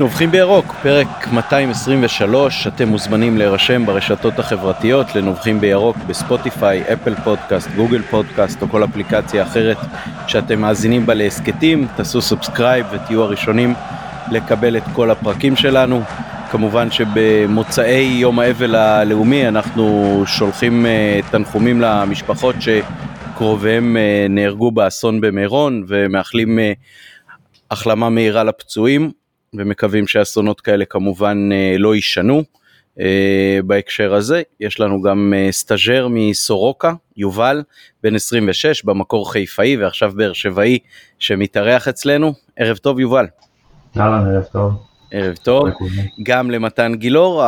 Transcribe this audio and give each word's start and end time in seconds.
נובחים 0.00 0.30
בירוק, 0.30 0.74
פרק 0.82 1.28
223, 1.32 2.66
אתם 2.66 2.88
מוזמנים 2.88 3.38
להירשם 3.38 3.86
ברשתות 3.86 4.38
החברתיות 4.38 5.14
לנובחים 5.14 5.60
בירוק 5.60 5.96
ב 6.06 6.14
Spotify, 6.14 6.82
Apple 6.92 7.14
Podcast, 7.14 7.68
Google 7.76 8.02
Podcast 8.02 8.62
או 8.62 8.68
כל 8.68 8.84
אפליקציה 8.84 9.42
אחרת 9.42 9.76
שאתם 10.26 10.60
מאזינים 10.60 11.06
בה 11.06 11.14
להסכתים, 11.14 11.86
תעשו 11.96 12.22
subscribe 12.22 12.86
ותהיו 12.92 13.22
הראשונים 13.22 13.74
לקבל 14.32 14.76
את 14.76 14.82
כל 14.92 15.10
הפרקים 15.10 15.56
שלנו. 15.56 16.02
כמובן 16.50 16.90
שבמוצאי 16.90 18.02
יום 18.02 18.38
האבל 18.38 18.74
הלאומי 18.74 19.48
אנחנו 19.48 20.22
שולחים 20.26 20.86
אה, 20.86 21.30
תנחומים 21.30 21.80
למשפחות 21.80 22.56
שקרוביהם 22.60 23.96
אה, 23.96 24.32
נהרגו 24.32 24.70
באסון 24.70 25.20
במירון 25.20 25.84
ומאחלים 25.88 26.58
אה, 26.58 26.62
החלמה 27.70 28.08
מהירה 28.10 28.44
לפצועים 28.44 29.10
ומקווים 29.54 30.06
שאסונות 30.06 30.60
כאלה 30.60 30.84
כמובן 30.84 31.48
אה, 31.52 31.78
לא 31.78 31.94
יישנו. 31.94 32.42
אה, 32.98 33.02
בהקשר 33.66 34.14
הזה 34.14 34.42
יש 34.60 34.80
לנו 34.80 35.02
גם 35.02 35.32
אה, 35.36 35.52
סטאז'ר 35.52 36.08
מסורוקה, 36.10 36.92
יובל, 37.16 37.62
בן 38.02 38.14
26, 38.14 38.84
במקור 38.84 39.32
חיפאי 39.32 39.76
ועכשיו 39.76 40.12
באר 40.14 40.32
שבעי 40.32 40.78
שמתארח 41.18 41.88
אצלנו. 41.88 42.32
ערב 42.56 42.76
טוב 42.76 43.00
יובל. 43.00 43.26
אהלן, 43.96 44.34
ערב 44.34 44.44
טוב. 44.44 44.72
ערב 45.12 45.36
טוב, 45.36 45.68
גם 46.22 46.50
למתן 46.50 46.92
גילאור, 46.94 47.42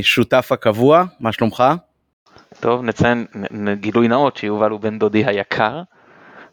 השותף 0.00 0.48
הקבוע, 0.52 1.04
מה 1.20 1.32
שלומך? 1.32 1.64
טוב, 2.60 2.82
נציין 2.82 3.26
גילוי 3.72 4.08
נאות 4.08 4.36
שיובל 4.36 4.70
הוא 4.70 4.80
בן 4.80 4.98
דודי 4.98 5.24
היקר, 5.26 5.82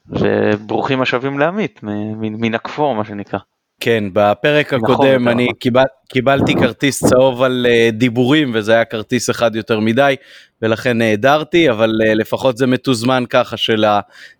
וברוכים 0.07 1.01
השבים 1.01 1.39
לעמית, 1.39 1.79
מן 1.83 2.55
הכפור 2.55 2.95
מה 2.95 3.05
שנקרא. 3.05 3.39
כן, 3.79 4.03
בפרק 4.13 4.73
נכון, 4.73 4.91
הקודם 4.91 5.27
אני 5.27 5.47
קיבל, 5.59 5.83
קיבלתי 6.09 6.55
כרטיס 6.55 7.03
צהוב 7.03 7.43
על 7.43 7.65
uh, 7.69 7.95
דיבורים 7.95 8.51
וזה 8.53 8.73
היה 8.73 8.85
כרטיס 8.85 9.29
אחד 9.29 9.55
יותר 9.55 9.79
מדי 9.79 10.15
ולכן 10.61 10.97
נעדרתי, 10.97 11.69
אבל 11.69 11.89
uh, 11.89 12.15
לפחות 12.15 12.57
זה 12.57 12.67
מתוזמן 12.67 13.23
ככה 13.29 13.57
של 13.57 13.85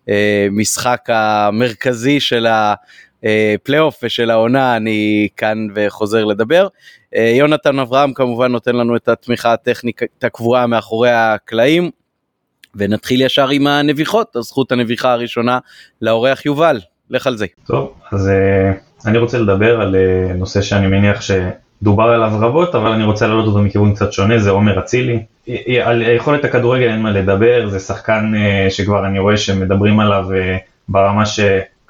המשחק 0.08 1.00
המרכזי 1.08 2.20
של 2.20 2.46
ה... 2.46 2.74
פלייאוף 3.62 4.00
ושל 4.02 4.30
העונה 4.30 4.76
אני 4.76 5.28
כאן 5.36 5.66
וחוזר 5.74 6.24
לדבר. 6.24 6.68
אה, 7.16 7.32
יונתן 7.36 7.78
אברהם 7.78 8.12
כמובן 8.12 8.52
נותן 8.52 8.76
לנו 8.76 8.96
את 8.96 9.08
התמיכה 9.08 9.52
הטכנית 9.52 10.02
הקבועה 10.22 10.66
מאחורי 10.66 11.10
הקלעים. 11.10 11.90
ונתחיל 12.74 13.20
ישר 13.20 13.48
עם 13.48 13.66
הנביחות, 13.66 14.36
הזכות 14.36 14.72
הנביחה 14.72 15.12
הראשונה 15.12 15.58
לאורח 16.02 16.46
יובל, 16.46 16.80
לך 17.10 17.26
על 17.26 17.36
זה. 17.36 17.46
טוב, 17.66 17.92
אז 18.12 18.30
uh, 18.30 19.08
אני 19.08 19.18
רוצה 19.18 19.38
לדבר 19.38 19.80
על 19.80 19.94
uh, 19.94 20.32
נושא 20.36 20.62
שאני 20.62 20.86
מניח 20.86 21.20
שדובר 21.20 22.04
עליו 22.04 22.32
רבות, 22.40 22.74
אבל 22.74 22.90
אני 22.90 23.04
רוצה 23.04 23.26
להעלות 23.26 23.46
אותו 23.46 23.58
מכיוון 23.58 23.94
קצת 23.94 24.12
שונה, 24.12 24.38
זה 24.38 24.50
עומר 24.50 24.78
אצילי. 24.78 25.22
על 25.82 26.02
יכולת 26.02 26.44
הכדורגל 26.44 26.88
אין 26.88 27.02
מה 27.02 27.10
לדבר, 27.10 27.68
זה 27.68 27.78
שחקן 27.78 28.32
שכבר 28.70 29.06
אני 29.06 29.18
רואה 29.18 29.36
שמדברים 29.36 30.00
עליו 30.00 30.26
ברמה 30.88 31.26
ש... 31.26 31.40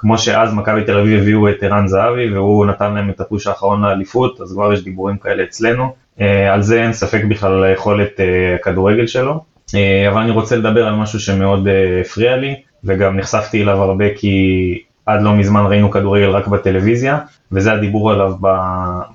כמו 0.00 0.18
שאז 0.18 0.54
מכבי 0.54 0.84
תל 0.84 0.98
אביב 0.98 1.20
הביאו 1.20 1.48
את 1.48 1.62
ערן 1.62 1.88
זהבי 1.88 2.32
והוא 2.32 2.66
נתן 2.66 2.94
להם 2.94 3.10
את 3.10 3.20
הפוש 3.20 3.46
האחרון 3.46 3.82
לאליפות, 3.82 4.40
אז 4.40 4.52
כבר 4.52 4.72
יש 4.72 4.84
דיבורים 4.84 5.16
כאלה 5.16 5.42
אצלנו. 5.42 5.94
אה, 6.20 6.55
על 6.55 6.62
זה 6.62 6.82
אין 6.82 6.92
ספק 6.92 7.24
בכלל 7.24 7.52
על 7.52 7.64
היכולת 7.64 8.20
אה, 8.20 8.55
הכדורגל 8.55 9.06
שלו. 9.06 9.44
אה, 9.74 10.08
אבל 10.08 10.20
אני 10.20 10.30
רוצה 10.30 10.56
לדבר 10.56 10.86
על 10.86 10.94
משהו 10.94 11.20
שמאוד 11.20 11.68
הפריע 12.00 12.36
לי, 12.36 12.55
וגם 12.84 13.16
נחשפתי 13.16 13.62
אליו 13.62 13.82
הרבה 13.82 14.05
כי 14.16 14.82
עד 15.12 15.22
לא 15.22 15.32
מזמן 15.32 15.64
ראינו 15.66 15.90
כדורגל 15.90 16.30
רק 16.30 16.46
בטלוויזיה, 16.46 17.18
וזה 17.52 17.72
הדיבור 17.72 18.12
עליו 18.12 18.32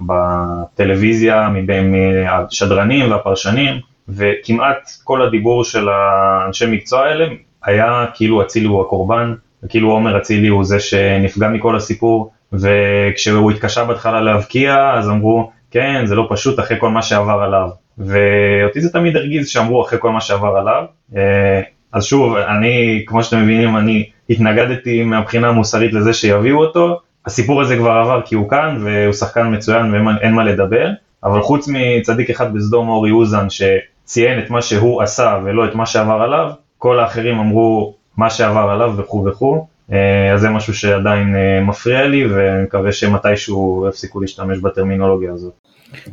בטלוויזיה 0.02 1.50
מבין 1.50 1.96
השדרנים 2.30 3.12
והפרשנים, 3.12 3.80
וכמעט 4.10 4.90
כל 5.04 5.22
הדיבור 5.22 5.64
של 5.64 5.90
האנשי 5.90 6.66
מקצוע 6.72 7.00
האלה 7.00 7.26
היה 7.66 8.06
כאילו 8.14 8.42
אצילי 8.42 8.68
הוא 8.68 8.82
הקורבן, 8.82 9.34
וכאילו 9.64 9.92
עומר 9.92 10.18
אצילי 10.18 10.48
הוא 10.48 10.64
זה 10.64 10.80
שנפגע 10.80 11.48
מכל 11.48 11.76
הסיפור, 11.76 12.32
וכשהוא 12.54 13.52
התקשה 13.52 13.84
בהתחלה 13.84 14.22
להבקיע, 14.22 14.94
אז 14.94 15.10
אמרו, 15.10 15.52
כן, 15.72 16.06
זה 16.06 16.16
לא 16.16 16.28
פשוט 16.30 16.60
אחרי 16.60 16.78
כל 16.80 16.90
מה 16.90 17.02
שעבר 17.02 17.42
עליו. 17.42 17.70
ואותי 17.98 18.82
זה 18.82 18.94
תמיד 18.94 19.16
הרגיז 19.16 19.50
שאמרו 19.50 19.82
אחרי 19.82 20.00
כל 20.02 20.12
מה 20.12 20.22
שעבר 20.22 20.58
עליו. 20.58 20.84
אה, 21.16 21.62
אז 21.94 22.06
שוב, 22.06 22.36
אני, 22.36 23.04
כמו 23.08 23.24
שאתם 23.24 23.42
מבינים, 23.42 23.78
אני 23.78 24.10
התנגדתי 24.30 25.04
מהבחינה 25.04 25.48
המוסרית 25.48 25.94
לזה 25.94 26.14
שיביאו 26.14 26.58
אותו. 26.58 27.00
הסיפור 27.26 27.62
הזה 27.62 27.78
כבר 27.78 27.92
עבר 27.92 28.22
כי 28.26 28.36
הוא 28.36 28.50
כאן, 28.50 28.78
והוא 28.84 29.14
שחקן 29.14 29.56
מצוין 29.56 29.94
ואין 29.94 30.34
מה 30.34 30.44
לדבר. 30.44 30.90
אבל 31.24 31.42
חוץ 31.42 31.68
מצדיק 31.68 32.30
אחד 32.30 32.54
בסדום 32.54 32.90
אורי 32.90 33.12
אוזן 33.12 33.48
שציין 33.50 34.40
את 34.40 34.50
מה 34.50 34.62
שהוא 34.62 35.02
עשה 35.02 35.40
ולא 35.44 35.66
את 35.66 35.76
מה 35.76 35.86
שעבר 35.86 36.22
עליו, 36.22 36.52
כל 36.78 37.00
האחרים 37.00 37.40
אמרו 37.40 37.96
מה 38.18 38.30
שעבר 38.30 38.70
עליו 38.70 38.94
וכו' 38.98 39.26
וכו', 39.26 39.68
אה, 39.92 40.34
אז 40.34 40.42
זה 40.42 40.50
משהו 40.50 40.74
שעדיין 40.74 41.36
אה, 41.36 41.62
מפריע 41.62 42.08
לי 42.08 42.28
ואני 42.28 42.64
מקווה 42.64 42.92
שמתישהו 42.92 43.86
יפסיקו 43.90 44.22
להשתמש 44.22 44.58
בטרמינולוגיה 44.60 45.34
הזאת. 45.34 45.54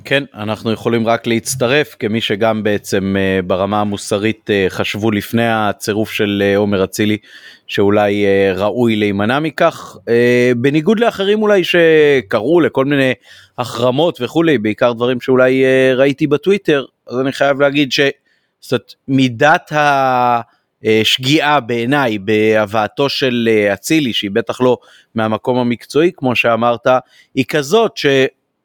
כן, 0.05 0.25
אנחנו 0.35 0.73
יכולים 0.73 1.07
רק 1.07 1.27
להצטרף 1.27 1.97
כמי 1.99 2.21
שגם 2.21 2.63
בעצם 2.63 3.17
אה, 3.19 3.43
ברמה 3.43 3.81
המוסרית 3.81 4.51
חשבו 4.69 5.11
לפני 5.11 5.49
הצירוף 5.49 6.13
של 6.13 6.53
עומר 6.57 6.85
אצילי 6.85 7.17
שאולי 7.67 8.27
ראוי 8.55 8.97
להימנע 8.97 9.39
מכך, 9.41 9.97
בניגוד 10.57 11.01
לאחרים 11.01 11.43
אולי 11.43 11.63
שקראו 11.65 12.61
לכל 12.61 12.85
מיני 12.85 13.13
החרמות 13.59 14.19
וכולי, 14.21 14.59
בעיקר 14.59 14.93
דברים 14.93 15.21
שאולי 15.21 15.65
ראיתי 15.95 16.27
בטוויטר, 16.27 16.85
אז 17.07 17.21
אני 17.21 17.33
חייב 17.33 17.61
להגיד 17.61 17.93
שמידת 18.61 19.73
ה... 19.73 20.41
אה, 20.85 21.01
שגיאה 21.05 21.61
בעיניי 21.61 22.19
בהבאתו 22.19 23.09
של 23.09 23.49
אה, 23.53 23.73
אצילי 23.73 24.13
שהיא 24.13 24.31
בטח 24.31 24.61
לא 24.61 24.79
מהמקום 25.15 25.59
המקצועי 25.59 26.11
כמו 26.17 26.37
שאמרת 26.37 26.87
היא 27.35 27.45
כזאת 27.49 27.93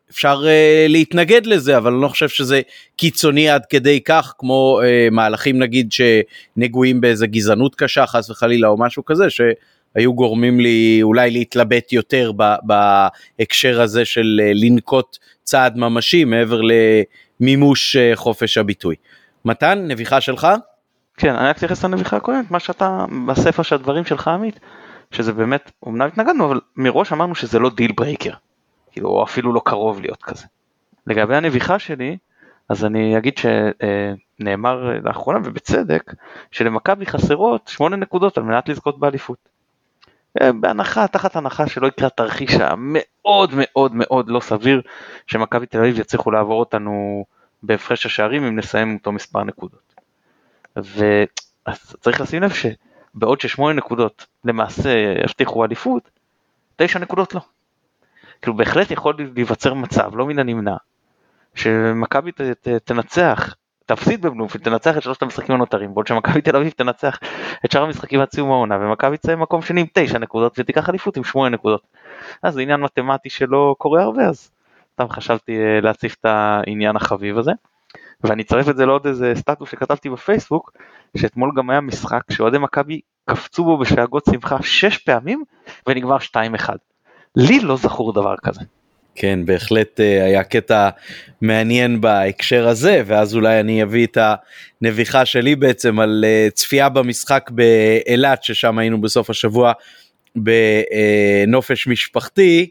שאפשר 0.08 0.42
uh, 0.42 0.90
להתנגד 0.90 1.46
לזה 1.46 1.78
אבל 1.78 1.94
אני 1.94 2.02
לא 2.02 2.08
חושב 2.08 2.30
שזה 2.30 2.62
קיצוני 2.96 3.50
עד 3.50 3.66
כדי 3.66 4.02
כך 4.06 4.34
כמו 4.38 4.80
uh, 4.82 5.14
מהלכים 5.14 5.60
נגיד 5.60 5.92
שנגועים 5.92 7.02
באיזה 7.02 7.28
גזענות 7.28 7.76
קשה 7.76 8.08
חס 8.08 8.30
וחלילה 8.30 8.68
או 8.68 8.78
משהו 8.80 9.06
כזה 9.06 9.26
שהיו 9.30 10.14
גורמים 10.14 10.60
לי 10.60 11.00
אולי 11.04 11.32
להתלבט 11.32 11.94
יותר 11.94 12.32
בהקשר 12.64 13.82
הזה 13.82 14.06
של 14.06 14.42
uh, 14.44 14.52
לנקוט 14.54 15.18
צעד 15.44 15.78
ממשי 15.78 16.26
מעבר 16.26 16.62
למימוש 17.40 17.96
uh, 17.96 18.16
חופש 18.16 18.58
הביטוי. 18.58 18.96
מתן 19.46 19.86
נביחה 19.88 20.22
שלך? 20.22 20.48
כן, 21.18 21.36
אני 21.36 21.48
רק 21.50 21.58
אתייחס 21.58 21.86
לנביחה 21.86 22.18
הקודמת, 22.18 22.52
מה 22.52 22.60
שאתה, 22.60 23.06
בספר 23.28 23.64
של 23.64 23.76
הדברים 23.76 24.06
שלך 24.06 24.28
עמית, 24.28 24.60
שזה 25.12 25.34
באמת, 25.34 25.72
אמנם 25.88 26.08
התנגדנו, 26.08 26.46
אבל 26.46 26.60
מראש 26.76 27.12
אמרנו 27.12 27.36
שזה 27.36 27.60
לא 27.60 27.70
deal 27.70 27.92
breaker, 27.92 28.34
כאילו, 28.98 29.10
או 29.10 29.24
אפילו 29.24 29.54
לא 29.54 29.62
קרוב 29.66 30.02
להיות 30.02 30.24
כזה. 30.24 30.46
לגבי 31.08 31.36
הנביחה 31.36 31.80
שלי, 31.80 32.18
אז 32.70 32.86
אני 32.86 33.18
אגיד 33.18 33.34
שנאמר 33.38 35.00
לאחרונה, 35.04 35.40
ובצדק, 35.44 36.14
שלמכבי 36.52 37.06
חסרות 37.06 37.68
שמונה 37.68 37.96
נקודות 37.96 38.38
על 38.38 38.44
מנת 38.44 38.70
לזכות 38.70 39.00
באליפות. 39.00 39.50
אה, 40.42 40.52
בהנחה, 40.52 41.08
תחת 41.08 41.36
הנחה 41.36 41.68
שלא 41.68 41.88
יקרה 41.88 42.10
תרחיש 42.10 42.54
המאוד 42.54 43.52
מאוד 43.54 43.92
מאוד 43.96 44.30
לא 44.30 44.40
סביר, 44.40 44.82
שמכבי 45.28 45.66
תל 45.66 45.78
אביב 45.78 46.00
יצליחו 46.00 46.32
לעבור 46.32 46.60
אותנו 46.60 47.26
בהפרש 47.64 48.06
השערים 48.06 48.44
אם 48.44 48.60
נסיים 48.60 48.94
אותו 48.96 49.12
מספר 49.12 49.44
נקודות. 49.44 49.96
וצריך 50.78 52.22
לשים 52.22 52.44
לב 52.44 52.52
שבעוד 52.54 53.42
ששמונה 53.42 53.74
נקודות 53.74 54.26
למעשה 54.46 54.90
יבטיחו 55.24 55.66
אליפות, 55.66 56.10
תשע 56.76 57.00
נקודות 57.00 57.34
לא. 57.36 57.42
כאילו 58.42 58.58
בהחלט 58.58 58.92
יכול 58.92 59.14
להיווצר 59.36 59.74
מצב, 59.74 60.12
לא 60.16 60.26
מן 60.26 60.40
הנמנע, 60.40 60.76
שמכבי 61.56 62.32
תנצח, 62.84 63.56
תפסיד 63.86 64.22
בבלומפילד, 64.22 64.64
תנצח 64.64 64.98
את 64.98 65.04
שלושת 65.04 65.22
המשחקים 65.22 65.56
הנותרים, 65.56 65.94
בעוד 65.94 66.08
שמכבי 66.08 66.42
תל 66.42 66.56
אביב 66.56 66.70
תנצח 66.70 67.20
את 67.66 67.72
שאר 67.72 67.84
המשחקים 67.84 68.20
עד 68.20 68.32
סיום 68.32 68.52
העונה, 68.52 68.78
ומכבי 68.82 69.18
תצא 69.18 69.36
במקום 69.36 69.62
שני 69.62 69.82
עם 69.82 69.88
תשע 69.94 70.18
נקודות 70.18 70.60
ותיקח 70.60 70.90
אליפות 70.90 71.18
עם 71.18 71.24
שמונה 71.24 71.50
נקודות. 71.50 71.82
אז 72.44 72.54
זה 72.54 72.62
עניין 72.62 72.80
מתמטי 72.80 73.30
שלא 73.30 73.76
קורה 73.78 74.04
הרבה, 74.04 74.26
אז 74.26 74.52
סתם 74.94 75.10
חשבתי 75.10 75.58
אה, 75.58 75.82
להציף 75.82 76.16
את 76.20 76.26
העניין 76.26 76.96
החביב 76.96 77.38
הזה. 77.38 77.52
ואני 78.24 78.44
אצרף 78.44 78.70
את 78.70 78.78
זה 78.78 78.86
לעוד 78.86 79.08
איזה 79.08 79.34
סטטוס 79.36 79.72
שכתבתי 79.72 80.10
בפייסבוק, 80.10 80.72
שאתמול 81.18 81.52
גם 81.56 81.70
היה 81.70 81.82
משחק 81.82 82.22
שאוהדי 82.32 82.58
מכבי 82.58 83.02
קפצו 83.30 83.64
בו 83.64 83.78
בשאגות 83.78 84.26
שמחה 84.32 84.58
שש 84.62 84.98
פעמים 84.98 85.44
ונגמר 85.88 86.18
2-1. 86.18 86.70
לי 87.38 87.60
לא 87.60 87.78
זכור 87.78 88.14
דבר 88.14 88.36
כזה. 88.44 88.62
כן, 89.16 89.40
בהחלט 89.46 90.00
אה, 90.00 90.26
היה 90.26 90.44
קטע 90.44 90.90
מעניין 91.42 92.02
בהקשר 92.02 92.68
הזה, 92.68 93.02
ואז 93.06 93.36
אולי 93.36 93.60
אני 93.60 93.84
אביא 93.84 94.06
את 94.06 94.18
הנביחה 94.82 95.26
שלי 95.26 95.56
בעצם 95.56 96.00
על 96.00 96.26
אה, 96.28 96.48
צפייה 96.54 96.90
במשחק 96.90 97.50
באילת, 97.52 98.44
ששם 98.44 98.78
היינו 98.78 99.02
בסוף 99.02 99.30
השבוע 99.30 99.72
בנופש 100.36 101.88
משפחתי, 101.88 102.70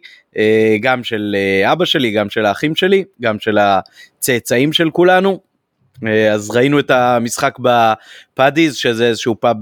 גם 0.81 1.05
של 1.05 1.37
אבא 1.65 1.85
שלי, 1.85 2.11
גם 2.11 2.31
של 2.31 2.47
האחים 2.47 2.77
שלי, 2.77 3.05
גם 3.23 3.39
של 3.39 3.59
הצאצאים 3.59 4.73
של 4.73 4.91
כולנו. 4.91 5.41
אז 6.33 6.51
ראינו 6.51 6.79
את 6.79 6.91
המשחק 6.91 7.59
בפאדיז 7.59 8.77
שזה 8.77 9.09
איזשהו 9.09 9.41
פאב 9.41 9.57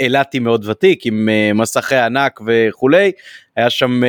אילתי 0.00 0.38
מאוד 0.38 0.68
ותיק 0.68 1.06
עם 1.06 1.28
מסכי 1.54 1.96
ענק 1.96 2.40
וכולי 2.46 3.12
היה 3.56 3.70
שם 3.70 4.00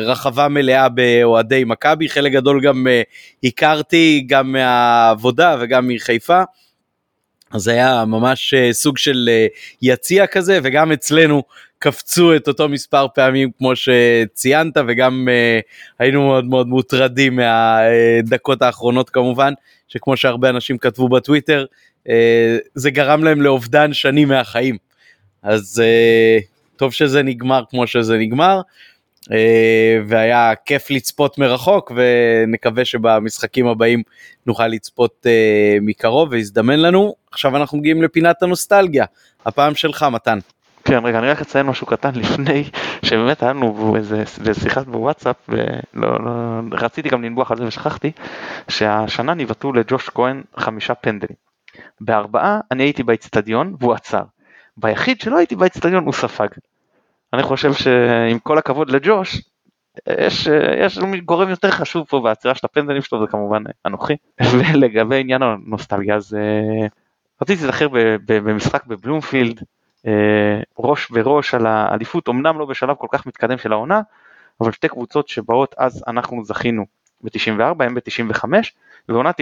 רחבה 0.00 0.48
מלאה 0.48 0.88
באוהדי 0.88 1.64
מכבי 1.64 2.08
חלק 2.08 2.32
גדול 2.32 2.60
גם 2.60 2.86
הכרתי 3.44 4.24
גם 4.26 4.52
מהעבודה 4.52 5.56
וגם 5.60 5.88
מחיפה 5.88 6.42
אז 7.50 7.68
היה 7.68 8.04
ממש 8.06 8.54
סוג 8.72 8.98
של 8.98 9.28
יציע 9.82 10.26
כזה 10.26 10.58
וגם 10.62 10.92
אצלנו 10.92 11.42
קפצו 11.78 12.36
את 12.36 12.48
אותו 12.48 12.68
מספר 12.68 13.06
פעמים 13.14 13.50
כמו 13.58 13.72
שציינת 13.76 14.76
וגם 14.88 15.28
היינו 15.98 16.26
מאוד 16.26 16.44
מאוד 16.44 16.68
מוטרדים 16.68 17.36
מהדקות 17.36 18.62
האחרונות 18.62 19.10
כמובן. 19.10 19.52
שכמו 19.88 20.16
שהרבה 20.16 20.50
אנשים 20.50 20.78
כתבו 20.78 21.08
בטוויטר, 21.08 21.64
אה, 22.08 22.58
זה 22.74 22.90
גרם 22.90 23.24
להם 23.24 23.42
לאובדן 23.42 23.92
שנים 23.92 24.28
מהחיים. 24.28 24.76
אז 25.42 25.82
אה, 25.84 26.38
טוב 26.76 26.92
שזה 26.92 27.22
נגמר 27.22 27.62
כמו 27.70 27.86
שזה 27.86 28.18
נגמר, 28.18 28.60
אה, 29.32 29.98
והיה 30.06 30.52
כיף 30.64 30.90
לצפות 30.90 31.38
מרחוק, 31.38 31.92
ונקווה 31.96 32.84
שבמשחקים 32.84 33.66
הבאים 33.66 34.02
נוכל 34.46 34.66
לצפות 34.66 35.26
מקרוב 35.80 36.28
ויזדמן 36.32 36.80
לנו. 36.80 37.14
עכשיו 37.32 37.56
אנחנו 37.56 37.78
מגיעים 37.78 38.02
לפינת 38.02 38.42
הנוסטלגיה, 38.42 39.04
הפעם 39.46 39.74
שלך 39.74 40.06
מתן. 40.12 40.38
כן, 40.88 41.04
רגע, 41.04 41.18
אני 41.18 41.28
רק 41.28 41.40
אציין 41.40 41.66
משהו 41.66 41.86
קטן 41.86 42.14
לפני, 42.14 42.64
שבאמת 43.02 43.42
היה 43.42 43.52
לנו 43.52 43.96
איזה 43.96 44.54
שיחה 44.54 44.80
בוואטסאפ, 44.80 45.36
ולא, 45.48 46.24
לא, 46.24 46.30
רציתי 46.72 47.08
גם 47.08 47.22
לנבוח 47.22 47.50
על 47.50 47.56
זה 47.56 47.64
ושכחתי, 47.66 48.12
שהשנה 48.68 49.34
ניבטו 49.34 49.72
לג'וש 49.72 50.08
כהן 50.08 50.42
חמישה 50.56 50.94
פנדלים. 50.94 51.36
בארבעה 52.00 52.60
אני 52.70 52.82
הייתי 52.82 53.02
באצטדיון 53.02 53.74
והוא 53.80 53.94
עצר. 53.94 54.22
ביחיד 54.76 55.20
שלא 55.20 55.36
הייתי 55.36 55.56
באצטדיון 55.56 56.04
הוא 56.04 56.12
ספג. 56.12 56.48
אני 57.32 57.42
חושב 57.42 57.72
שעם 57.72 58.38
כל 58.38 58.58
הכבוד 58.58 58.90
לג'וש, 58.90 59.40
יש, 60.08 60.48
יש 60.78 60.98
גורם 61.24 61.48
יותר 61.48 61.70
חשוב 61.70 62.06
פה 62.08 62.20
בעצירה 62.20 62.54
של 62.54 62.66
הפנדלים 62.66 63.02
שלו, 63.02 63.20
זה 63.20 63.26
כמובן 63.26 63.62
אנוכי. 63.86 64.14
ולגבי 64.52 65.20
עניין 65.20 65.42
הנוסטלגיה, 65.42 66.16
אז 66.16 66.34
אה, 66.34 66.86
רציתי 67.42 67.62
להיזכר 67.62 67.88
במשחק 68.26 68.86
בבלומפילד, 68.86 69.62
ראש 70.78 71.10
בראש 71.10 71.54
על 71.54 71.66
האליפות, 71.66 72.28
אמנם 72.28 72.58
לא 72.58 72.64
בשלב 72.66 72.96
כל 72.96 73.06
כך 73.10 73.26
מתקדם 73.26 73.58
של 73.58 73.72
העונה, 73.72 74.00
אבל 74.60 74.72
שתי 74.72 74.88
קבוצות 74.88 75.28
שבאות 75.28 75.74
אז 75.78 76.04
אנחנו 76.06 76.44
זכינו 76.44 76.84
ב-94, 77.20 77.84
הם 77.84 77.94
ב-95, 77.94 78.44
ובעונה 79.08 79.30
95-96 79.30 79.34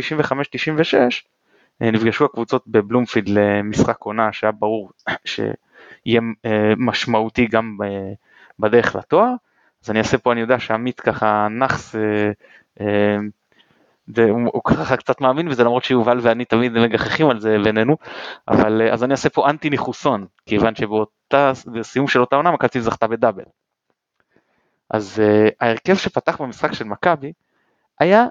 אה, 1.83 1.91
נפגשו 1.91 2.25
הקבוצות 2.25 2.65
בבלומפילד 2.67 3.29
למשחק 3.29 4.01
עונה 4.01 4.33
שהיה 4.33 4.53
ברור 4.53 4.91
שיהיה 5.25 6.21
אה, 6.45 6.73
משמעותי 6.77 7.47
גם 7.47 7.79
בדרך 8.59 8.97
לתואר. 8.97 9.33
אז 9.85 9.91
אני 9.91 9.99
אעשה 9.99 10.19
פה, 10.19 10.33
אני 10.33 10.41
יודע 10.41 10.59
שעמית 10.59 11.01
ככה 11.01 11.49
נאחס 11.51 11.95
והוא 14.09 14.63
ככה 14.65 14.97
קצת 14.97 15.21
מאמין 15.21 15.49
בזה 15.49 15.65
למרות 15.65 15.85
שיובל 15.85 16.19
ואני 16.23 16.45
תמיד 16.45 16.73
מגחכים 16.73 17.31
על 17.31 17.41
זה 17.41 17.57
בינינו 17.65 17.97
אבל 18.49 18.83
אז 18.93 19.05
אני 19.05 19.13
אעשה 19.13 19.29
פה 19.29 19.51
אנטי 19.51 19.71
ניחוסון 19.71 20.27
כיוון 20.47 20.75
שבאותה 20.75 21.53
סיום 21.83 22.09
של 22.09 22.21
אותה 22.21 22.37
עונה 22.37 22.51
מכבי 22.51 22.81
זכתה 22.81 23.07
בדאבל. 23.07 23.45
אז 24.91 25.23
uh, 25.23 25.55
ההרכב 25.61 25.95
שפתח 25.95 26.41
במשחק 26.41 26.73
של 26.73 26.85
מכבי 26.85 27.33
היה 28.01 28.27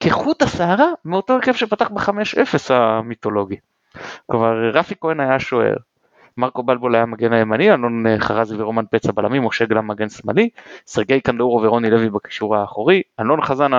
כחוט 0.00 0.42
השערה 0.42 0.92
מאותו 1.04 1.34
הרכב 1.34 1.52
שפתח 1.52 1.90
ב-5-0 1.90 2.74
המיתולוגי. 2.74 3.56
כלומר 4.26 4.70
רפי 4.74 4.94
כהן 5.00 5.20
היה 5.20 5.40
שוער, 5.40 5.76
מרקו 6.36 6.62
בלבול 6.62 6.94
היה 6.94 7.06
מגן 7.06 7.32
הימני, 7.32 7.74
אלון 7.74 8.06
אה, 8.06 8.16
חרזי 8.18 8.56
ורומן 8.56 8.84
פצע 8.90 9.12
בלמים, 9.12 9.44
משה 9.44 9.64
גלם 9.64 9.88
מגן 9.88 10.08
שמאלי, 10.08 10.48
סרגי 10.86 11.20
קנדאורו 11.20 11.62
ורוני 11.62 11.90
לוי 11.90 12.10
בקישור 12.10 12.56
האחורי, 12.56 13.02
אלון 13.20 13.42
חזן 13.42 13.70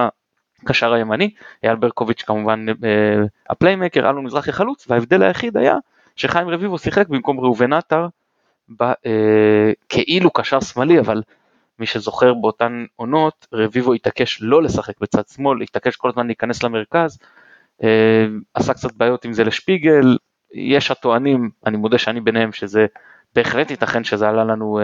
קשר 0.65 0.94
הימני, 0.94 1.29
אייל 1.63 1.75
ברקוביץ' 1.75 2.21
כמובן 2.21 2.65
אה, 2.69 3.25
הפליימקר, 3.50 4.09
אלון 4.09 4.23
מזרחי 4.23 4.51
חלוץ, 4.51 4.85
וההבדל 4.89 5.23
היחיד 5.23 5.57
היה 5.57 5.75
שחיים 6.15 6.50
רביבו 6.50 6.77
שיחק 6.77 7.07
במקום 7.07 7.39
ראובן 7.39 7.73
עטר 7.73 8.07
אה, 8.81 9.71
כאילו 9.89 10.31
קשר 10.31 10.59
שמאלי, 10.59 11.00
אבל 11.00 11.21
מי 11.79 11.85
שזוכר 11.85 12.33
באותן 12.33 12.85
עונות, 12.95 13.47
רביבו 13.53 13.94
התעקש 13.94 14.38
לא 14.41 14.63
לשחק 14.63 14.94
בצד 15.01 15.27
שמאל, 15.27 15.61
התעקש 15.61 15.95
כל 15.95 16.09
הזמן 16.09 16.27
להיכנס 16.27 16.63
למרכז, 16.63 17.19
אה, 17.83 18.25
עשה 18.53 18.73
קצת 18.73 18.91
בעיות 18.91 19.25
עם 19.25 19.33
זה 19.33 19.44
לשפיגל, 19.44 20.17
יש 20.53 20.91
הטוענים, 20.91 21.50
אני 21.65 21.77
מודה 21.77 21.97
שאני 21.97 22.21
ביניהם, 22.21 22.51
שזה 22.51 22.85
בהחלט 23.35 23.71
ייתכן 23.71 24.03
שזה 24.03 24.29
עלה 24.29 24.44
לנו 24.44 24.79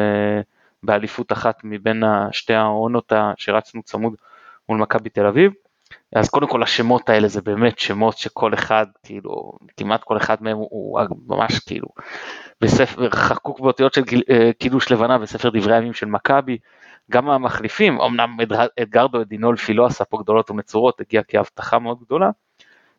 באליפות 0.84 1.32
אחת 1.32 1.60
מבין 1.64 2.04
שתי 2.32 2.54
העונות 2.54 3.14
שרצנו 3.38 3.84
צמוד 3.84 4.14
מול 4.70 4.78
מכבי 4.78 5.10
תל 5.10 5.26
אביב. 5.26 5.52
אז 6.16 6.30
קודם 6.30 6.48
כל 6.48 6.64
השמות 6.64 7.10
האלה 7.10 7.28
זה 7.28 7.42
באמת 7.42 7.80
שמות 7.80 8.18
שכל 8.18 8.54
אחד 8.54 8.86
כאילו 9.04 9.52
כמעט 9.78 10.04
כל 10.04 10.18
אחד 10.18 10.44
מהם 10.44 10.58
הוא 10.58 11.00
ממש 11.28 11.60
כאילו 11.60 11.88
בספר 12.62 13.10
חקוק 13.10 13.60
באותיות 13.60 13.94
של 13.94 14.02
אה, 14.30 14.52
קידוש 14.60 14.92
לבנה 14.92 15.18
בספר 15.18 15.50
דברי 15.50 15.76
הימים 15.76 15.94
של 15.94 16.06
מכבי. 16.06 16.58
גם 17.12 17.30
המחליפים 17.30 18.02
אמנם 18.02 18.38
אדגרדו 18.82 19.24
דינולפי 19.24 19.74
לא 19.74 19.86
עשה 19.86 20.06
פה 20.06 20.18
גדולות 20.18 20.52
ומצורות 20.52 21.02
הגיע 21.02 21.22
כהבטחה 21.28 21.80
מאוד 21.80 22.00
גדולה 22.00 22.30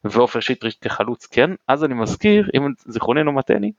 ועופר 0.05 0.41
שטרית 0.41 0.77
כחלוץ 0.81 1.27
כן 1.27 1.51
אז 1.69 1.85
אני 1.85 1.95
מזכיר 1.95 2.51
אם 2.57 2.73
זיכרוננו 2.79 3.33
מתני 3.33 3.73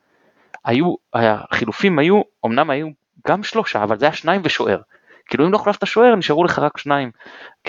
היו 0.65 0.95
החילופים 1.13 2.00
היו 2.00 2.21
אמנם 2.45 2.69
היו 2.69 2.88
גם 3.27 3.44
שלושה 3.44 3.83
אבל 3.83 3.98
זה 3.98 4.06
היה 4.06 4.13
שניים 4.13 4.42
ושוער 4.44 4.81
כאילו 5.27 5.45
אם 5.45 5.51
לא 5.51 5.57
החלפת 5.57 5.88
שוער 5.88 6.15
נשארו 6.15 6.44
לך 6.44 6.59
רק 6.59 6.77
שניים 6.77 7.12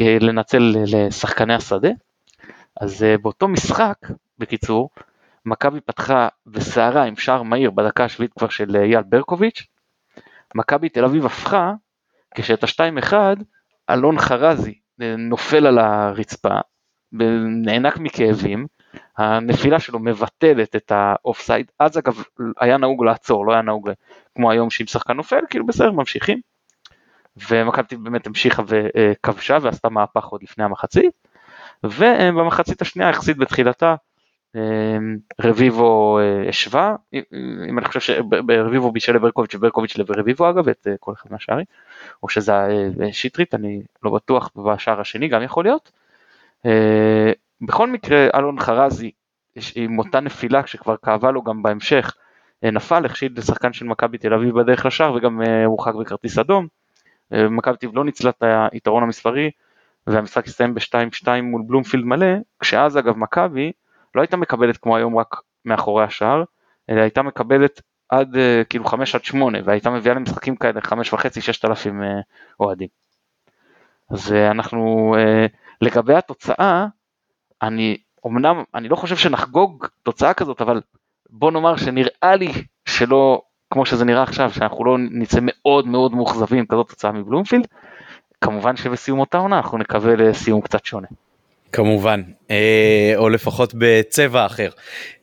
לנצל 0.00 0.74
לשחקני 0.86 1.54
השדה. 1.54 1.88
אז 2.80 3.02
אה, 3.02 3.18
באותו 3.18 3.48
משחק, 3.48 3.96
בקיצור, 4.38 4.90
מכבי 5.46 5.80
פתחה 5.80 6.28
בסערה 6.46 7.04
עם 7.04 7.16
שער 7.16 7.42
מהיר 7.42 7.70
בדקה 7.70 8.04
השביעית 8.04 8.32
כבר 8.32 8.48
של 8.48 8.76
אה, 8.76 8.82
אייל 8.82 9.02
ברקוביץ'. 9.02 9.66
מכבי 10.54 10.88
תל 10.88 11.04
אביב 11.04 11.26
הפכה, 11.26 11.72
כשאת 12.34 12.64
השתיים 12.64 12.98
אחד, 12.98 13.36
אלון 13.90 14.18
חרזי 14.18 14.78
אה, 15.02 15.14
נופל 15.16 15.66
על 15.66 15.78
הרצפה, 15.78 16.58
נאנק 17.62 17.98
מכאבים, 17.98 18.66
הנפילה 19.16 19.80
שלו 19.80 19.98
מבטלת 19.98 20.76
את 20.76 20.92
האופסייד, 20.94 21.70
אז 21.78 21.98
אגב 21.98 22.22
היה 22.60 22.76
נהוג 22.76 23.04
לעצור, 23.04 23.46
לא 23.46 23.52
היה 23.52 23.62
נהוג 23.62 23.90
כמו 24.34 24.50
היום 24.50 24.70
שאם 24.70 24.86
שחקן 24.86 25.12
נופל, 25.12 25.40
כאילו 25.50 25.66
בסדר 25.66 25.92
ממשיכים. 25.92 26.40
ומכבי 27.50 27.96
באמת 27.96 28.26
המשיכה 28.26 28.62
וכבשה 28.66 29.58
ועשתה 29.62 29.88
מהפך 29.88 30.24
עוד 30.24 30.42
לפני 30.42 30.64
המחצית, 30.64 31.12
ובמחצית 31.84 32.82
השנייה 32.82 33.10
יחסית 33.10 33.36
בתחילתה 33.36 33.94
אמ, 34.56 35.16
רביבו 35.40 36.18
אה, 36.18 36.48
השווה, 36.48 36.96
אם 37.68 37.78
אני 37.78 37.86
חושב 37.86 38.00
שרביבו 38.00 38.92
בישל 38.92 39.14
לברקוביץ' 39.14 39.54
וברקוביץ' 39.54 39.98
לרביבו 39.98 40.50
אגב, 40.50 40.68
את 40.68 40.86
אה, 40.90 40.94
כל 41.00 41.12
אחד 41.12 41.32
מהשערים, 41.32 41.64
או 42.22 42.28
שזה 42.28 42.52
אה, 42.52 43.12
שטרית, 43.12 43.54
אני 43.54 43.82
לא 44.02 44.10
בטוח, 44.10 44.50
בשער 44.56 45.00
השני 45.00 45.28
גם 45.28 45.42
יכול 45.42 45.64
להיות. 45.64 45.92
בכל 47.60 47.90
מקרה 47.90 48.26
אלון 48.34 48.60
חרזי 48.60 49.10
עם 49.74 49.98
אותה 49.98 50.20
נפילה 50.20 50.66
שכבר 50.66 50.96
כאבה 50.96 51.30
לו 51.30 51.42
גם 51.42 51.62
בהמשך, 51.62 52.16
נפל, 52.62 53.06
החשיד 53.06 53.38
לשחקן 53.38 53.72
של 53.72 53.84
מכבי 53.84 54.18
תל 54.18 54.34
אביב 54.34 54.60
בדרך 54.60 54.86
לשער 54.86 55.14
וגם 55.14 55.40
הורחק 55.64 55.94
בכרטיס 55.94 56.38
אדום. 56.38 56.66
אה, 57.32 57.48
מכבי 57.48 57.76
תל 57.76 57.86
לא 57.92 58.04
ניצלה 58.04 58.30
את 58.30 58.42
היתרון 58.72 59.02
המספרי 59.02 59.50
והמשחק 60.06 60.46
הסתיים 60.46 60.74
ב-2-2 60.74 61.28
מול 61.42 61.62
בלומפילד 61.66 62.04
מלא, 62.04 62.26
כשאז 62.60 62.98
אגב 62.98 63.16
מכבי 63.16 63.72
לא 64.14 64.20
הייתה 64.20 64.36
מקבלת 64.36 64.76
כמו 64.76 64.96
היום 64.96 65.18
רק 65.18 65.36
מאחורי 65.64 66.04
השער, 66.04 66.44
אלא 66.90 67.00
הייתה 67.00 67.22
מקבלת 67.22 67.80
עד 68.08 68.36
אה, 68.36 68.62
כאילו 68.68 68.84
5 68.84 69.14
עד 69.14 69.24
8 69.24 69.58
והייתה 69.64 69.90
מביאה 69.90 70.14
למשחקים 70.14 70.56
כאלה 70.56 70.80
5 70.80 71.12
וחצי 71.12 71.40
6 71.40 71.64
אלפים 71.64 72.02
אה, 72.02 72.20
אוהדים. 72.60 72.88
אז 74.10 74.32
אנחנו 74.32 75.14
לגבי 75.80 76.14
התוצאה 76.14 76.86
אני 77.62 77.98
אמנם 78.26 78.62
אני 78.74 78.88
לא 78.88 78.96
חושב 78.96 79.16
שנחגוג 79.16 79.86
תוצאה 80.02 80.34
כזאת 80.34 80.60
אבל 80.60 80.80
בוא 81.30 81.50
נאמר 81.50 81.76
שנראה 81.76 82.36
לי 82.36 82.52
שלא 82.84 83.42
כמו 83.70 83.86
שזה 83.86 84.04
נראה 84.04 84.22
עכשיו, 84.22 84.50
שאנחנו 84.50 84.84
לא 84.84 84.96
נצא 84.98 85.38
מאוד 85.42 85.86
מאוד 85.86 86.14
מאוכזבים 86.14 86.66
כזאת 86.66 86.88
תוצאה 86.88 87.12
מבלומפילד, 87.12 87.66
כמובן 88.40 88.76
שבסיום 88.76 89.18
אותה 89.18 89.38
עונה 89.38 89.56
אנחנו 89.56 89.78
נקווה 89.78 90.16
לסיום 90.16 90.60
קצת 90.60 90.84
שונה. 90.84 91.08
כמובן, 91.72 92.22
אה, 92.50 93.12
או 93.16 93.28
לפחות 93.28 93.74
בצבע 93.78 94.46
אחר. 94.46 94.68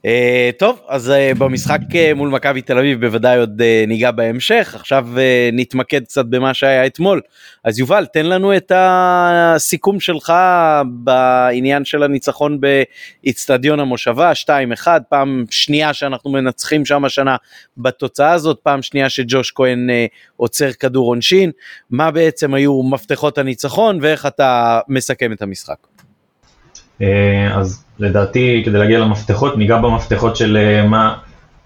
אה, 0.06 0.50
טוב, 0.58 0.82
אז 0.88 1.10
אה, 1.10 1.32
במשחק 1.38 1.80
מול 2.16 2.30
מכבי 2.30 2.62
תל 2.62 2.78
אביב 2.78 3.06
בוודאי 3.06 3.40
עוד 3.40 3.62
ניגע 3.88 4.12
בהמשך, 4.12 4.76
עכשיו 4.76 5.08
נתמקד 5.54 6.04
קצת 6.04 6.26
במה 6.26 6.54
שהיה 6.54 6.86
אתמול. 6.86 7.22
אז 7.64 7.80
יובל, 7.80 8.06
תן 8.14 8.26
לנו 8.26 8.58
את 8.58 8.72
הסיכום 8.76 10.00
שלך 10.00 10.34
בעניין 10.86 11.86
של 11.86 12.04
הניצחון 12.04 12.60
באיצטדיון 12.60 13.80
המושבה, 13.80 14.32
2-1, 14.84 14.88
פעם 15.10 15.46
שנייה 15.50 15.94
שאנחנו 15.94 16.32
מנצחים 16.32 16.86
שם 16.86 17.06
השנה 17.06 17.36
בתוצאה 17.78 18.32
הזאת, 18.32 18.60
פעם 18.64 18.82
שנייה 18.82 19.10
שג'וש 19.10 19.52
כהן 19.56 19.90
עוצר 20.36 20.72
כדור 20.72 21.08
עונשין, 21.08 21.52
מה 21.90 22.12
בעצם 22.12 22.54
היו 22.54 22.84
מפתחות 22.84 23.38
הניצחון 23.38 24.00
ואיך 24.02 24.26
אתה 24.26 24.80
מסכם 24.88 25.32
את 25.32 25.42
המשחק. 25.42 25.95
אה, 27.02 27.56
אז 27.56 27.86
לדעתי 28.00 28.62
כדי 28.66 28.78
להגיע 28.78 29.00
למפתחות 29.00 29.58
ניגע 29.58 29.78
במפתחות 29.78 30.36
של 30.36 30.58
אה, 30.58 30.88
מה, 30.88 31.16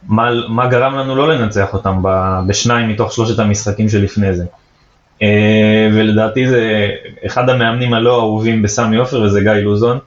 מה, 0.08 0.30
מה 0.48 0.68
גרם 0.68 0.96
לנו 0.96 1.16
לא 1.16 1.34
לנצח 1.34 1.74
אותם 1.74 2.04
בשניים 2.48 2.90
מתוך 2.90 3.14
שלושת 3.14 3.40
המשחקים 3.40 3.90
שלפני 3.90 4.34
זה. 4.34 4.46
אה, 5.22 5.90
ולדעתי 5.94 6.48
זה 6.48 6.90
אחד 7.26 7.50
המאמנים 7.50 7.94
הלא 7.94 8.20
אהובים 8.20 8.62
בסמי 8.62 8.98
עופר 8.98 9.22
וזה 9.22 9.42
גיא 9.42 9.52
לוזון. 9.52 10.00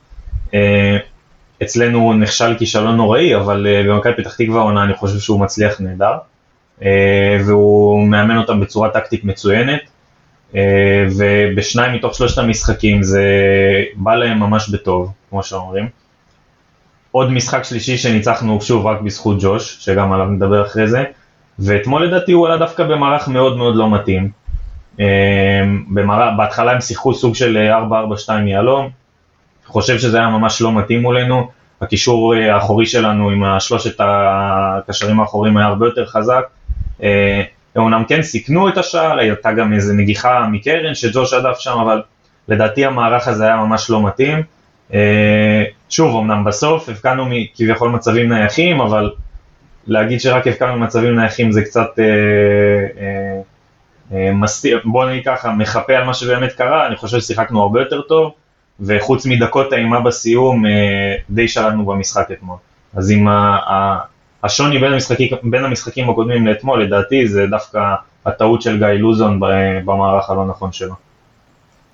אצלנו 1.62 1.98
הוא 1.98 2.14
נכשל 2.14 2.54
כישלון 2.58 2.96
נוראי 2.96 3.36
אבל 3.36 3.66
במכבי 3.88 4.12
פתח 4.16 4.34
תקווה 4.34 4.62
עונה 4.62 4.84
אני 4.84 4.94
חושב 4.94 5.18
שהוא 5.18 5.40
מצליח 5.40 5.80
נהדר. 5.80 6.14
והוא 7.46 8.08
מאמן 8.08 8.36
אותם 8.36 8.60
בצורה 8.60 8.88
טקטית 8.88 9.24
מצוינת. 9.24 9.80
אה, 10.56 11.06
ובשניים 11.18 11.94
מתוך 11.94 12.14
שלושת 12.14 12.38
המשחקים 12.38 13.02
זה 13.02 13.24
בא 13.94 14.14
להם 14.14 14.40
ממש 14.40 14.68
בטוב, 14.68 15.12
כמו 15.30 15.42
שאומרים. 15.42 15.88
עוד 17.10 17.32
משחק 17.32 17.64
שלישי 17.64 17.96
שניצחנו 17.96 18.60
שוב 18.60 18.86
רק 18.86 19.00
בזכות 19.00 19.36
ג'וש, 19.40 19.76
שגם 19.80 20.12
עליו 20.12 20.26
נדבר 20.26 20.66
אחרי 20.66 20.88
זה, 20.88 21.04
ואתמול 21.58 22.06
לדעתי 22.06 22.32
הוא 22.32 22.46
עלה 22.46 22.56
דווקא 22.56 22.84
במערך 22.84 23.28
מאוד 23.28 23.56
מאוד 23.56 23.76
לא 23.76 23.90
מתאים. 23.90 24.30
אה, 25.00 25.62
במערך, 25.90 26.34
בהתחלה 26.36 26.72
הם 26.72 26.80
שיחקו 26.80 27.14
סוג 27.14 27.34
של 27.34 27.70
4-4-2 28.28 28.30
יהלום, 28.46 28.90
חושב 29.66 29.98
שזה 29.98 30.18
היה 30.18 30.28
ממש 30.28 30.62
לא 30.62 30.72
מתאים 30.72 31.02
מולנו, 31.02 31.48
הקישור 31.80 32.34
אה, 32.34 32.54
האחורי 32.54 32.86
שלנו 32.86 33.30
עם 33.30 33.44
השלושת 33.44 33.96
הקשרים 33.98 35.20
האחוריים 35.20 35.56
היה 35.56 35.66
הרבה 35.66 35.86
יותר 35.86 36.06
חזק. 36.06 36.44
הם 37.76 37.82
אומנם 37.82 38.04
כן 38.08 38.22
סיכנו 38.22 38.68
את 38.68 38.78
השער, 38.78 39.18
הייתה 39.18 39.52
גם 39.52 39.72
איזה 39.72 39.94
נגיחה 39.94 40.46
מקרן 40.52 40.94
שג'וש 40.94 41.32
הדף 41.32 41.58
שם, 41.58 41.78
אבל 41.78 42.02
לדעתי 42.48 42.84
המערך 42.84 43.28
הזה 43.28 43.44
היה 43.44 43.56
ממש 43.56 43.90
לא 43.90 44.06
מתאים. 44.06 44.42
אה, 44.94 45.64
שוב, 45.88 46.16
אמנם 46.16 46.44
בסוף 46.44 46.88
הבקענו 46.88 47.26
כביכול 47.56 47.90
מצבים 47.90 48.32
נייחים, 48.32 48.80
אבל 48.80 49.10
להגיד 49.86 50.20
שרק 50.20 50.46
הבקענו 50.46 50.78
מצבים 50.78 51.16
נייחים 51.16 51.52
זה 51.52 51.62
קצת 51.62 51.88
אה, 51.98 52.04
אה, 53.00 53.40
אה, 54.12 54.32
מסתיר, 54.32 54.80
בוא 54.84 55.10
נגיד 55.10 55.24
ככה, 55.24 55.52
מחפה 55.52 55.92
על 55.92 56.04
מה 56.04 56.14
שבאמת 56.14 56.52
קרה, 56.52 56.86
אני 56.86 56.96
חושב 56.96 57.20
ששיחקנו 57.20 57.62
הרבה 57.62 57.80
יותר 57.80 58.00
טוב, 58.00 58.32
וחוץ 58.80 59.26
מדקות 59.26 59.72
האימה 59.72 60.00
בסיום, 60.00 60.66
אה, 60.66 61.14
די 61.30 61.48
שלטנו 61.48 61.86
במשחק 61.86 62.28
אתמול. 62.32 62.56
אז 62.94 63.10
עם. 63.10 63.28
השוני 64.44 64.78
בין 64.78 64.92
המשחקים, 64.92 65.28
בין 65.42 65.64
המשחקים 65.64 66.10
הקודמים 66.10 66.46
לאתמול, 66.46 66.82
לדעתי, 66.82 67.28
זה 67.28 67.46
דווקא 67.46 67.94
הטעות 68.26 68.62
של 68.62 68.78
גיא 68.78 68.86
לוזון 68.86 69.40
במערך 69.84 70.30
הלא 70.30 70.46
נכון 70.46 70.72
שלו. 70.72 70.94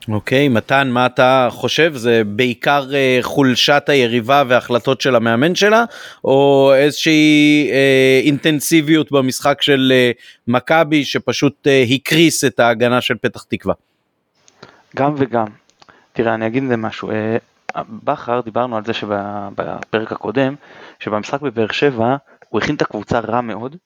אוקיי, 0.08 0.46
okay, 0.46 0.50
מתן, 0.50 0.88
מה 0.90 1.06
אתה 1.06 1.48
חושב? 1.50 1.92
זה 1.94 2.22
בעיקר 2.26 2.84
uh, 2.90 3.22
חולשת 3.22 3.84
היריבה 3.86 4.42
והחלטות 4.48 5.00
של 5.00 5.16
המאמן 5.16 5.54
שלה, 5.54 5.84
או 6.24 6.72
איזושהי 6.74 7.70
uh, 7.70 8.26
אינטנסיביות 8.26 9.12
במשחק 9.12 9.62
של 9.62 9.92
uh, 9.92 10.20
מכבי 10.48 11.04
שפשוט 11.04 11.66
uh, 11.66 11.94
הקריס 11.94 12.44
את 12.44 12.60
ההגנה 12.60 13.00
של 13.00 13.14
פתח 13.20 13.42
תקווה? 13.42 13.74
גם 14.96 15.14
וגם. 15.18 15.46
תראה, 16.12 16.34
אני 16.34 16.46
אגיד 16.46 16.62
את 16.62 16.68
זה 16.68 16.76
משהו. 16.76 17.10
Uh, 17.10 17.12
בכר, 18.04 18.40
דיברנו 18.40 18.76
על 18.76 18.84
זה 18.84 18.92
שבפרק 18.92 20.12
הקודם, 20.12 20.54
שבמשחק 21.00 21.40
בבאר 21.40 21.72
שבע 21.72 22.16
הוא 22.48 22.60
הכין 22.60 22.74
את 22.74 22.82
הקבוצה 22.82 23.18
רע 23.18 23.40
מאוד, 23.40 23.76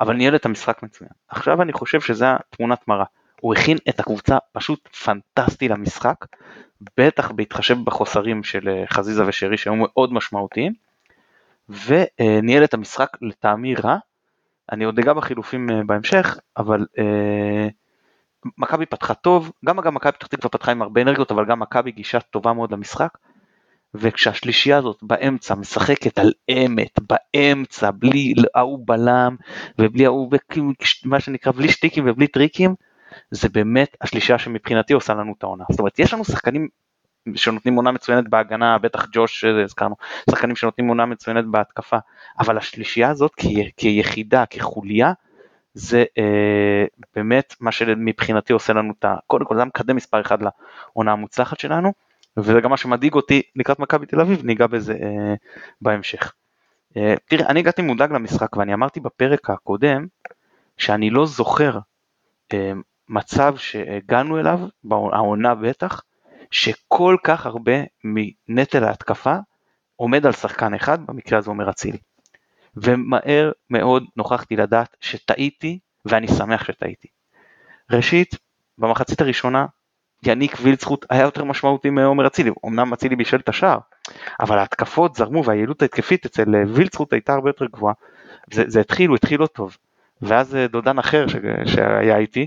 אבל 0.00 0.16
ניהל 0.16 0.36
את 0.36 0.46
המשחק 0.46 0.82
מצוין. 0.82 1.10
עכשיו 1.28 1.62
אני 1.62 1.72
חושב 1.72 2.00
שזה 2.00 2.26
התמונת 2.30 2.88
מראה. 2.88 3.04
הוא 3.40 3.54
הכין 3.54 3.76
את 3.88 4.00
הקבוצה 4.00 4.38
פשוט 4.52 4.88
פנטסטי 4.96 5.68
למשחק, 5.68 6.24
בטח 6.96 7.30
בהתחשב 7.30 7.76
בחוסרים 7.84 8.42
של 8.42 8.68
אה, 8.68 8.84
חזיזה 8.86 9.26
ושרי 9.26 9.56
שהיו 9.56 9.74
מאוד 9.76 10.12
משמעותיים, 10.12 10.72
וניהל 11.68 12.64
את 12.64 12.74
המשחק 12.74 13.08
לטעמי 13.22 13.74
רע. 13.74 13.96
אני 14.72 14.84
עוד 14.84 14.98
אגע 14.98 15.12
בחילופים 15.12 15.70
אה, 15.70 15.80
בהמשך, 15.86 16.38
אבל 16.56 16.86
אה, 16.98 17.68
מכבי 18.58 18.86
פתחה 18.86 19.14
טוב, 19.14 19.52
גם 19.64 19.78
אגב 19.78 19.92
מכבי 19.92 20.12
פתח 20.12 20.26
תקווה 20.26 20.50
פתחה 20.50 20.72
עם 20.72 20.82
הרבה 20.82 21.02
אנרגיות, 21.02 21.30
אבל 21.30 21.44
גם 21.44 21.60
מכבי 21.60 21.90
גישה 21.90 22.20
טובה 22.20 22.52
מאוד 22.52 22.72
למשחק. 22.72 23.18
וכשהשלישייה 23.94 24.78
הזאת 24.78 24.98
באמצע 25.02 25.54
משחקת 25.54 26.18
על 26.18 26.32
אמת, 26.50 26.98
באמצע, 27.08 27.90
בלי 27.90 28.34
ההוא 28.54 28.78
בלם 28.86 29.36
ובלי 29.78 30.06
ההוא, 30.06 30.30
מה 31.04 31.20
שנקרא, 31.20 31.52
בלי 31.52 31.68
שטיקים 31.68 32.04
ובלי 32.08 32.26
טריקים, 32.26 32.74
זה 33.30 33.48
באמת 33.48 33.96
השלישייה 34.00 34.38
שמבחינתי 34.38 34.92
עושה 34.92 35.14
לנו 35.14 35.34
את 35.38 35.42
העונה. 35.42 35.64
זאת 35.70 35.78
אומרת, 35.78 35.98
יש 35.98 36.14
לנו 36.14 36.24
שחקנים 36.24 36.68
שנותנים 37.34 37.74
עונה 37.74 37.92
מצוינת 37.92 38.28
בהגנה, 38.28 38.78
בטח 38.78 39.06
ג'וש 39.12 39.44
הזכרנו, 39.44 39.94
שחקנים 40.30 40.56
שנותנים 40.56 40.88
עונה 40.88 41.06
מצוינת 41.06 41.44
בהתקפה, 41.50 41.96
אבל 42.40 42.58
השלישייה 42.58 43.10
הזאת 43.10 43.32
כ- 43.36 43.72
כיחידה, 43.76 44.46
כחוליה, 44.46 45.12
זה 45.74 46.04
אה, 46.18 46.84
באמת 47.16 47.54
מה 47.60 47.72
שמבחינתי 47.72 48.52
עושה 48.52 48.72
לנו 48.72 48.92
את 48.98 49.04
ה... 49.04 49.16
קודם 49.26 49.44
כל 49.44 49.56
זה 49.56 49.62
המקדם 49.62 49.96
מספר 49.96 50.20
אחד 50.20 50.38
לעונה 50.42 51.12
המוצלחת 51.12 51.60
שלנו, 51.60 51.92
וזה 52.38 52.60
גם 52.60 52.70
מה 52.70 52.76
שמדאיג 52.76 53.14
אותי 53.14 53.42
לקראת 53.56 53.78
מכבי 53.78 54.06
תל 54.06 54.20
אביב, 54.20 54.44
ניגע 54.44 54.66
בזה 54.66 54.92
אה, 54.92 55.34
בהמשך. 55.80 56.32
אה, 56.96 57.14
תראה, 57.28 57.48
אני 57.48 57.60
הגעתי 57.60 57.82
מודאג 57.82 58.12
למשחק 58.12 58.56
ואני 58.56 58.74
אמרתי 58.74 59.00
בפרק 59.00 59.50
הקודם 59.50 60.06
שאני 60.76 61.10
לא 61.10 61.26
זוכר 61.26 61.78
אה, 62.52 62.72
מצב 63.08 63.56
שהגענו 63.56 64.40
אליו, 64.40 64.60
העונה 64.90 65.54
בטח, 65.54 66.02
שכל 66.50 67.16
כך 67.24 67.46
הרבה 67.46 67.72
מנטל 68.04 68.84
ההתקפה 68.84 69.36
עומד 69.96 70.26
על 70.26 70.32
שחקן 70.32 70.74
אחד, 70.74 71.06
במקרה 71.06 71.38
הזה 71.38 71.50
אומר 71.50 71.70
אצילי. 71.70 71.98
ומהר 72.76 73.52
מאוד 73.70 74.04
נוכחתי 74.16 74.56
לדעת 74.56 74.96
שטעיתי, 75.00 75.78
ואני 76.04 76.28
שמח 76.28 76.64
שטעיתי. 76.64 77.08
ראשית, 77.90 78.34
במחצית 78.78 79.20
הראשונה 79.20 79.66
יניק 80.26 80.56
וילצחוט 80.62 81.06
היה 81.10 81.22
יותר 81.22 81.44
משמעותי 81.44 81.90
מעומר 81.90 82.26
אצילי, 82.26 82.50
אמנם 82.66 82.92
אצילי 82.92 83.16
בישל 83.16 83.36
את 83.36 83.48
השער, 83.48 83.78
אבל 84.40 84.58
ההתקפות 84.58 85.14
זרמו 85.14 85.44
והיעילות 85.44 85.82
ההתקפית 85.82 86.26
אצל 86.26 86.54
אה, 86.54 86.62
וילצחוט 86.68 87.12
הייתה 87.12 87.34
הרבה 87.34 87.50
יותר 87.50 87.66
גבוהה. 87.66 87.94
זה, 88.52 88.64
זה 88.66 88.80
התחיל, 88.80 89.08
הוא 89.08 89.16
התחיל 89.16 89.40
לא 89.40 89.46
טוב. 89.46 89.76
ואז 90.22 90.56
אה, 90.56 90.66
דודן 90.66 90.98
אחר 90.98 91.26
ש, 91.26 91.36
שהיה 91.64 92.16
איתי 92.16 92.46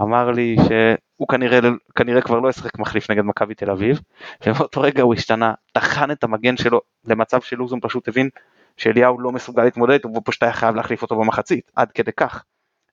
אמר 0.00 0.30
לי 0.30 0.56
שהוא 0.58 1.28
כנראה, 1.28 1.58
כנראה 1.94 2.20
כבר 2.20 2.40
לא 2.40 2.48
ישחק 2.48 2.78
מחליף 2.78 3.10
נגד 3.10 3.22
מכבי 3.22 3.54
תל 3.54 3.70
אביב 3.70 4.00
ובאותו 4.46 4.80
רגע 4.80 5.02
הוא 5.02 5.14
השתנה, 5.14 5.54
טחן 5.72 6.10
את 6.10 6.24
המגן 6.24 6.56
שלו 6.56 6.80
למצב 7.04 7.40
שלוזון 7.40 7.78
פשוט 7.82 8.08
הבין 8.08 8.28
שאליהו 8.76 9.20
לא 9.20 9.32
מסוגל 9.32 9.64
להתמודד 9.64 9.98
והוא 10.04 10.22
פשוט 10.24 10.42
היה 10.42 10.52
חייב 10.52 10.74
להחליף 10.74 11.02
אותו 11.02 11.16
במחצית, 11.16 11.70
עד 11.76 11.92
כדי 11.92 12.12
כך. 12.16 12.44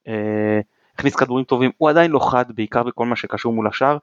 אה, 0.08 0.60
הכניס 0.96 1.16
כדורים 1.16 1.46
טובים, 1.46 1.72
הוא 1.78 1.90
עדיין 1.90 2.12
לא 2.12 2.30
חד 2.32 2.46
בעיקר 2.56 2.84
בכל 2.84 3.06
מה 3.06 3.16
שקשור 3.16 3.54
מול 3.54 3.68
השאר, 3.68 3.98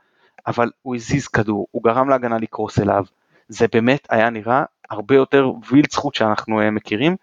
אבל 0.47 0.71
הוא 0.83 0.97
הזיז 0.97 1.29
כדור, 1.29 1.67
הוא 1.71 1.83
גרם 1.85 2.09
להגנה 2.09 2.39
לקרוס 2.39 2.79
אליו, 2.79 3.05
זה 3.49 3.67
באמת 3.73 4.07
היה 4.11 4.31
נראה 4.31 4.65
הרבה 4.91 5.15
יותר 5.15 5.53
וילדסחוט 5.71 6.15
שאנחנו 6.15 6.61
אה, 6.61 6.71
מכירים, 6.71 7.17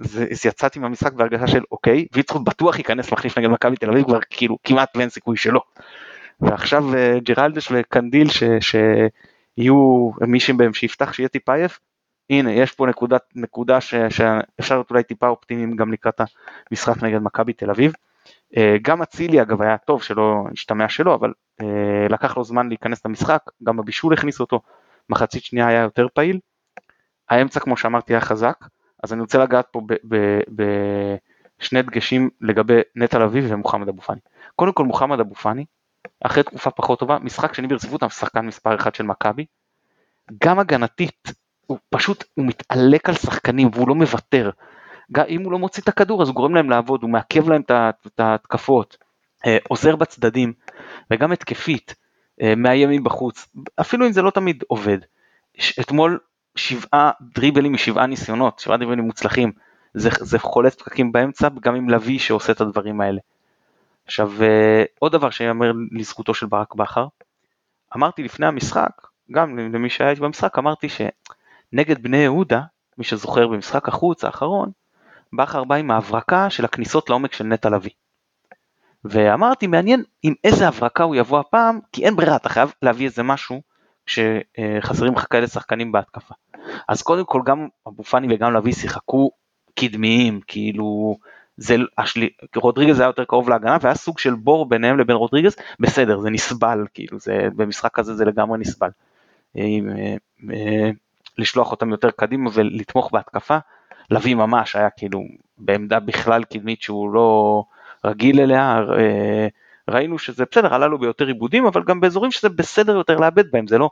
ויצאתי 0.00 0.78
מהמשחק 0.78 1.12
בהרגשה 1.12 1.46
של 1.46 1.62
אוקיי, 1.72 2.06
וילדסחוט 2.12 2.42
בטוח 2.44 2.78
ייכנס 2.78 3.12
מחליף 3.12 3.38
נגד 3.38 3.48
מכבי 3.48 3.76
תל 3.76 3.90
אביב, 3.90 4.04
כבר 4.04 4.18
כאילו 4.30 4.58
כמעט 4.64 4.96
ואין 4.96 5.08
סיכוי 5.08 5.36
שלו. 5.36 5.60
ועכשיו 6.40 6.94
אה, 6.94 7.18
ג'רלדש 7.22 7.68
וקנדיל 7.72 8.28
ש, 8.28 8.42
שיהיו 8.60 10.10
מישהו 10.20 10.56
בהם 10.56 10.74
שיפתח 10.74 11.12
שיהיה 11.12 11.28
טיפה 11.28 11.54
עייף, 11.54 11.80
הנה 12.30 12.52
יש 12.52 12.72
פה 12.72 12.86
נקודה, 12.86 13.16
נקודה 13.34 13.80
ש, 13.80 13.94
שאפשר 13.94 14.74
להיות 14.74 14.90
אולי 14.90 15.02
טיפה 15.02 15.28
אופטימיים 15.28 15.76
גם 15.76 15.92
לקראת 15.92 16.20
המשחק 16.70 17.02
נגד 17.02 17.22
מכבי 17.22 17.52
תל 17.52 17.70
אביב. 17.70 17.92
אה, 18.56 18.76
גם 18.82 19.02
אצילי 19.02 19.42
אגב 19.42 19.62
היה 19.62 19.78
טוב 19.78 20.02
שלא 20.02 20.44
השתמע 20.52 20.88
שלא 20.88 21.14
אבל 21.14 21.32
אה, 21.60 22.06
לקח 22.10 22.36
לו 22.36 22.44
זמן 22.44 22.68
להיכנס 22.68 23.06
למשחק 23.06 23.42
גם 23.62 23.78
הבישול 23.78 24.12
הכניס 24.12 24.40
אותו 24.40 24.60
מחצית 25.10 25.44
שנייה 25.44 25.66
היה 25.66 25.80
יותר 25.80 26.06
פעיל. 26.14 26.40
האמצע 27.28 27.60
כמו 27.60 27.76
שאמרתי 27.76 28.12
היה 28.12 28.20
חזק 28.20 28.64
אז 29.04 29.12
אני 29.12 29.20
רוצה 29.20 29.38
לגעת 29.38 29.66
פה 29.70 29.82
בשני 30.48 31.82
דגשים 31.82 32.30
לגבי 32.40 32.80
נטע 32.96 33.18
לביא 33.18 33.42
ומוחמד 33.48 33.88
אבו 33.88 34.02
פאני. 34.02 34.20
קודם 34.56 34.72
כל 34.72 34.84
מוחמד 34.84 35.20
אבו 35.20 35.34
פאני 35.34 35.64
אחרי 36.20 36.42
תקופה 36.42 36.70
פחות 36.70 36.98
טובה 36.98 37.18
משחק 37.18 37.54
שני 37.54 37.66
ברציפות 37.66 38.02
השחקן 38.02 38.46
מספר 38.46 38.74
אחד 38.74 38.94
של 38.94 39.04
מכבי 39.04 39.44
גם 40.44 40.58
הגנתית, 40.58 41.32
הוא 41.66 41.78
פשוט, 41.90 42.24
הוא 42.34 42.46
מתעלק 42.46 43.08
על 43.08 43.14
שחקנים 43.14 43.70
והוא 43.72 43.88
לא 43.88 43.94
מוותר. 43.94 44.50
אם 45.28 45.44
הוא 45.44 45.52
לא 45.52 45.58
מוציא 45.58 45.82
את 45.82 45.88
הכדור 45.88 46.22
אז 46.22 46.28
הוא 46.28 46.34
גורם 46.34 46.54
להם 46.54 46.70
לעבוד, 46.70 47.02
הוא 47.02 47.10
מעכב 47.10 47.48
להם 47.48 47.62
את 48.06 48.20
ההתקפות, 48.20 48.96
אה, 49.46 49.56
עוזר 49.68 49.96
בצדדים 49.96 50.52
וגם 51.10 51.32
התקפית, 51.32 51.94
אה, 52.42 52.54
מאיים 52.54 52.90
מבחוץ, 52.90 53.48
אפילו 53.80 54.06
אם 54.06 54.12
זה 54.12 54.22
לא 54.22 54.30
תמיד 54.30 54.64
עובד. 54.66 54.98
אתמול 55.80 56.18
שבעה 56.56 57.10
דריבלים 57.34 57.72
משבעה 57.72 58.06
ניסיונות, 58.06 58.58
שבעה 58.58 58.76
דריבלים 58.76 59.04
מוצלחים, 59.04 59.52
זה, 59.94 60.10
זה 60.20 60.38
חולץ 60.38 60.74
פקקים 60.74 61.12
באמצע 61.12 61.48
גם 61.60 61.74
עם 61.74 61.88
לביא 61.88 62.18
שעושה 62.18 62.52
את 62.52 62.60
הדברים 62.60 63.00
האלה. 63.00 63.20
עכשיו 64.06 64.42
אה, 64.42 64.84
עוד 64.98 65.12
דבר 65.12 65.30
שיאמר 65.30 65.72
לזכותו 65.92 66.34
של 66.34 66.46
ברק 66.46 66.74
בכר, 66.74 67.06
אמרתי 67.96 68.22
לפני 68.22 68.46
המשחק, 68.46 68.90
גם 69.32 69.58
למי 69.58 69.90
שהיה 69.90 70.14
במשחק, 70.14 70.58
אמרתי 70.58 70.88
שנגד 70.88 72.02
בני 72.02 72.16
יהודה, 72.16 72.62
מי 72.98 73.04
שזוכר 73.04 73.46
במשחק 73.46 73.88
החוץ 73.88 74.24
האחרון, 74.24 74.70
בכר 75.32 75.64
בא 75.64 75.74
עם 75.74 75.90
ההברקה 75.90 76.50
של 76.50 76.64
הכניסות 76.64 77.10
לעומק 77.10 77.32
של 77.32 77.44
נטע 77.44 77.70
לביא. 77.70 77.90
ואמרתי 79.04 79.66
מעניין 79.66 80.02
עם 80.22 80.34
איזה 80.44 80.68
הברקה 80.68 81.02
הוא 81.02 81.16
יבוא 81.16 81.38
הפעם, 81.38 81.80
כי 81.92 82.04
אין 82.04 82.16
ברירה, 82.16 82.36
אתה 82.36 82.48
חייב 82.48 82.72
להביא 82.82 83.06
איזה 83.06 83.22
משהו 83.22 83.60
שחסרים 84.06 85.12
לך 85.12 85.26
כאלה 85.30 85.46
שחקנים 85.46 85.92
בהתקפה. 85.92 86.34
אז 86.88 87.02
קודם 87.02 87.24
כל 87.24 87.40
גם 87.44 87.68
אבו 87.88 88.04
פאני 88.04 88.34
וגם 88.34 88.54
לביא 88.54 88.72
שיחקו 88.72 89.30
קדמיים, 89.74 90.40
כאילו 90.46 91.16
זה 91.56 91.76
השלי, 91.98 92.28
רודריגז 92.56 93.00
היה 93.00 93.06
יותר 93.06 93.24
קרוב 93.24 93.48
להגנה 93.48 93.76
והיה 93.80 93.94
סוג 93.94 94.18
של 94.18 94.34
בור 94.34 94.68
ביניהם 94.68 94.98
לבין 94.98 95.16
רודריגז, 95.16 95.56
בסדר 95.80 96.20
זה 96.20 96.30
נסבל, 96.30 96.86
כאילו 96.94 97.18
זה 97.18 97.48
במשחק 97.56 97.98
הזה 97.98 98.14
זה 98.14 98.24
לגמרי 98.24 98.58
נסבל. 98.58 98.90
אה, 99.58 99.62
אה, 100.50 100.90
לשלוח 101.38 101.70
אותם 101.70 101.90
יותר 101.90 102.10
קדימה 102.10 102.50
ולתמוך 102.54 103.10
בהתקפה, 103.12 103.58
לביא 104.10 104.34
ממש 104.34 104.76
היה 104.76 104.90
כאילו 104.90 105.22
בעמדה 105.58 106.00
בכלל 106.00 106.44
קדמית 106.44 106.82
שהוא 106.82 107.10
לא 107.14 107.62
רגיל 108.04 108.40
אליה, 108.40 108.80
אה, 108.98 109.48
ראינו 109.88 110.18
שזה 110.18 110.44
בסדר, 110.50 110.74
עלה 110.74 110.86
לו 110.86 110.98
ביותר 110.98 111.26
עיבודים, 111.26 111.66
אבל 111.66 111.82
גם 111.82 112.00
באזורים 112.00 112.30
שזה 112.30 112.48
בסדר 112.48 112.96
יותר 112.96 113.16
לאבד 113.16 113.50
בהם, 113.50 113.66
זה 113.66 113.78
לא, 113.78 113.90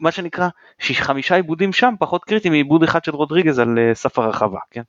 מה 0.00 0.10
שנקרא, 0.10 0.48
חמישה 0.80 1.34
עיבודים 1.34 1.72
שם 1.72 1.94
פחות 1.98 2.24
קריטיים 2.24 2.52
מעיבוד 2.52 2.82
אחד 2.82 3.04
של 3.04 3.14
רודריגז 3.14 3.58
על 3.58 3.78
אה, 3.78 3.94
סף 3.94 4.18
הרחבה, 4.18 4.58
כן? 4.70 4.82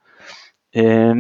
אה, 0.76 1.12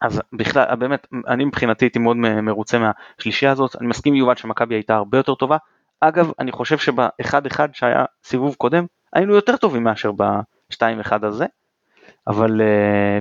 אז 0.00 0.20
בכלל, 0.32 0.74
באמת, 0.74 1.06
אני 1.28 1.44
מבחינתי 1.44 1.84
הייתי 1.84 1.98
מאוד 1.98 2.16
מרוצה 2.16 2.78
מהשלישייה 2.78 3.52
הזאת, 3.52 3.76
אני 3.80 3.86
מסכים 3.86 4.14
יובל 4.14 4.36
שמכבי 4.36 4.74
הייתה 4.74 4.94
הרבה 4.94 5.18
יותר 5.18 5.34
טובה, 5.34 5.56
אגב, 6.00 6.30
אני 6.38 6.52
חושב 6.52 6.78
שבאחד 6.78 7.46
אחד 7.46 7.74
שהיה 7.74 8.04
סיבוב 8.24 8.54
קודם, 8.54 8.86
היינו 9.12 9.34
יותר 9.34 9.56
טובים 9.56 9.84
מאשר 9.84 10.10
בשתיים 10.12 11.00
אחד 11.00 11.24
הזה, 11.24 11.46
אבל 12.26 12.60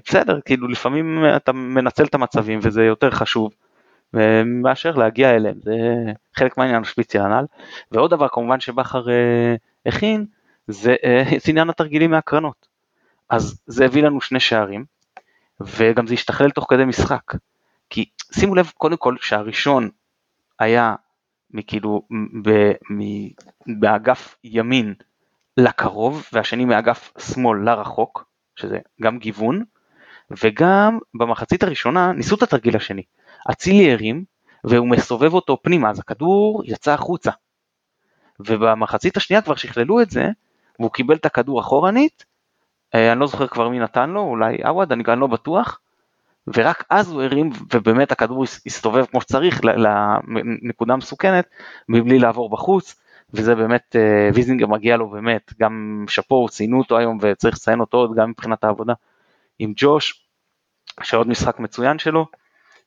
בסדר, 0.05 0.39
כאילו 0.45 0.67
לפעמים 0.67 1.25
אתה 1.35 1.51
מנצל 1.51 2.03
את 2.03 2.15
המצבים 2.15 2.59
וזה 2.63 2.83
יותר 2.83 3.11
חשוב. 3.11 3.51
מאשר 4.45 4.91
להגיע 4.91 5.35
אליהם, 5.35 5.55
זה 5.63 5.73
חלק 6.35 6.57
מהעניין 6.57 6.83
שפיצי 6.83 7.19
הנ"ל. 7.19 7.45
ועוד 7.91 8.11
דבר 8.11 8.27
כמובן 8.27 8.59
שבכר 8.59 9.09
אה, 9.09 9.55
הכין, 9.85 10.25
זה 10.67 10.95
אה, 11.03 11.23
עניין 11.47 11.69
התרגילים 11.69 12.11
מהקרנות. 12.11 12.67
אז 13.29 13.61
זה 13.67 13.85
הביא 13.85 14.03
לנו 14.03 14.21
שני 14.21 14.39
שערים, 14.39 14.85
וגם 15.61 16.07
זה 16.07 16.13
השתכלל 16.13 16.49
תוך 16.49 16.65
כדי 16.69 16.85
משחק. 16.85 17.33
כי 17.89 18.05
שימו 18.31 18.55
לב 18.55 18.71
קודם 18.77 18.97
כל 18.97 19.15
שהראשון 19.21 19.89
היה 20.59 20.95
מכאילו 21.51 22.01
ב, 22.43 22.71
מ, 22.91 23.27
באגף 23.79 24.35
ימין 24.43 24.93
לקרוב, 25.57 26.25
והשני 26.33 26.65
מאגף 26.65 27.13
שמאל 27.19 27.59
לרחוק, 27.69 28.25
שזה 28.55 28.79
גם 29.01 29.19
גיוון, 29.19 29.63
וגם 30.43 30.99
במחצית 31.13 31.63
הראשונה 31.63 32.11
ניסו 32.11 32.35
את 32.35 32.43
התרגיל 32.43 32.75
השני. 32.75 33.03
אצילי 33.51 33.91
הרים 33.91 34.23
והוא 34.63 34.87
מסובב 34.87 35.33
אותו 35.33 35.57
פנימה, 35.63 35.89
אז 35.89 35.99
הכדור 35.99 36.63
יצא 36.65 36.93
החוצה. 36.93 37.31
ובמחצית 38.39 39.17
השנייה 39.17 39.41
כבר 39.41 39.55
שכללו 39.55 40.01
את 40.01 40.09
זה, 40.09 40.27
והוא 40.79 40.91
קיבל 40.91 41.15
את 41.15 41.25
הכדור 41.25 41.59
אחורנית, 41.59 42.25
אה, 42.95 43.11
אני 43.11 43.19
לא 43.19 43.27
זוכר 43.27 43.47
כבר 43.47 43.69
מי 43.69 43.79
נתן 43.79 44.09
לו, 44.09 44.21
אולי 44.21 44.57
עווד, 44.63 44.91
אני 44.91 45.03
גם 45.03 45.19
לא 45.19 45.27
בטוח, 45.27 45.79
ורק 46.47 46.83
אז 46.89 47.11
הוא 47.11 47.23
הרים 47.23 47.49
ובאמת 47.73 48.11
הכדור 48.11 48.43
הסתובב 48.43 49.05
כמו 49.05 49.21
שצריך 49.21 49.61
לנקודה 49.63 50.95
מסוכנת, 50.95 51.45
מבלי 51.89 52.19
לעבור 52.19 52.49
בחוץ, 52.49 52.95
וזה 53.33 53.55
באמת, 53.55 53.95
אה, 53.95 54.29
ויזינגר 54.33 54.67
מגיע 54.67 54.97
לו 54.97 55.09
באמת, 55.09 55.53
גם 55.59 56.05
שאפו, 56.07 56.49
ציינו 56.49 56.79
אותו 56.79 56.97
היום 56.97 57.17
וצריך 57.21 57.55
לציין 57.55 57.79
אותו 57.79 57.97
עוד 57.97 58.15
גם 58.15 58.29
מבחינת 58.29 58.63
העבודה 58.63 58.93
עם 59.59 59.73
ג'וש, 59.75 60.27
שעוד 61.03 61.27
משחק 61.27 61.59
מצוין 61.59 61.99
שלו. 61.99 62.25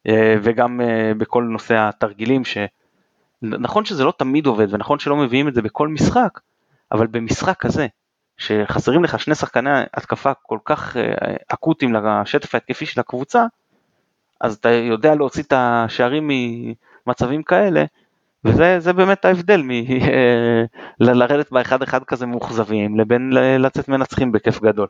אה, 0.09 0.35
וגם 0.43 0.81
אה, 0.81 1.13
בכל 1.19 1.43
נושא 1.45 1.75
התרגילים 1.79 2.43
שנכון 2.45 3.85
שזה 3.85 4.05
לא 4.05 4.13
תמיד 4.19 4.47
עובד 4.47 4.75
ונכון 4.75 4.99
שלא 4.99 5.17
מביאים 5.17 5.49
את 5.49 5.55
זה 5.55 5.63
בכל 5.63 5.89
משחק, 5.89 6.41
אבל 6.93 7.07
במשחק 7.07 7.57
כזה 7.61 7.87
שחסרים 8.37 9.05
לך 9.05 9.21
שני 9.21 9.35
שחקני 9.35 9.71
התקפה 9.95 10.35
כל 10.35 10.59
כך 10.65 10.97
אקוטיים 11.49 11.95
לשטף 11.95 12.55
ההתקפי 12.55 12.87
של 12.87 13.01
הקבוצה, 13.01 13.45
אז 14.41 14.55
אתה 14.55 14.71
יודע 14.71 15.15
להוציא 15.15 15.43
את 15.43 15.53
השערים 15.57 16.31
ממצבים 17.07 17.43
כאלה, 17.43 17.85
וזה 18.45 18.93
באמת 18.93 19.25
ההבדל 19.25 19.63
מלרדת 21.01 21.51
באחד 21.53 21.83
אחד 21.83 22.05
כזה 22.05 22.27
מאוכזבים 22.27 23.01
לבין 23.01 23.31
לצאת 23.59 23.89
מנצחים 23.89 24.33
בכיף 24.33 24.61
גדול. 24.63 24.87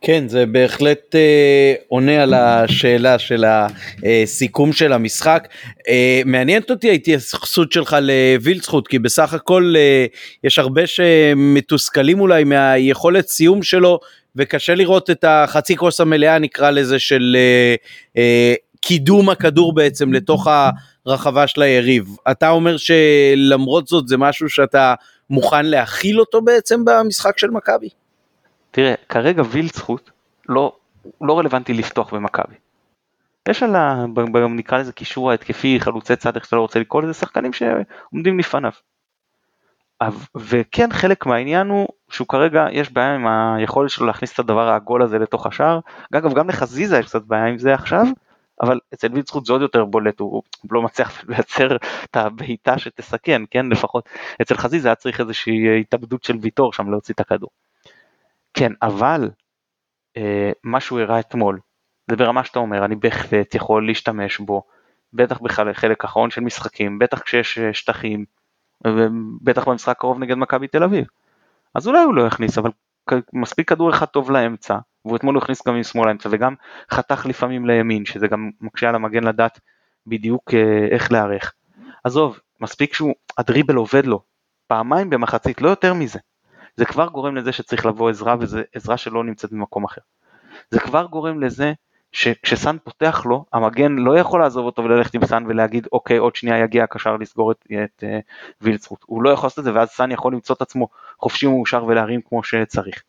כן, 0.00 0.28
זה 0.28 0.46
בהחלט 0.46 1.14
אה, 1.14 1.74
עונה 1.88 2.22
על 2.22 2.34
השאלה 2.34 3.18
של 3.18 3.44
הסיכום 3.46 4.72
של 4.72 4.92
המשחק. 4.92 5.48
אה, 5.88 6.22
מעניינת 6.24 6.70
אותי 6.70 6.90
ההתייחסות 6.90 7.72
שלך 7.72 7.96
לווילצחוט, 8.00 8.88
כי 8.88 8.98
בסך 8.98 9.34
הכל 9.34 9.74
אה, 9.76 10.06
יש 10.44 10.58
הרבה 10.58 10.86
שמתוסכלים 10.86 12.20
אולי 12.20 12.44
מהיכולת 12.44 13.28
סיום 13.28 13.62
שלו, 13.62 14.00
וקשה 14.36 14.74
לראות 14.74 15.10
את 15.10 15.24
החצי 15.28 15.76
כוס 15.76 16.00
המלאה, 16.00 16.38
נקרא 16.38 16.70
לזה, 16.70 16.98
של 16.98 17.36
אה, 17.38 17.74
אה, 18.16 18.54
קידום 18.80 19.28
הכדור 19.28 19.74
בעצם 19.74 20.12
לתוך 20.12 20.48
הרחבה 21.06 21.46
של 21.46 21.62
היריב. 21.62 22.16
אתה 22.30 22.50
אומר 22.50 22.76
שלמרות 22.76 23.88
זאת 23.88 24.08
זה 24.08 24.16
משהו 24.16 24.48
שאתה 24.48 24.94
מוכן 25.30 25.66
להכיל 25.66 26.20
אותו 26.20 26.42
בעצם 26.42 26.84
במשחק 26.84 27.38
של 27.38 27.50
מכבי? 27.50 27.88
תראה, 28.70 28.94
כרגע 29.08 29.42
וילצחוט 29.50 30.10
לא, 30.48 30.72
לא 31.20 31.38
רלוונטי 31.38 31.74
לפתוח 31.74 32.14
במכבי. 32.14 32.54
יש 33.48 33.62
על 33.62 33.76
ה... 33.76 34.04
נקרא 34.48 34.78
לזה 34.78 34.92
קישור 34.92 35.30
ההתקפי, 35.30 35.80
חלוצי 35.80 36.16
צד, 36.16 36.36
איך 36.36 36.44
שאתה 36.44 36.56
לא 36.56 36.60
רוצה 36.60 36.78
לקרוא 36.78 37.02
לזה, 37.02 37.14
שחקנים 37.14 37.52
שעומדים 37.52 38.38
לפניו. 38.38 38.70
וכן 40.36 40.92
חלק 40.92 41.26
מהעניין 41.26 41.68
הוא 41.68 41.88
שהוא 42.10 42.28
כרגע 42.28 42.66
יש 42.72 42.92
בעיה 42.92 43.14
עם 43.14 43.26
היכולת 43.26 43.90
שלו 43.90 44.06
להכניס 44.06 44.32
את 44.34 44.38
הדבר 44.38 44.68
העגול 44.68 45.02
הזה 45.02 45.18
לתוך 45.18 45.46
השער. 45.46 45.80
אגב 46.14 46.34
גם 46.34 46.48
לחזיזה 46.48 46.98
יש 46.98 47.06
קצת 47.06 47.22
בעיה 47.22 47.46
עם 47.46 47.58
זה 47.58 47.74
עכשיו, 47.74 48.06
אבל 48.60 48.80
אצל 48.94 49.08
וילצחוט 49.12 49.46
זה 49.46 49.52
עוד 49.52 49.62
יותר 49.62 49.84
בולט, 49.84 50.20
הוא 50.20 50.42
לא 50.70 50.82
מצליח 50.82 51.24
לייצר 51.28 51.76
את 52.04 52.16
הבעיטה 52.16 52.78
שתסכן, 52.78 53.42
כן 53.50 53.66
לפחות 53.66 54.08
אצל 54.42 54.56
חזיזה 54.56 54.88
היה 54.88 54.94
צריך 54.94 55.20
איזושהי 55.20 55.80
התאבדות 55.80 56.24
של 56.24 56.36
ויטור 56.40 56.72
שם 56.72 56.90
להוציא 56.90 57.14
את 57.14 57.20
הכדור. 57.20 57.50
כן, 58.54 58.72
אבל 58.82 59.30
אה, 60.16 60.50
מה 60.64 60.80
שהוא 60.80 61.00
הראה 61.00 61.20
אתמול, 61.20 61.60
זה 62.10 62.16
ברמה 62.16 62.44
שאתה 62.44 62.58
אומר, 62.58 62.84
אני 62.84 62.96
בהחלט 62.96 63.54
יכול 63.54 63.86
להשתמש 63.86 64.38
בו, 64.38 64.62
בטח 65.12 65.40
בחלק 65.40 66.04
האחרון 66.04 66.30
של 66.30 66.40
משחקים, 66.40 66.98
בטח 66.98 67.20
כשיש 67.20 67.58
אה, 67.58 67.74
שטחים, 67.74 68.24
ובטח 68.86 69.68
במשחק 69.68 69.96
הקרוב 69.96 70.18
נגד 70.18 70.34
מכבי 70.36 70.68
תל 70.68 70.82
אביב. 70.82 71.04
אז 71.74 71.88
אולי 71.88 72.02
הוא 72.02 72.14
לא 72.14 72.22
יכניס, 72.22 72.58
אבל 72.58 72.70
מספיק 73.32 73.68
כדור 73.68 73.90
אחד 73.90 74.06
טוב 74.06 74.30
לאמצע, 74.30 74.78
והוא 75.06 75.16
אתמול 75.16 75.34
הוא 75.34 75.42
הכניס 75.42 75.66
גם 75.68 75.74
עם 75.74 75.82
שמאל 75.82 76.08
האמצע, 76.08 76.28
וגם 76.32 76.54
חתך 76.90 77.26
לפעמים 77.26 77.66
לימין, 77.66 78.04
שזה 78.04 78.26
גם 78.26 78.50
מקשה 78.60 78.88
על 78.88 78.94
המגן 78.94 79.24
לדעת 79.24 79.60
בדיוק 80.06 80.54
אה, 80.54 80.86
איך 80.90 81.12
להיערך. 81.12 81.52
עזוב, 82.04 82.38
מספיק 82.60 82.94
שהוא, 82.94 83.14
הדריבל 83.38 83.74
עובד 83.74 84.06
לו, 84.06 84.20
פעמיים 84.66 85.10
במחצית, 85.10 85.62
לא 85.62 85.68
יותר 85.68 85.94
מזה. 85.94 86.18
זה 86.76 86.84
כבר 86.84 87.08
גורם 87.08 87.36
לזה 87.36 87.52
שצריך 87.52 87.86
לבוא 87.86 88.10
עזרה 88.10 88.36
וזה 88.40 88.62
עזרה 88.74 88.96
שלא 88.96 89.24
נמצאת 89.24 89.52
במקום 89.52 89.84
אחר. 89.84 90.00
זה 90.70 90.80
כבר 90.80 91.06
גורם 91.06 91.40
לזה 91.40 91.72
שכשסאן 92.12 92.76
פותח 92.84 93.22
לו, 93.26 93.44
המגן 93.52 93.92
לא 93.92 94.18
יכול 94.18 94.40
לעזוב 94.40 94.66
אותו 94.66 94.84
וללכת 94.84 95.14
עם 95.14 95.26
סאן 95.26 95.44
ולהגיד 95.48 95.86
אוקיי 95.92 96.16
עוד 96.16 96.36
שנייה 96.36 96.58
יגיע 96.58 96.84
הקשר 96.84 97.16
לסגור 97.16 97.52
את, 97.52 97.66
את 97.84 98.04
uh, 98.04 98.06
וילצחוט. 98.60 99.04
הוא 99.06 99.22
לא 99.22 99.30
יכול 99.30 99.46
לעשות 99.46 99.58
את 99.58 99.64
זה 99.64 99.74
ואז 99.74 99.88
סאן 99.88 100.12
יכול 100.12 100.32
למצוא 100.32 100.56
את 100.56 100.62
עצמו 100.62 100.88
חופשי 101.20 101.46
ומאושר 101.46 101.84
ולהרים 101.84 102.20
כמו 102.28 102.42
שצריך. 102.42 103.02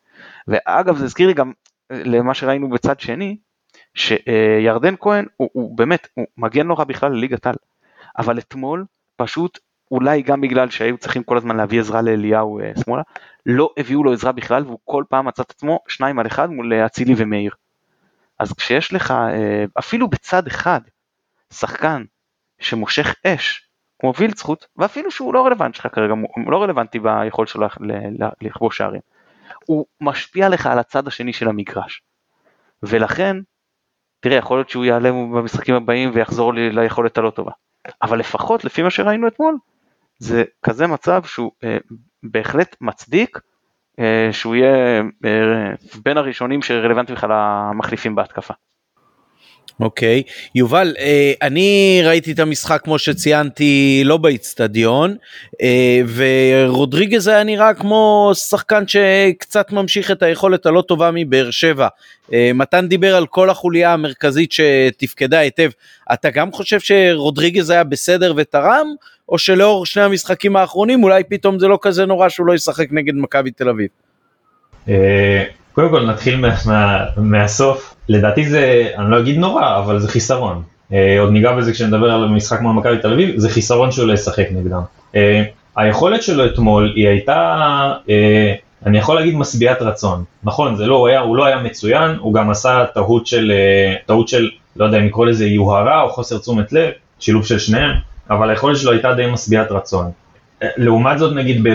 ואגב 0.48 0.96
זה 0.96 1.04
הזכיר 1.04 1.26
לי 1.26 1.34
גם 1.34 1.52
למה 1.90 2.34
שראינו 2.34 2.68
בצד 2.68 3.00
שני, 3.00 3.36
שירדן 3.94 4.94
כהן 5.00 5.26
הוא, 5.36 5.50
הוא 5.52 5.78
באמת, 5.78 6.08
הוא 6.14 6.26
מגן 6.36 6.66
לא 6.66 6.84
בכלל 6.84 7.12
לליגת 7.12 7.46
על, 7.46 7.54
אבל 8.18 8.38
אתמול 8.38 8.84
פשוט 9.16 9.58
אולי 9.90 10.22
גם 10.22 10.40
בגלל 10.40 10.70
שהיו 10.70 10.98
צריכים 10.98 11.22
כל 11.22 11.36
הזמן 11.36 11.56
להביא 11.56 11.80
עזרה 11.80 12.02
לאליהו 12.02 12.60
אה, 12.60 12.72
שמאלה, 12.84 13.02
לא 13.46 13.70
הביאו 13.76 14.04
לו 14.04 14.12
עזרה 14.12 14.32
בכלל 14.32 14.64
והוא 14.64 14.78
כל 14.84 15.04
פעם 15.08 15.26
מצא 15.26 15.42
את 15.42 15.50
עצמו 15.50 15.78
שניים 15.88 16.18
על 16.18 16.26
אחד 16.26 16.50
מול 16.50 16.72
אה, 16.72 16.86
אצילי 16.86 17.14
ומאיר. 17.16 17.54
אז 18.38 18.52
כשיש 18.52 18.92
לך 18.92 19.10
אה, 19.10 19.64
אפילו 19.78 20.08
בצד 20.08 20.46
אחד 20.46 20.80
שחקן 21.52 22.04
שמושך 22.58 23.14
אש 23.26 23.68
כמו 24.00 24.12
וילצחוט 24.18 24.64
ואפילו 24.76 25.10
שהוא 25.10 25.34
לא 25.34 25.46
רלוונטי 25.46 25.76
שלך 25.76 25.94
כרגע 25.94 26.12
הוא 26.12 26.52
לא 26.52 26.62
רלוונטי 26.62 26.98
ביכולת 26.98 27.48
שלו 27.48 27.66
לכבוש 28.40 28.78
שערים. 28.78 29.00
הוא 29.66 29.86
משפיע 30.00 30.48
לך 30.48 30.66
על 30.66 30.78
הצד 30.78 31.06
השני 31.06 31.32
של 31.32 31.48
המגרש. 31.48 32.02
ולכן 32.82 33.36
תראה 34.20 34.36
יכול 34.36 34.58
להיות 34.58 34.70
שהוא 34.70 34.84
יעלה 34.84 35.12
במשחקים 35.12 35.74
הבאים 35.74 36.10
ויחזור 36.14 36.54
ליכולת 36.54 37.18
הלא 37.18 37.30
טובה. 37.30 37.52
אבל 38.02 38.18
לפחות 38.18 38.64
לפי 38.64 38.82
מה 38.82 38.90
שראינו 38.90 39.28
אתמול 39.28 39.56
זה 40.18 40.44
כזה 40.62 40.86
מצב 40.86 41.22
שהוא 41.24 41.52
אה, 41.64 41.78
בהחלט 42.22 42.76
מצדיק 42.80 43.38
אה, 43.98 44.28
שהוא 44.32 44.54
יהיה 44.54 45.02
אה, 45.24 45.72
בין 46.02 46.16
הראשונים 46.16 46.62
שרלוונטיים 46.62 47.16
בכלל 47.16 47.32
המחליפים 47.32 48.14
בהתקפה. 48.14 48.54
אוקיי, 49.80 50.22
okay. 50.26 50.50
יובל, 50.54 50.94
אה, 50.98 51.32
אני 51.42 52.00
ראיתי 52.04 52.32
את 52.32 52.38
המשחק 52.38 52.80
כמו 52.84 52.98
שציינתי 52.98 54.02
לא 54.04 54.16
באיצטדיון, 54.16 55.16
אה, 55.62 56.00
ורודריגז 56.14 57.28
היה 57.28 57.44
נראה 57.44 57.74
כמו 57.74 58.32
שחקן 58.34 58.84
שקצת 58.86 59.72
ממשיך 59.72 60.10
את 60.10 60.22
היכולת 60.22 60.66
הלא 60.66 60.80
טובה 60.80 61.10
מבאר 61.14 61.50
שבע. 61.50 61.88
אה, 62.32 62.50
מתן 62.54 62.88
דיבר 62.88 63.16
על 63.16 63.26
כל 63.26 63.50
החוליה 63.50 63.92
המרכזית 63.92 64.52
שתפקדה 64.52 65.38
היטב, 65.38 65.70
אתה 66.12 66.30
גם 66.30 66.52
חושב 66.52 66.80
שרודריגז 66.80 67.70
היה 67.70 67.84
בסדר 67.84 68.32
ותרם, 68.36 68.86
או 69.28 69.38
שלאור 69.38 69.86
שני 69.86 70.02
המשחקים 70.02 70.56
האחרונים 70.56 71.04
אולי 71.04 71.24
פתאום 71.24 71.58
זה 71.58 71.68
לא 71.68 71.78
כזה 71.82 72.06
נורא 72.06 72.28
שהוא 72.28 72.46
לא 72.46 72.54
ישחק 72.54 72.86
נגד 72.90 73.14
מכבי 73.14 73.50
תל 73.50 73.68
אביב? 73.68 73.88
קודם 75.78 75.90
כל 75.90 76.06
נתחיל 76.06 76.36
מה, 76.36 76.48
מה, 76.66 77.04
מהסוף, 77.16 77.94
לדעתי 78.08 78.48
זה, 78.48 78.88
אני 78.98 79.10
לא 79.10 79.18
אגיד 79.18 79.38
נורא, 79.38 79.78
אבל 79.78 79.98
זה 79.98 80.08
חיסרון. 80.08 80.62
אה, 80.92 81.20
עוד 81.20 81.32
ניגע 81.32 81.52
בזה 81.52 81.72
כשנדבר 81.72 82.10
על 82.10 82.24
המשחק 82.24 82.60
מול 82.60 82.72
מכבי 82.72 82.98
תל 82.98 83.12
אביב, 83.12 83.38
זה 83.38 83.48
חיסרון 83.48 83.92
שהוא 83.92 84.06
לא 84.08 84.12
ישחק 84.12 84.46
נגדם. 84.50 84.80
אה, 85.14 85.42
היכולת 85.76 86.22
שלו 86.22 86.46
אתמול 86.46 86.92
היא 86.96 87.08
הייתה, 87.08 87.62
אה, 88.10 88.54
אני 88.86 88.98
יכול 88.98 89.16
להגיד 89.16 89.34
משביעת 89.36 89.82
רצון. 89.82 90.24
נכון, 90.44 90.76
זה 90.76 90.86
לא, 90.86 90.96
הוא, 90.96 91.08
היה, 91.08 91.20
הוא 91.20 91.36
לא 91.36 91.44
היה 91.44 91.62
מצוין, 91.62 92.16
הוא 92.20 92.34
גם 92.34 92.50
עשה 92.50 92.84
טעות 92.94 93.26
של, 93.26 93.52
אה, 93.54 93.94
טעות 94.06 94.28
של, 94.28 94.48
לא 94.76 94.84
יודע 94.84 94.98
אם 94.98 95.06
לקרוא 95.06 95.26
לזה 95.26 95.46
יוהרה 95.46 96.02
או 96.02 96.10
חוסר 96.10 96.38
תשומת 96.38 96.72
לב, 96.72 96.90
שילוב 97.20 97.46
של 97.46 97.58
שניהם, 97.58 97.90
אבל 98.30 98.50
היכולת 98.50 98.76
שלו 98.76 98.92
הייתה 98.92 99.14
די 99.14 99.26
משביעת 99.26 99.70
רצון. 99.70 100.10
אה, 100.62 100.68
לעומת 100.76 101.18
זאת 101.18 101.34
נגיד 101.34 101.66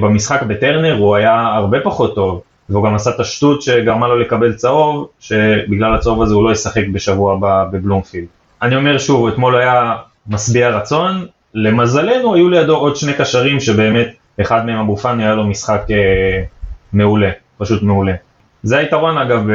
במשחק 0.00 0.42
בטרנר 0.42 0.98
הוא 0.98 1.16
היה 1.16 1.40
הרבה 1.54 1.78
פחות 1.80 2.14
טוב, 2.14 2.42
והוא 2.70 2.84
גם 2.84 2.94
עשה 2.94 3.10
את 3.10 3.20
השטות 3.20 3.62
שגרמה 3.62 4.08
לו 4.08 4.18
לקבל 4.18 4.52
צהוב, 4.52 5.08
שבגלל 5.20 5.94
הצהוב 5.94 6.22
הזה 6.22 6.34
הוא 6.34 6.44
לא 6.44 6.52
ישחק 6.52 6.84
בשבוע 6.92 7.32
הבא 7.32 7.64
בבלומפילד. 7.72 8.26
אני 8.62 8.76
אומר 8.76 8.98
שוב, 8.98 9.28
אתמול 9.28 9.56
היה 9.56 9.96
משביע 10.26 10.68
רצון, 10.68 11.26
למזלנו 11.54 12.34
היו 12.34 12.48
לידו 12.48 12.76
עוד 12.76 12.96
שני 12.96 13.14
קשרים 13.14 13.60
שבאמת, 13.60 14.08
אחד 14.40 14.66
מהם 14.66 14.78
אבו 14.78 14.96
פאני 14.96 15.24
היה 15.24 15.34
לו 15.34 15.46
משחק 15.46 15.82
אה, 15.90 16.42
מעולה, 16.92 17.30
פשוט 17.58 17.82
מעולה. 17.82 18.12
זה 18.62 18.78
היתרון 18.78 19.18
אגב, 19.18 19.46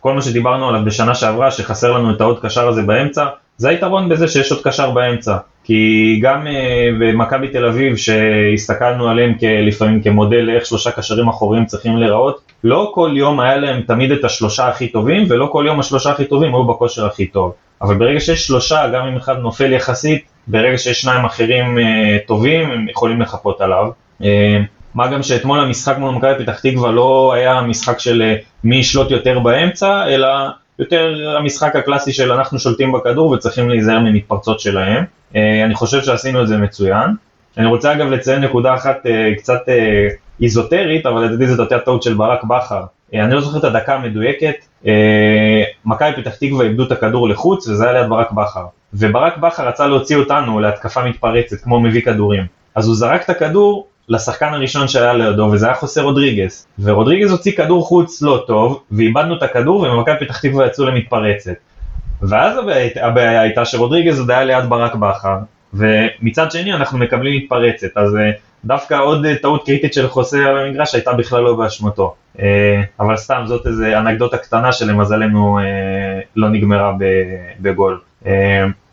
כל 0.00 0.14
מה 0.14 0.22
שדיברנו 0.22 0.68
עליו 0.68 0.84
בשנה 0.84 1.14
שעברה, 1.14 1.50
שחסר 1.50 1.92
לנו 1.92 2.14
את 2.14 2.20
העוד 2.20 2.40
קשר 2.42 2.68
הזה 2.68 2.82
באמצע, 2.82 3.26
זה 3.56 3.68
היתרון 3.68 4.08
בזה 4.08 4.28
שיש 4.28 4.52
עוד 4.52 4.60
קשר 4.62 4.90
באמצע. 4.90 5.36
כי 5.64 6.18
גם 6.22 6.46
uh, 6.46 6.50
במכבי 7.00 7.48
תל 7.48 7.66
אביב, 7.66 7.96
שהסתכלנו 7.96 9.08
עליהם 9.08 9.34
לפעמים 9.66 10.02
כמודל 10.02 10.36
לאיך 10.36 10.66
שלושה 10.66 10.90
קשרים 10.90 11.28
אחוריים 11.28 11.64
צריכים 11.64 11.96
להיראות, 11.96 12.40
לא 12.64 12.90
כל 12.94 13.10
יום 13.14 13.40
היה 13.40 13.56
להם 13.56 13.82
תמיד 13.82 14.12
את 14.12 14.24
השלושה 14.24 14.68
הכי 14.68 14.88
טובים, 14.88 15.26
ולא 15.28 15.48
כל 15.52 15.64
יום 15.66 15.80
השלושה 15.80 16.10
הכי 16.10 16.24
טובים 16.24 16.54
היו 16.54 16.64
בכושר 16.64 17.06
הכי 17.06 17.26
טוב. 17.26 17.52
אבל 17.82 17.94
ברגע 17.94 18.20
שיש 18.20 18.46
שלושה, 18.46 18.88
גם 18.88 19.06
אם 19.06 19.16
אחד 19.16 19.38
נופל 19.38 19.72
יחסית, 19.72 20.24
ברגע 20.46 20.78
שיש 20.78 21.00
שניים 21.00 21.24
אחרים 21.24 21.78
uh, 21.78 22.26
טובים, 22.26 22.70
הם 22.70 22.88
יכולים 22.88 23.20
לחפות 23.20 23.60
עליו. 23.60 23.90
Uh, 24.22 24.24
מה 24.94 25.08
גם 25.08 25.22
שאתמול 25.22 25.60
המשחק 25.60 25.98
מול 25.98 26.14
מכבי 26.14 26.44
פתח 26.44 26.60
תקווה 26.60 26.92
לא 26.92 27.32
היה 27.36 27.60
משחק 27.60 27.98
של 27.98 28.34
מי 28.64 28.76
ישלוט 28.76 29.10
יותר 29.10 29.38
באמצע, 29.38 30.06
אלא 30.06 30.28
יותר 30.80 31.14
המשחק 31.38 31.76
הקלאסי 31.76 32.12
של 32.12 32.32
אנחנו 32.32 32.58
שולטים 32.58 32.92
בכדור 32.92 33.30
וצריכים 33.30 33.68
להיזהר 33.68 34.00
ממתפרצות 34.00 34.60
שלהם. 34.60 35.04
אה, 35.36 35.64
אני 35.64 35.74
חושב 35.74 36.02
שעשינו 36.02 36.42
את 36.42 36.48
זה 36.48 36.56
מצוין. 36.56 37.10
אני 37.58 37.66
רוצה 37.66 37.92
אגב 37.92 38.06
לציין 38.06 38.44
נקודה 38.44 38.74
אחת 38.74 39.06
אה, 39.06 39.32
קצת 39.38 39.68
אה, 39.68 40.08
איזוטרית, 40.42 41.06
אבל 41.06 41.24
לדעתי 41.24 41.46
זאת 41.46 41.60
הייתה 41.60 41.84
טעות 41.84 42.02
של 42.02 42.14
ברק 42.14 42.44
בכר. 42.44 42.82
אני 43.14 43.34
לא 43.34 43.40
זוכר 43.40 43.58
את 43.58 43.64
הדקה 43.64 43.94
המדויקת, 43.94 44.54
מכבי 45.84 46.12
פתח 46.16 46.34
תקווה 46.34 46.66
איבדו 46.66 46.84
את 46.84 46.92
הכדור 46.92 47.28
לחוץ 47.28 47.68
וזה 47.68 47.84
היה 47.84 48.00
ליד 48.00 48.08
ברק 48.08 48.32
בכר. 48.32 48.64
וברק 48.94 49.36
בכר 49.38 49.68
רצה 49.68 49.86
להוציא 49.86 50.16
אותנו 50.16 50.60
להתקפה 50.60 51.04
מתפרצת, 51.04 51.56
כמו 51.60 51.80
מביא 51.80 52.02
כדורים. 52.02 52.44
אז 52.74 52.86
הוא 52.86 52.94
זרק 52.94 53.24
את 53.24 53.30
הכדור 53.30 53.86
לשחקן 54.10 54.54
הראשון 54.54 54.88
שהיה 54.88 55.12
לידו, 55.12 55.42
וזה 55.42 55.66
היה 55.66 55.74
חוסה 55.74 56.02
רודריגז. 56.02 56.66
ורודריגז 56.78 57.30
הוציא 57.30 57.52
כדור 57.52 57.84
חוץ 57.84 58.22
לא 58.22 58.44
טוב, 58.46 58.82
ואיבדנו 58.92 59.36
את 59.36 59.42
הכדור, 59.42 59.80
ומכבי 59.80 60.14
פתח 60.20 60.38
תקווה 60.38 60.66
יצאו 60.66 60.84
למתפרצת. 60.84 61.52
ואז 62.22 62.56
הבעיה 63.02 63.40
הייתה 63.40 63.64
שרודריגז 63.64 64.18
עוד 64.18 64.30
היה 64.30 64.44
ליד 64.44 64.64
ברק 64.68 64.94
בכר, 64.94 65.36
ומצד 65.74 66.50
שני 66.50 66.72
אנחנו 66.72 66.98
מקבלים 66.98 67.36
מתפרצת, 67.36 67.96
אז 67.96 68.16
אה, 68.16 68.30
דווקא 68.64 68.94
עוד 68.94 69.26
אה, 69.26 69.34
טעות 69.36 69.66
קריטית 69.66 69.94
של 69.94 70.08
חוסה 70.08 70.38
במגרש 70.56 70.94
הייתה 70.94 71.12
בכלל 71.12 71.42
לא 71.42 71.54
באשמתו. 71.54 72.14
אה, 72.40 72.82
אבל 73.00 73.16
סתם 73.16 73.42
זאת 73.46 73.66
איזו 73.66 73.84
אנקדוטה 73.84 74.38
קטנה 74.38 74.72
שלמזלנו 74.72 75.58
לא 76.36 76.48
נגמרה 76.48 76.92
בגול. 77.60 78.00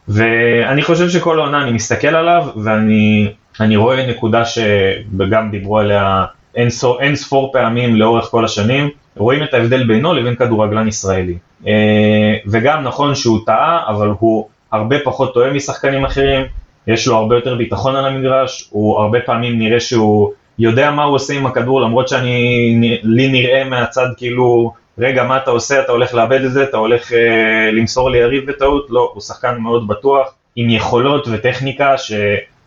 ואני 0.08 0.82
חושב 0.82 1.10
שכל 1.10 1.39
העונה 1.39 1.63
אני 1.63 1.71
מסתכל 1.71 2.08
עליו 2.08 2.47
ואני 2.63 3.32
אני 3.60 3.76
רואה 3.76 4.08
נקודה 4.08 4.43
שגם 4.46 5.52
דיברו 5.52 5.80
עליה 5.80 6.26
אין, 6.56 6.70
סור, 6.70 7.02
אין 7.02 7.15
ספור 7.15 7.54
פעמים 7.54 7.96
לאורך 7.96 8.26
כל 8.26 8.46
השנים, 8.46 8.89
רואים 9.17 9.43
את 9.43 9.54
ההבדל 9.54 9.88
בינו 9.88 10.13
לבין 10.13 10.36
כדורגלן 10.36 10.88
ישראלי. 10.88 11.38
אה, 11.67 12.36
וגם 12.46 12.84
נכון 12.84 13.15
שהוא 13.15 13.39
טעה, 13.46 13.84
אבל 13.88 14.10
הוא 14.20 14.48
הרבה 14.72 14.96
פחות 15.04 15.34
טועה 15.34 15.54
משחקנים 15.54 16.06
אחרים, 16.06 16.46
יש 16.88 17.08
לו 17.08 17.15
הרבה 17.15 17.36
יותר 17.36 17.56
ביטחון 17.56 17.96
על 17.96 18.06
המגרש, 18.06 18.67
הוא 18.72 19.00
הרבה 19.00 19.20
פעמים 19.20 19.60
נראה 19.60 19.80
שהוא 19.80 20.32
יודע 20.60 20.91
מה 20.91 21.04
הוא 21.04 21.15
עושה 21.15 21.34
עם 21.34 21.46
הכדור, 21.46 21.82
למרות 21.82 22.08
שאני, 22.08 23.00
לי 23.04 23.28
נראה 23.32 23.63
מהצד 23.63 24.08
כאילו, 24.17 24.74
רגע, 24.98 25.24
מה 25.24 25.38
אתה 25.38 25.52
עושה, 25.52 25.82
אתה 25.82 25.91
הולך 25.91 26.13
לאבד 26.13 26.43
את 26.43 26.52
זה, 26.52 26.63
אתה 26.63 26.78
הולך 26.78 27.13
אה, 27.13 27.72
למסור 27.72 28.10
ליריב 28.10 28.52
בטעות, 28.52 28.88
לא, 28.89 29.12
הוא 29.13 29.22
שחקן 29.22 29.58
מאוד 29.58 29.88
בטוח, 29.88 30.34
עם 30.56 30.70
יכולות 30.70 31.28
וטכניקה, 31.32 31.98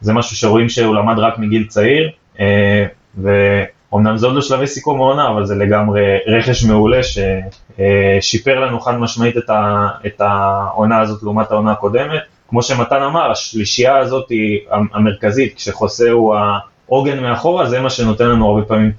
שזה 0.02 0.12
משהו 0.12 0.36
שרואים 0.36 0.68
שהוא 0.68 0.94
למד 0.94 1.18
רק 1.18 1.38
מגיל 1.38 1.66
צעיר, 1.66 2.10
אה, 2.40 2.86
ואומנם 3.18 4.16
זה 4.16 4.26
עוד 4.26 4.34
לא 4.34 4.40
שלבי 4.40 4.66
סיכום 4.66 5.00
העונה, 5.00 5.28
אבל 5.28 5.46
זה 5.46 5.54
לגמרי 5.54 6.02
רכש 6.26 6.64
מעולה 6.64 7.00
ששיפר 7.02 8.60
לנו 8.60 8.80
חד 8.80 8.98
משמעית 8.98 9.36
את, 9.36 9.50
ה, 9.50 9.88
את 10.06 10.20
העונה 10.20 11.00
הזאת 11.00 11.22
לעומת 11.22 11.50
העונה 11.50 11.72
הקודמת. 11.72 12.20
כמו 12.48 12.62
שמתן 12.62 13.02
אמר, 13.02 13.30
השלישייה 13.30 13.98
הזאת 13.98 14.28
היא 14.30 14.60
המרכזית, 14.70 15.56
כשחוסה 15.56 16.10
הוא 16.10 16.34
העוגן 16.88 17.22
מאחורה, 17.22 17.68
זה 17.68 17.80
מה 17.80 17.90
שנותן 17.90 18.26
לנו 18.28 18.50
הרבה 18.50 18.62
פעמים 18.62 18.92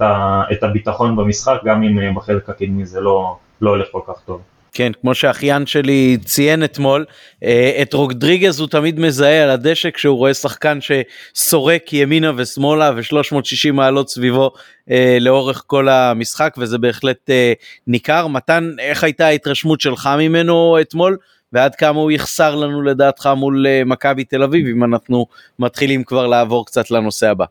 את 0.51 0.63
הביטחון 0.63 1.15
במשחק, 1.15 1.59
גם 1.65 1.83
אם 1.83 1.99
אה, 1.99 2.11
בחלק 2.15 2.49
הקדמי 2.49 2.85
זה 2.85 3.01
לא, 3.01 3.35
לא 3.61 3.69
הולך 3.69 3.87
כל 3.91 4.01
כך 4.07 4.19
טוב. 4.25 4.41
כן, 4.73 4.91
כמו 5.01 5.15
שאחיין 5.15 5.65
שלי 5.65 6.17
ציין 6.25 6.63
אתמול, 6.63 7.05
אה, 7.43 7.79
את 7.81 7.93
רודריגז 7.93 8.59
הוא 8.59 8.67
תמיד 8.67 8.99
מזהה 8.99 9.43
על 9.43 9.49
הדשא 9.49 9.89
כשהוא 9.89 10.17
רואה 10.17 10.33
שחקן 10.33 10.79
שסורק 10.81 11.93
ימינה 11.93 12.31
ושמאלה 12.35 12.91
ו-360 12.95 13.71
מעלות 13.73 14.09
סביבו 14.09 14.51
אה, 14.91 15.17
לאורך 15.21 15.63
כל 15.67 15.89
המשחק 15.89 16.55
וזה 16.57 16.77
בהחלט 16.77 17.29
אה, 17.29 17.53
ניכר. 17.87 18.27
מתן, 18.27 18.71
איך 18.79 19.03
הייתה 19.03 19.25
ההתרשמות 19.25 19.81
שלך 19.81 20.09
ממנו 20.19 20.77
אתמול? 20.81 21.17
ועד 21.53 21.75
כמה 21.75 21.99
הוא 21.99 22.11
יחסר 22.11 22.55
לנו 22.55 22.81
לדעתך 22.81 23.29
מול 23.37 23.65
מכבי 23.85 24.23
תל 24.23 24.43
אביב 24.43 24.67
אם 24.67 24.83
אנחנו 24.83 25.25
מתחילים 25.59 26.03
כבר 26.03 26.27
לעבור 26.27 26.65
קצת 26.65 26.91
לנושא 26.91 27.29
הבא. 27.29 27.45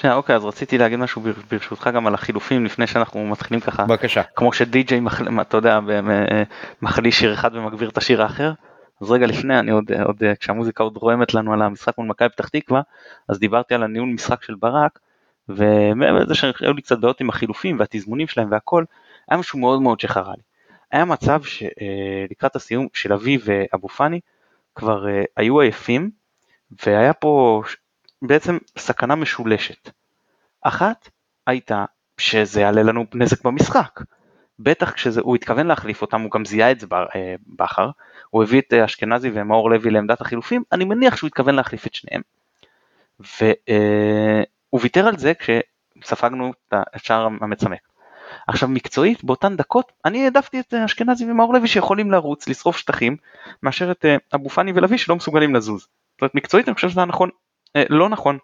שנייה, 0.00 0.16
אוקיי, 0.16 0.36
אז 0.36 0.44
רציתי 0.44 0.78
להגיד 0.78 0.98
משהו 0.98 1.22
ברשותך 1.50 1.90
גם 1.94 2.06
על 2.06 2.14
החילופים 2.14 2.64
לפני 2.64 2.86
שאנחנו 2.86 3.26
מתחילים 3.26 3.60
ככה. 3.60 3.84
בבקשה. 3.84 4.22
כמו 4.22 4.52
שדי-ג'יי, 4.52 5.00
אתה 5.40 5.56
יודע, 5.56 5.80
מחליש 6.82 7.18
שיר 7.18 7.34
אחד 7.34 7.54
ומגביר 7.54 7.88
את 7.88 7.96
השיר 7.96 8.22
האחר. 8.22 8.52
אז 9.00 9.10
רגע 9.10 9.26
לפני, 9.26 9.58
אני 9.58 9.70
עוד, 9.70 9.92
עוד, 10.04 10.22
כשהמוזיקה 10.40 10.82
עוד 10.82 10.96
רועמת 10.96 11.34
לנו 11.34 11.52
על 11.52 11.62
המשחק 11.62 11.98
מול 11.98 12.06
מכבי 12.06 12.28
פתח 12.28 12.48
תקווה, 12.48 12.80
אז 13.28 13.38
דיברתי 13.38 13.74
על 13.74 13.82
הניהול 13.82 14.08
משחק 14.08 14.42
של 14.42 14.54
ברק, 14.54 14.98
ומעבר 15.48 16.18
לזה 16.18 16.34
שהיו 16.34 16.72
לי 16.72 16.82
קצת 16.82 16.98
בעיות 16.98 17.20
עם 17.20 17.28
החילופים 17.28 17.78
והתזמונים 17.78 18.26
שלהם 18.26 18.48
והכל, 18.50 18.84
היה 19.28 19.38
משהו 19.38 19.58
מאוד 19.58 19.82
מאוד 19.82 20.00
שחרה 20.00 20.32
לי. 20.36 20.42
היה 20.92 21.04
מצב 21.04 21.40
שלקראת 21.42 22.56
הסיום 22.56 22.86
של 22.94 23.12
אבי 23.12 23.38
ואבו 23.44 23.88
פאני 23.88 24.20
כבר 24.74 25.06
היו 25.36 25.60
עייפים, 25.60 26.10
והיה 26.86 27.12
פה 27.12 27.62
בעצם 28.22 28.58
סכנה 28.78 29.14
משולשת. 29.14 29.90
אחת 30.62 31.08
הייתה 31.46 31.84
שזה 32.18 32.60
יעלה 32.60 32.82
לנו 32.82 33.04
נזק 33.14 33.44
במשחק. 33.44 34.00
בטח 34.58 34.92
כשהוא 34.92 35.36
התכוון 35.36 35.66
להחליף 35.66 36.02
אותם, 36.02 36.20
הוא 36.20 36.30
גם 36.30 36.44
זיהה 36.44 36.70
את 36.70 36.80
זה 36.80 36.86
אה, 36.92 37.34
בכר, 37.46 37.90
הוא 38.30 38.42
הביא 38.42 38.60
את 38.60 38.72
אה, 38.72 38.84
אשכנזי 38.84 39.30
ומאור 39.34 39.70
לוי 39.70 39.90
לעמדת 39.90 40.20
החילופים, 40.20 40.62
אני 40.72 40.84
מניח 40.84 41.16
שהוא 41.16 41.28
התכוון 41.28 41.54
להחליף 41.54 41.86
את 41.86 41.94
שניהם. 41.94 42.22
והוא 43.20 43.54
אה, 44.74 44.82
ויתר 44.82 45.06
על 45.06 45.16
זה 45.16 45.32
כשספגנו 45.34 46.52
את 46.68 46.74
שער 46.96 47.28
המצמק. 47.40 47.80
עכשיו 48.48 48.68
מקצועית 48.68 49.24
באותן 49.24 49.56
דקות 49.56 49.92
אני 50.04 50.24
העדפתי 50.24 50.60
את 50.60 50.74
אשכנזי 50.74 51.30
ומאור 51.30 51.54
לוי 51.54 51.68
שיכולים 51.68 52.10
לרוץ, 52.12 52.48
לשרוף 52.48 52.76
שטחים, 52.76 53.16
מאשר 53.62 53.90
את 53.90 54.04
אבו 54.34 54.48
פאני 54.48 54.72
ולוי 54.72 54.98
שלא 54.98 55.16
מסוגלים 55.16 55.54
לזוז. 55.54 55.80
זאת 55.80 56.22
אומרת 56.22 56.34
מקצועית 56.34 56.68
אני 56.68 56.74
חושב 56.74 56.88
שזה 56.88 57.04
נכון, 57.04 57.30
לא 57.90 58.08
נכון 58.08 58.38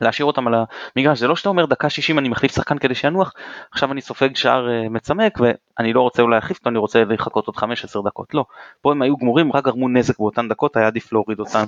להשאיר 0.00 0.26
אותם 0.26 0.46
על 0.46 0.54
המגרש, 0.96 1.18
זה 1.18 1.28
לא 1.28 1.36
שאתה 1.36 1.48
אומר 1.48 1.66
דקה 1.66 1.90
60 1.90 2.18
אני 2.18 2.28
מחליף 2.28 2.54
שחקן 2.54 2.78
כדי 2.78 2.94
שינוח, 2.94 3.34
עכשיו 3.72 3.92
אני 3.92 4.00
סופג 4.00 4.36
שער 4.36 4.70
אה, 4.70 4.88
מצמק 4.88 5.38
ואני 5.40 5.92
לא 5.92 6.00
רוצה 6.00 6.22
אולי 6.22 6.36
להחליף 6.36 6.58
אותו, 6.58 6.70
אני 6.70 6.78
רוצה 6.78 7.04
לחכות 7.04 7.46
עוד 7.46 7.56
15 7.56 8.02
דקות, 8.02 8.34
לא, 8.34 8.44
פה 8.80 8.92
הם 8.92 9.02
היו 9.02 9.16
גמורים, 9.16 9.52
רק 9.52 9.64
גרמו 9.64 9.88
נזק 9.88 10.18
באותן 10.18 10.48
דקות, 10.48 10.76
היה 10.76 10.86
עדיף 10.86 11.12
להוריד 11.12 11.38
אותם 11.38 11.64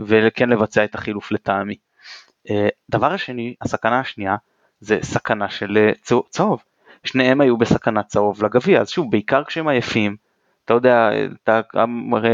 וכן 0.00 0.48
לבצע 0.48 0.84
את 0.84 0.94
החילוף 0.94 1.32
לטעמי. 1.32 1.76
אה, 2.50 2.68
דבר 2.90 3.12
השני, 3.12 3.54
הסכנה 3.62 4.00
השנייה, 4.00 4.36
זה 4.80 4.98
סכנה 5.02 5.48
של 5.48 5.78
אה, 5.78 6.18
צהוב, 6.30 6.62
שניהם 7.04 7.40
היו 7.40 7.56
בסכנת 7.56 8.06
צהוב 8.06 8.44
לגביע, 8.44 8.80
אז 8.80 8.88
שוב, 8.88 9.10
בעיקר 9.10 9.44
כשהם 9.44 9.68
עייפים, 9.68 10.16
אתה 10.64 10.74
יודע, 10.74 11.10
אתה, 11.44 11.60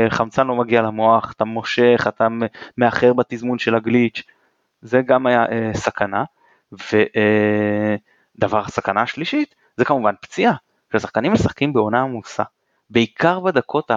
חמצן 0.08 0.46
לא 0.46 0.54
מגיע 0.54 0.82
למוח, 0.82 1.32
אתה 1.36 1.44
מושך, 1.44 2.04
אתה 2.08 2.28
מאחר 2.78 3.12
בתזמון 3.12 3.58
של 3.58 3.74
הגליץ', 3.74 4.22
זה 4.82 5.02
גם 5.02 5.26
היה 5.26 5.44
אה, 5.50 5.70
סכנה. 5.74 6.24
ודבר, 6.72 8.58
אה, 8.58 8.68
סכנה 8.68 9.02
השלישית 9.02 9.54
זה 9.76 9.84
כמובן 9.84 10.14
פציעה. 10.20 10.54
כששחקנים 10.90 11.32
משחקים 11.32 11.72
בעונה 11.72 12.02
עמוסה, 12.02 12.42
בעיקר 12.90 13.40
בדקות, 13.40 13.90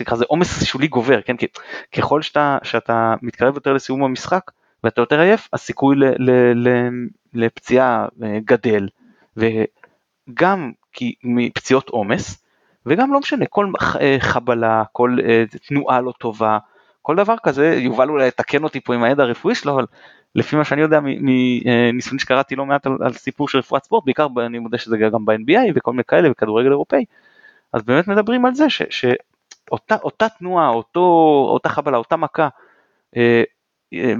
נקרא 0.00 0.16
לזה 0.16 0.24
עומס 0.28 0.64
שולי 0.64 0.88
גובר, 0.88 1.22
כן? 1.22 1.36
ככל 1.92 2.22
שאתה, 2.22 2.58
שאתה 2.62 3.14
מתקרב 3.22 3.54
יותר 3.54 3.72
לסיום 3.72 4.04
המשחק 4.04 4.50
ואתה 4.84 5.00
יותר 5.00 5.20
עייף, 5.20 5.48
הסיכוי 5.52 5.96
ל, 5.96 6.04
ל, 6.04 6.30
ל, 6.68 6.90
לפציעה 7.34 8.06
אה, 8.22 8.38
גדל, 8.44 8.88
וגם 9.36 10.72
כי 10.92 11.14
מפציעות 11.24 11.88
עומס, 11.88 12.41
וגם 12.86 13.12
לא 13.12 13.20
משנה, 13.20 13.46
כל 13.46 13.72
אה, 14.00 14.16
חבלה, 14.20 14.82
כל 14.92 15.16
אה, 15.24 15.44
תנועה 15.68 16.00
לא 16.00 16.12
טובה, 16.18 16.58
כל 17.02 17.16
דבר 17.16 17.34
כזה, 17.42 17.74
יובל 17.78 18.08
אולי 18.08 18.28
יתקן 18.28 18.64
אותי 18.64 18.80
פה 18.80 18.94
עם 18.94 19.02
הידע 19.02 19.22
הרפואי 19.22 19.54
שלו, 19.54 19.74
אבל 19.74 19.86
לפי 20.34 20.56
מה 20.56 20.64
שאני 20.64 20.80
יודע 20.80 21.00
מניסיון 21.02 22.18
שקראתי 22.18 22.56
לא 22.56 22.66
מעט 22.66 22.86
על, 22.86 22.92
על 23.00 23.12
סיפור 23.12 23.48
של 23.48 23.58
רפואת 23.58 23.84
ספורט, 23.84 24.04
בעיקר 24.04 24.26
אני 24.46 24.58
מודה 24.58 24.78
שזה 24.78 24.96
גם 24.96 25.24
ב-NBA 25.24 25.72
וכל 25.74 25.90
מיני 25.90 26.04
כאלה 26.04 26.30
וכדורגל 26.30 26.70
אירופאי, 26.70 27.04
אז 27.72 27.82
באמת 27.82 28.08
מדברים 28.08 28.46
על 28.46 28.54
זה 28.54 28.70
ש, 28.70 28.82
שאותה 28.90 30.28
תנועה, 30.38 30.68
אותו, 30.68 31.00
אותה 31.52 31.68
חבלה, 31.68 31.98
אותה 31.98 32.16
מכה, 32.16 32.48
אה, 33.16 33.42
אה, 33.94 34.14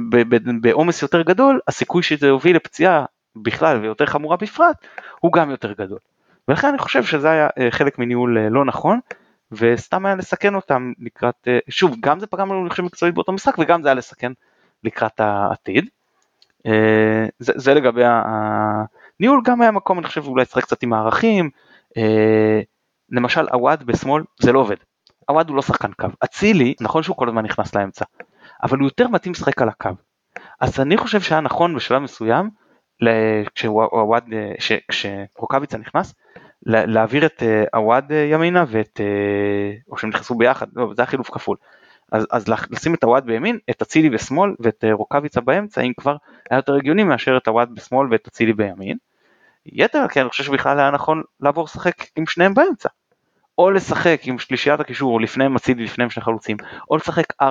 בעומס 0.60 1.02
יותר 1.02 1.22
גדול, 1.22 1.60
הסיכוי 1.68 2.02
שזה 2.02 2.26
יוביל 2.26 2.56
לפציעה 2.56 3.04
בכלל 3.36 3.78
ויותר 3.80 4.06
חמורה 4.06 4.36
בפרט, 4.36 4.76
הוא 5.20 5.32
גם 5.32 5.50
יותר 5.50 5.72
גדול. 5.72 5.98
ולכן 6.52 6.68
אני 6.68 6.78
חושב 6.78 7.04
שזה 7.04 7.30
היה 7.30 7.48
אה, 7.58 7.70
חלק 7.70 7.98
מניהול 7.98 8.38
לא 8.38 8.64
נכון, 8.64 9.00
וסתם 9.52 10.06
היה 10.06 10.14
לסכן 10.14 10.54
אותם 10.54 10.92
לקראת, 10.98 11.34
אה, 11.48 11.58
שוב, 11.68 11.96
גם 12.00 12.20
זה 12.20 12.26
פגע 12.26 12.42
אני 12.42 12.70
חושב 12.70 12.82
מקצועית 12.82 13.14
באותו 13.14 13.32
משחק 13.32 13.58
וגם 13.58 13.82
זה 13.82 13.88
היה 13.88 13.94
לסכן 13.94 14.32
לקראת 14.84 15.20
העתיד. 15.20 15.88
אה, 16.66 17.26
זה, 17.38 17.52
זה 17.56 17.74
לגבי 17.74 18.02
הניהול, 18.04 19.42
גם 19.44 19.60
היה 19.60 19.70
מקום 19.70 19.98
אני 19.98 20.06
חושב 20.06 20.26
אולי 20.26 20.42
לשחק 20.42 20.62
קצת 20.62 20.82
עם 20.82 20.92
הערכים, 20.92 21.50
אה, 21.96 22.60
למשל 23.10 23.48
עווד 23.48 23.86
בשמאל 23.86 24.22
זה 24.40 24.52
לא 24.52 24.58
עובד, 24.58 24.76
עווד 25.28 25.48
הוא 25.48 25.56
לא 25.56 25.62
שחקן 25.62 25.92
קו, 25.92 26.06
אצילי 26.24 26.74
נכון 26.80 27.02
שהוא 27.02 27.16
כל 27.16 27.28
הזמן 27.28 27.44
נכנס 27.44 27.74
לאמצע, 27.74 28.04
אבל 28.62 28.78
הוא 28.78 28.86
יותר 28.86 29.08
מתאים 29.08 29.32
לשחק 29.32 29.62
על 29.62 29.68
הקו, 29.68 29.90
אז 30.60 30.80
אני 30.80 30.96
חושב 30.96 31.20
שהיה 31.20 31.40
נכון 31.40 31.74
בשלב 31.74 32.02
מסוים, 32.02 32.50
כשרוקאביצה 34.88 35.78
נכנס, 35.78 36.14
להעביר 36.66 37.26
את 37.26 37.42
אה, 37.42 37.64
עווד 37.72 38.12
אה, 38.12 38.16
ימינה 38.16 38.64
ואת, 38.68 39.00
אה, 39.00 39.76
או 39.90 39.98
שהם 39.98 40.10
נכנסו 40.10 40.34
ביחד, 40.34 40.66
לא, 40.74 40.92
זה 40.96 41.02
היה 41.02 41.06
חילוף 41.06 41.30
כפול. 41.30 41.56
אז, 42.12 42.26
אז 42.30 42.48
לשים 42.48 42.94
את 42.94 43.04
עווד 43.04 43.26
בימין, 43.26 43.58
את 43.70 43.82
אצילי 43.82 44.10
בשמאל 44.10 44.54
ואת 44.60 44.84
רוקאביצה 44.92 45.40
באמצע, 45.40 45.80
אם 45.80 45.92
כבר 45.96 46.16
היה 46.50 46.58
יותר 46.58 46.74
הגיוני 46.74 47.04
מאשר 47.04 47.36
את 47.36 47.48
עווד 47.48 47.74
בשמאל 47.74 48.08
ואת 48.10 48.26
אצילי 48.28 48.52
בימין. 48.52 48.96
יתר 49.66 50.08
כן, 50.08 50.20
אני 50.20 50.28
חושב 50.28 50.44
שבכלל 50.44 50.78
היה 50.78 50.90
נכון 50.90 51.22
לעבור 51.40 51.64
לשחק 51.64 51.94
עם 52.16 52.26
שניהם 52.26 52.54
באמצע. 52.54 52.88
או 53.58 53.70
לשחק 53.70 54.20
עם 54.24 54.38
שלישיית 54.38 54.80
הקישור, 54.80 55.20
לפניהם 55.20 55.56
אצילי, 55.56 55.84
לפניהם 55.84 56.10
שני 56.10 56.22
חלוצים, 56.22 56.56
או 56.90 56.96
לשחק 56.96 57.32
4-4-2 57.42 57.44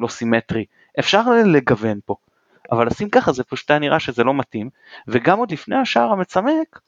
לא 0.00 0.08
סימטרי. 0.08 0.64
אפשר 0.98 1.22
לגוון 1.46 1.98
פה. 2.04 2.14
אבל 2.72 2.86
לשים 2.86 3.10
ככה 3.10 3.32
זה 3.32 3.44
פשוט 3.44 3.70
היה 3.70 3.78
נראה 3.78 4.00
שזה 4.00 4.24
לא 4.24 4.34
מתאים, 4.34 4.70
וגם 5.08 5.38
עוד 5.38 5.52
לפני 5.52 5.76
השער 5.76 6.12
המצמק, 6.12 6.80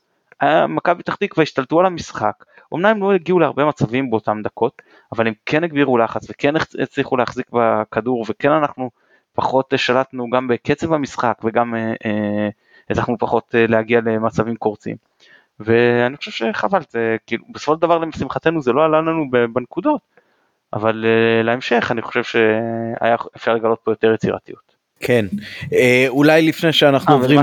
מכבי 0.68 1.02
פתח 1.02 1.14
תקווה 1.14 1.42
השתלטו 1.42 1.80
על 1.80 1.86
המשחק, 1.86 2.44
אמנם 2.74 2.86
הם 2.86 3.00
לא 3.00 3.12
הגיעו 3.12 3.38
להרבה 3.38 3.64
מצבים 3.64 4.10
באותם 4.10 4.40
דקות, 4.42 4.82
אבל 5.12 5.26
הם 5.26 5.34
כן 5.46 5.64
הגבירו 5.64 5.98
לחץ 5.98 6.30
וכן 6.30 6.54
הצליחו 6.82 7.16
להחזיק 7.16 7.46
בכדור 7.52 8.24
וכן 8.28 8.50
אנחנו 8.50 8.90
פחות 9.34 9.72
שלטנו 9.76 10.30
גם 10.30 10.48
בקצב 10.48 10.92
המשחק 10.92 11.38
וגם 11.44 11.74
אה, 11.74 11.92
אה, 12.06 12.48
הצלחנו 12.90 13.18
פחות 13.18 13.54
אה, 13.54 13.66
להגיע 13.66 14.00
למצבים 14.00 14.56
קורצים. 14.56 14.96
ואני 15.60 16.16
חושב 16.16 16.30
שחבל, 16.30 16.80
זה 16.90 17.16
כאילו 17.26 17.44
בסופו 17.50 17.74
של 17.74 17.80
דבר 17.80 17.98
לשמחתנו 17.98 18.62
זה 18.62 18.72
לא 18.72 18.84
עלה 18.84 19.00
לנו 19.00 19.30
בנקודות, 19.52 20.00
אבל 20.72 21.04
להמשך 21.44 21.88
אני 21.90 22.02
חושב 22.02 22.22
שהיה 22.22 23.16
אפשר 23.36 23.54
לגלות 23.54 23.80
פה 23.84 23.92
יותר 23.92 24.14
יצירתיות. 24.14 24.71
כן, 25.02 25.26
אולי 26.08 26.42
לפני 26.42 26.72
שאנחנו 26.72 27.14
עוברים... 27.14 27.40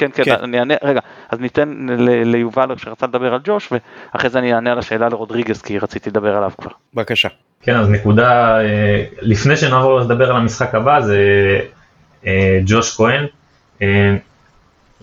כן, 0.00 0.10
כן, 0.14 0.24
כן, 0.24 0.36
אני 0.42 0.58
אענה, 0.58 0.74
רגע, 0.82 1.00
אז 1.30 1.40
ניתן 1.40 1.86
ליובל 2.24 2.68
שרצה 2.76 3.06
לדבר 3.06 3.34
על 3.34 3.40
ג'וש, 3.44 3.72
ואחרי 4.14 4.30
זה 4.30 4.38
אני 4.38 4.54
אענה 4.54 4.72
על 4.72 4.78
השאלה 4.78 5.08
לרודריגז, 5.08 5.62
כי 5.62 5.78
רציתי 5.78 6.10
לדבר 6.10 6.36
עליו 6.36 6.50
כבר. 6.58 6.70
בבקשה. 6.94 7.28
כן, 7.62 7.76
אז 7.76 7.88
נקודה, 7.90 8.60
אה, 8.60 9.04
לפני 9.20 9.56
שנעבור 9.56 10.00
לדבר 10.00 10.30
על 10.30 10.36
המשחק 10.36 10.74
הבא, 10.74 11.00
זה 11.00 11.18
אה, 12.26 12.60
ג'וש 12.66 12.96
כהן. 12.96 13.26
אה, 13.82 14.16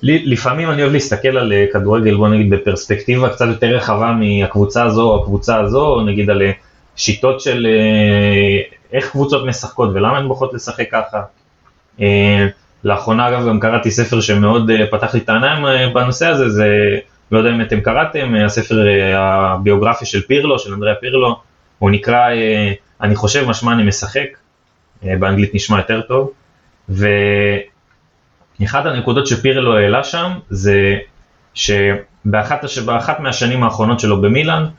לפעמים 0.03 0.69
אני 0.69 0.81
אוהב 0.81 0.93
להסתכל 0.93 1.37
על 1.37 1.53
כדורגל, 1.73 2.15
בוא 2.15 2.27
נגיד, 2.27 2.49
בפרספקטיבה 2.49 3.29
קצת 3.29 3.45
יותר 3.47 3.67
רחבה 3.67 4.11
מהקבוצה 4.11 4.83
הזו 4.83 5.01
או 5.01 5.21
הקבוצה 5.21 5.59
הזו, 5.59 6.01
נגיד 6.01 6.29
על 6.29 6.41
שיטות 6.95 7.41
של 7.41 7.67
איך 8.93 9.11
קבוצות 9.11 9.45
משחקות 9.45 9.89
ולמה 9.93 10.17
הן 10.17 10.27
בוחרות 10.27 10.53
לשחק 10.53 10.91
ככה. 10.91 11.21
לאחרונה 12.83 13.27
אגב 13.27 13.47
גם 13.47 13.59
קראתי 13.59 13.91
ספר 13.91 14.21
שמאוד 14.21 14.69
אה, 14.69 14.87
פתח 14.91 15.13
לי 15.13 15.19
את 15.19 15.29
העיניים 15.29 15.65
אה, 15.65 15.89
בנושא 15.89 16.27
הזה, 16.27 16.49
זה, 16.49 16.69
לא 17.31 17.37
יודע 17.37 17.49
אם 17.49 17.61
אתם 17.61 17.81
קראתם, 17.81 18.35
אה, 18.35 18.45
הספר 18.45 18.85
הביוגרפי 19.15 20.05
של 20.05 20.21
פירלו, 20.21 20.59
של 20.59 20.73
אנדריה 20.73 20.95
פירלו, 20.95 21.39
הוא 21.79 21.91
נקרא 21.91 22.27
אני 23.01 23.15
חושב 23.15 23.45
משמע 23.47 23.73
אני 23.73 23.83
משחק, 23.83 24.27
באנגלית 25.03 25.55
נשמע 25.55 25.77
יותר 25.77 26.01
טוב, 26.01 26.31
ואחת 26.89 28.85
הנקודות 28.85 29.27
שפירלו 29.27 29.77
העלה 29.77 30.03
שם 30.03 30.31
זה 30.49 30.97
שבאחת 31.53 33.19
מהשנים 33.19 33.63
האחרונות 33.63 33.99
שלו 33.99 34.21
במילאן, 34.21 34.63
אה, 34.63 34.69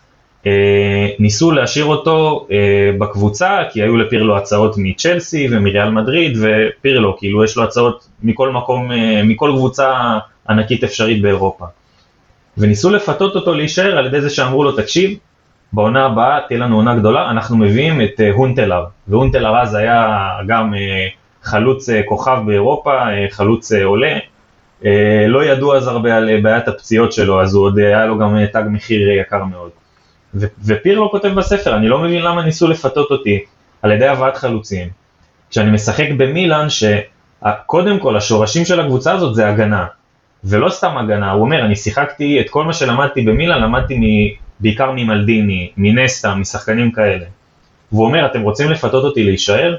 ניסו 1.18 1.50
להשאיר 1.50 1.84
אותו 1.84 2.46
אה, 2.50 2.90
בקבוצה, 2.98 3.58
כי 3.72 3.82
היו 3.82 3.96
לפירלו 3.96 4.36
הצעות 4.36 4.74
מצ'לסי 4.78 5.48
ומריאל 5.50 5.90
מדריד, 5.90 6.38
ופירלו, 6.40 7.16
כאילו 7.18 7.44
יש 7.44 7.56
לו 7.56 7.64
הצעות 7.64 8.08
מכל 8.22 8.52
מקום, 8.52 8.92
אה, 8.92 9.22
מכל 9.24 9.52
קבוצה 9.56 10.18
ענקית 10.48 10.84
אפשרית 10.84 11.22
באירופה. 11.22 11.64
וניסו 12.58 12.90
לפתות 12.90 13.34
אותו 13.34 13.54
להישאר 13.54 13.98
על 13.98 14.06
ידי 14.06 14.20
זה 14.20 14.30
שאמרו 14.30 14.64
לו, 14.64 14.72
תקשיב, 14.72 15.18
בעונה 15.72 16.06
הבאה 16.06 16.40
תהיה 16.48 16.60
לנו 16.60 16.76
עונה 16.76 16.94
גדולה, 16.94 17.30
אנחנו 17.30 17.56
מביאים 17.56 18.00
את 18.00 18.20
הונטלר, 18.32 18.84
והונטלר 19.08 19.62
אז 19.62 19.74
היה 19.74 20.28
גם 20.46 20.74
חלוץ 21.42 21.88
כוכב 22.06 22.38
באירופה, 22.46 22.92
חלוץ 23.30 23.72
עולה. 23.72 24.18
לא 25.28 25.44
ידעו 25.44 25.76
אז 25.76 25.86
הרבה 25.86 26.16
על 26.16 26.40
בעיית 26.40 26.68
הפציעות 26.68 27.12
שלו, 27.12 27.42
אז 27.42 27.54
הוא 27.54 27.64
עוד 27.64 27.78
היה 27.78 28.06
לו 28.06 28.18
גם 28.18 28.46
תג 28.52 28.62
מחיר 28.70 29.10
יקר 29.10 29.44
מאוד. 29.44 29.70
ופירלו 30.34 31.10
כותב 31.10 31.28
בספר, 31.28 31.76
אני 31.76 31.88
לא 31.88 31.98
מבין 31.98 32.22
למה 32.22 32.44
ניסו 32.44 32.68
לפתות 32.68 33.10
אותי 33.10 33.38
על 33.82 33.92
ידי 33.92 34.06
הבאת 34.06 34.36
חלוצים, 34.36 34.88
כשאני 35.50 35.70
משחק 35.70 36.06
במילאן, 36.16 36.66
שקודם 36.70 37.98
כל 37.98 38.16
השורשים 38.16 38.64
של 38.64 38.80
הקבוצה 38.80 39.12
הזאת 39.12 39.34
זה 39.34 39.48
הגנה, 39.48 39.86
ולא 40.44 40.68
סתם 40.68 40.98
הגנה, 40.98 41.30
הוא 41.30 41.42
אומר, 41.42 41.64
אני 41.64 41.76
שיחקתי 41.76 42.40
את 42.40 42.50
כל 42.50 42.64
מה 42.64 42.72
שלמדתי 42.72 43.22
במילאן, 43.22 43.62
למדתי 43.62 43.98
מ, 43.98 44.02
בעיקר 44.60 44.90
ממלדיני, 44.96 45.70
מנסטה, 45.76 46.34
משחקנים 46.34 46.92
כאלה. 46.92 47.24
והוא 47.92 48.04
אומר, 48.04 48.26
אתם 48.26 48.42
רוצים 48.42 48.70
לפתות 48.70 49.04
אותי 49.04 49.24
להישאר? 49.24 49.76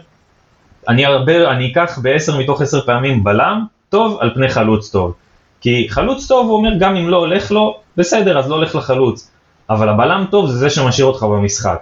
אני 0.88 1.06
הרבה, 1.06 1.52
אני 1.52 1.72
אקח 1.72 2.00
בעשר 2.02 2.38
מתוך 2.38 2.62
עשר 2.62 2.82
פעמים 2.82 3.24
בלם 3.24 3.66
טוב 3.90 4.18
על 4.22 4.34
פני 4.34 4.50
חלוץ 4.50 4.92
טוב. 4.92 5.14
כי 5.62 5.88
חלוץ 5.90 6.28
טוב 6.28 6.48
הוא 6.48 6.58
אומר 6.58 6.70
גם 6.80 6.96
אם 6.96 7.10
לא 7.10 7.18
הולך 7.18 7.52
לו, 7.52 7.78
בסדר 7.98 8.40
אז 8.40 8.50
לא 8.50 8.56
הולך 8.56 8.76
לחלוץ. 8.76 9.32
אבל 9.70 9.90
הבלם 9.90 10.26
טוב 10.32 10.50
זה 10.50 10.58
זה 10.58 10.70
שמשאיר 10.70 11.08
אותך 11.08 11.24
במשחק. 11.24 11.80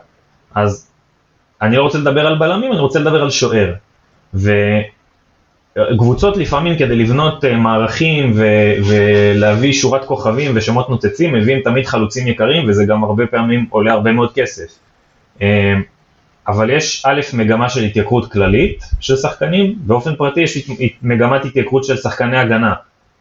אז 0.55 0.87
אני 1.61 1.75
לא 1.75 1.83
רוצה 1.83 1.97
לדבר 1.97 2.27
על 2.27 2.37
בלמים, 2.37 2.71
אני 2.71 2.79
רוצה 2.79 2.99
לדבר 2.99 3.21
על 3.21 3.29
שוער. 3.29 3.73
וקבוצות 4.33 6.37
לפעמים 6.37 6.77
כדי 6.77 6.95
לבנות 6.95 7.45
אה, 7.45 7.57
מערכים 7.57 8.31
ו- 8.35 8.73
ולהביא 8.87 9.73
שורת 9.73 10.05
כוכבים 10.05 10.51
ושמות 10.55 10.89
נוצצים, 10.89 11.33
מביאים 11.33 11.61
תמיד 11.63 11.85
חלוצים 11.85 12.27
יקרים 12.27 12.69
וזה 12.69 12.85
גם 12.85 13.03
הרבה 13.03 13.27
פעמים 13.27 13.65
עולה 13.69 13.93
הרבה 13.93 14.11
מאוד 14.11 14.33
כסף. 14.33 14.79
אה, 15.41 15.73
אבל 16.47 16.69
יש 16.69 17.05
א', 17.05 17.21
מגמה 17.33 17.69
של 17.69 17.83
התייקרות 17.83 18.31
כללית 18.31 18.83
של 18.99 19.15
שחקנים, 19.15 19.75
באופן 19.77 20.15
פרטי 20.15 20.41
יש 20.41 20.69
מגמת 21.01 21.45
התייקרות 21.45 21.83
של 21.83 21.97
שחקני 21.97 22.37
הגנה. 22.37 22.73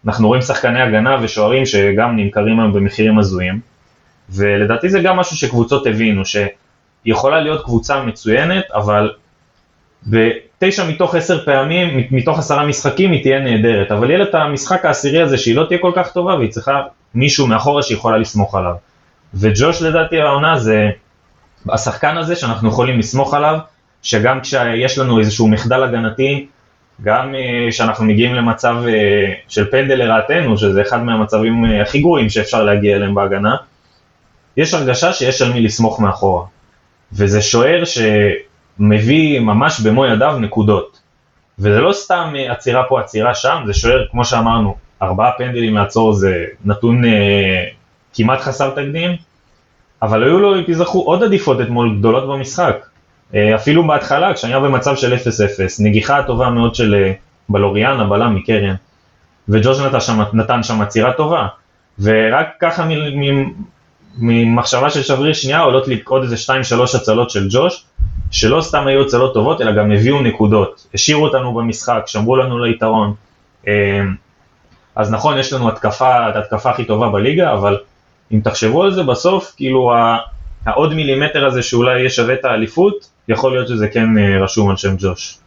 אנחנו 0.06 0.28
רואים 0.28 0.42
שחקני 0.42 0.80
הגנה 0.80 1.16
ושוערים 1.22 1.66
שגם 1.66 2.16
נמכרים 2.16 2.60
היום 2.60 2.72
במחירים 2.72 3.18
הזויים, 3.18 3.60
ולדעתי 4.30 4.88
זה 4.88 5.00
גם 5.00 5.16
משהו 5.16 5.36
שקבוצות 5.36 5.86
הבינו, 5.86 6.22
שיכולה 6.24 7.40
להיות 7.40 7.64
קבוצה 7.64 8.02
מצוינת, 8.02 8.64
אבל 8.74 9.10
בתשע 10.06 10.88
מתוך 10.88 11.14
עשר 11.14 11.44
פעמים, 11.44 12.06
מתוך 12.10 12.38
עשרה 12.38 12.66
משחקים 12.66 13.12
היא 13.12 13.22
תהיה 13.22 13.40
נהדרת, 13.40 13.92
אבל 13.92 14.10
יהיה 14.10 14.18
לה 14.18 14.24
את 14.24 14.34
המשחק 14.34 14.84
העשירי 14.84 15.22
הזה 15.22 15.38
שהיא 15.38 15.56
לא 15.56 15.64
תהיה 15.64 15.78
כל 15.78 15.92
כך 15.96 16.12
טובה 16.12 16.34
והיא 16.34 16.50
צריכה 16.50 16.82
מישהו 17.14 17.46
מאחורה 17.46 17.82
שיכולה 17.82 18.18
לסמוך 18.18 18.54
עליו. 18.54 18.74
וג'וש 19.34 19.82
לדעתי 19.82 20.20
העונה 20.20 20.58
זה 20.58 20.90
השחקן 21.68 22.16
הזה 22.16 22.36
שאנחנו 22.36 22.68
יכולים 22.68 22.98
לסמוך 22.98 23.34
עליו, 23.34 23.58
שגם 24.02 24.40
כשיש 24.40 24.98
לנו 24.98 25.18
איזשהו 25.18 25.48
מחדל 25.48 25.82
הגנתי, 25.82 26.46
גם 27.02 27.34
כשאנחנו 27.70 28.04
אה, 28.04 28.08
מגיעים 28.08 28.34
למצב 28.34 28.76
אה, 28.88 29.32
של 29.48 29.70
פנדל 29.70 29.94
לרעתנו, 29.94 30.58
שזה 30.58 30.82
אחד 30.82 31.02
מהמצבים 31.02 31.64
אה, 31.64 31.82
הכי 31.82 32.00
גרועים 32.00 32.28
שאפשר 32.28 32.64
להגיע 32.64 32.96
אליהם 32.96 33.14
בהגנה, 33.14 33.56
יש 34.56 34.74
הרגשה 34.74 35.12
שיש 35.12 35.42
על 35.42 35.52
מי 35.52 35.60
לסמוך 35.60 36.00
מאחורה. 36.00 36.44
וזה 37.12 37.42
שוער 37.42 37.82
שמביא 37.84 39.40
ממש 39.40 39.80
במו 39.80 40.06
ידיו 40.06 40.38
נקודות. 40.38 41.00
וזה 41.58 41.80
לא 41.80 41.92
סתם 41.92 42.34
עצירה 42.48 42.84
פה, 42.88 43.00
עצירה 43.00 43.34
שם, 43.34 43.62
זה 43.66 43.74
שוער, 43.74 44.06
כמו 44.10 44.24
שאמרנו, 44.24 44.76
ארבעה 45.02 45.32
פנדלים 45.38 45.74
לעצור 45.74 46.12
זה 46.12 46.44
נתון 46.64 47.04
אה, 47.04 47.64
כמעט 48.14 48.40
חסר 48.40 48.70
תקדים, 48.70 49.10
אבל 50.02 50.22
היו 50.22 50.38
לו, 50.40 50.58
אם 50.58 50.62
תזכרו, 50.66 51.02
עוד 51.02 51.22
עדיפות 51.22 51.60
אתמול 51.60 51.96
גדולות 51.98 52.28
במשחק. 52.28 52.76
אה, 53.34 53.54
אפילו 53.54 53.86
בהתחלה, 53.86 54.34
כשהיה 54.34 54.60
במצב 54.60 54.96
של 54.96 55.14
0-0, 55.14 55.18
נגיחה 55.80 56.22
טובה 56.22 56.50
מאוד 56.50 56.74
של 56.74 56.94
אה, 56.94 57.12
בלוריאן, 57.48 58.00
הבלם 58.00 58.34
מקרן, 58.34 58.74
וג'וש 59.48 59.80
נתן 59.80 60.00
שם, 60.00 60.20
נתן 60.32 60.62
שם 60.62 60.80
עצירה 60.80 61.12
טובה, 61.12 61.46
ורק 61.98 62.48
ככה 62.60 62.84
ממחשבה 64.18 64.90
של 64.90 65.02
שבריר 65.02 65.32
שנייה 65.32 65.60
עולות 65.60 65.88
לי 65.88 66.02
עוד 66.04 66.22
איזה 66.22 66.36
2-3 66.36 66.96
הצלות 66.96 67.30
של 67.30 67.48
ג'וש, 67.50 67.84
שלא 68.30 68.60
סתם 68.60 68.86
היו 68.86 69.02
הצלות 69.02 69.34
טובות, 69.34 69.60
אלא 69.60 69.72
גם 69.72 69.92
הביאו 69.92 70.22
נקודות, 70.22 70.86
השאירו 70.94 71.24
אותנו 71.24 71.54
במשחק, 71.54 72.02
שמרו 72.06 72.36
לנו 72.36 72.58
ליתרון. 72.58 73.14
אה, 73.68 74.00
אז 74.96 75.10
נכון, 75.10 75.38
יש 75.38 75.52
לנו 75.52 75.68
התקפה, 75.68 76.30
את 76.30 76.36
ההתקפה 76.36 76.70
הכי 76.70 76.84
טובה 76.84 77.08
בליגה, 77.08 77.52
אבל 77.52 77.78
אם 78.32 78.40
תחשבו 78.44 78.82
על 78.82 78.94
זה, 78.94 79.02
בסוף, 79.02 79.52
כאילו, 79.56 79.92
העוד 80.66 80.94
מילימטר 80.94 81.46
הזה 81.46 81.62
שאולי 81.62 81.98
יהיה 81.98 82.10
שווה 82.10 82.34
את 82.34 82.44
האליפות, 82.44 83.08
יכול 83.28 83.52
להיות 83.52 83.68
שזה 83.68 83.88
כן 83.88 84.18
אה, 84.18 84.44
רשום 84.44 84.70
על 84.70 84.76
שם 84.76 84.96
ג'וש. 84.98 85.38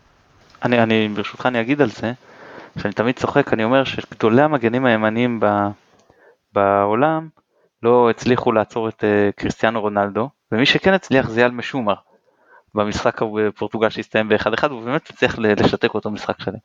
אני, 0.63 0.83
אני, 0.83 1.09
ברשותך 1.15 1.45
אני 1.45 1.61
אגיד 1.61 1.81
על 1.81 1.89
זה, 1.89 2.11
שאני 2.81 2.93
תמיד 2.93 3.15
צוחק, 3.15 3.53
אני 3.53 3.63
אומר 3.63 3.83
שגדולי 3.83 4.41
המגנים 4.41 4.85
הימניים 4.85 5.39
ב, 5.39 5.45
בעולם 6.53 7.27
לא 7.83 8.09
הצליחו 8.09 8.51
לעצור 8.51 8.89
את 8.89 9.03
uh, 9.03 9.31
קריסטיאנו 9.35 9.81
רונלדו, 9.81 10.29
ומי 10.51 10.65
שכן 10.65 10.93
הצליח 10.93 11.29
זה 11.29 11.41
יאל 11.41 11.51
משומר, 11.51 11.93
במשחק 12.75 13.21
בפורטוגל 13.21 13.89
שהסתיים 13.89 14.29
ב-1-1, 14.29 14.67
והוא 14.69 14.81
באמת 14.81 15.09
הצליח 15.09 15.39
לשתק 15.39 15.93
אותו 15.93 16.11
משחק 16.11 16.39
שלם. 16.39 16.57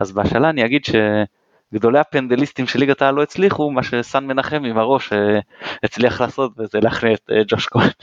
אז 0.00 0.12
בהשאלה 0.12 0.50
אני 0.50 0.64
אגיד 0.64 0.82
שגדולי 0.84 1.98
הפנדליסטים 1.98 2.66
של 2.66 2.78
ליגת 2.78 3.02
העל 3.02 3.14
לא 3.14 3.22
הצליחו, 3.22 3.70
מה 3.70 3.82
שסן 3.82 4.26
מנחם 4.26 4.64
עם 4.64 4.78
הראש 4.78 5.12
uh, 5.12 5.16
הצליח 5.82 6.20
לעשות, 6.20 6.52
וזה 6.58 6.80
להכניע 6.80 7.14
את 7.14 7.30
uh, 7.30 7.34
ג'וש 7.48 7.66
כהן. 7.66 7.90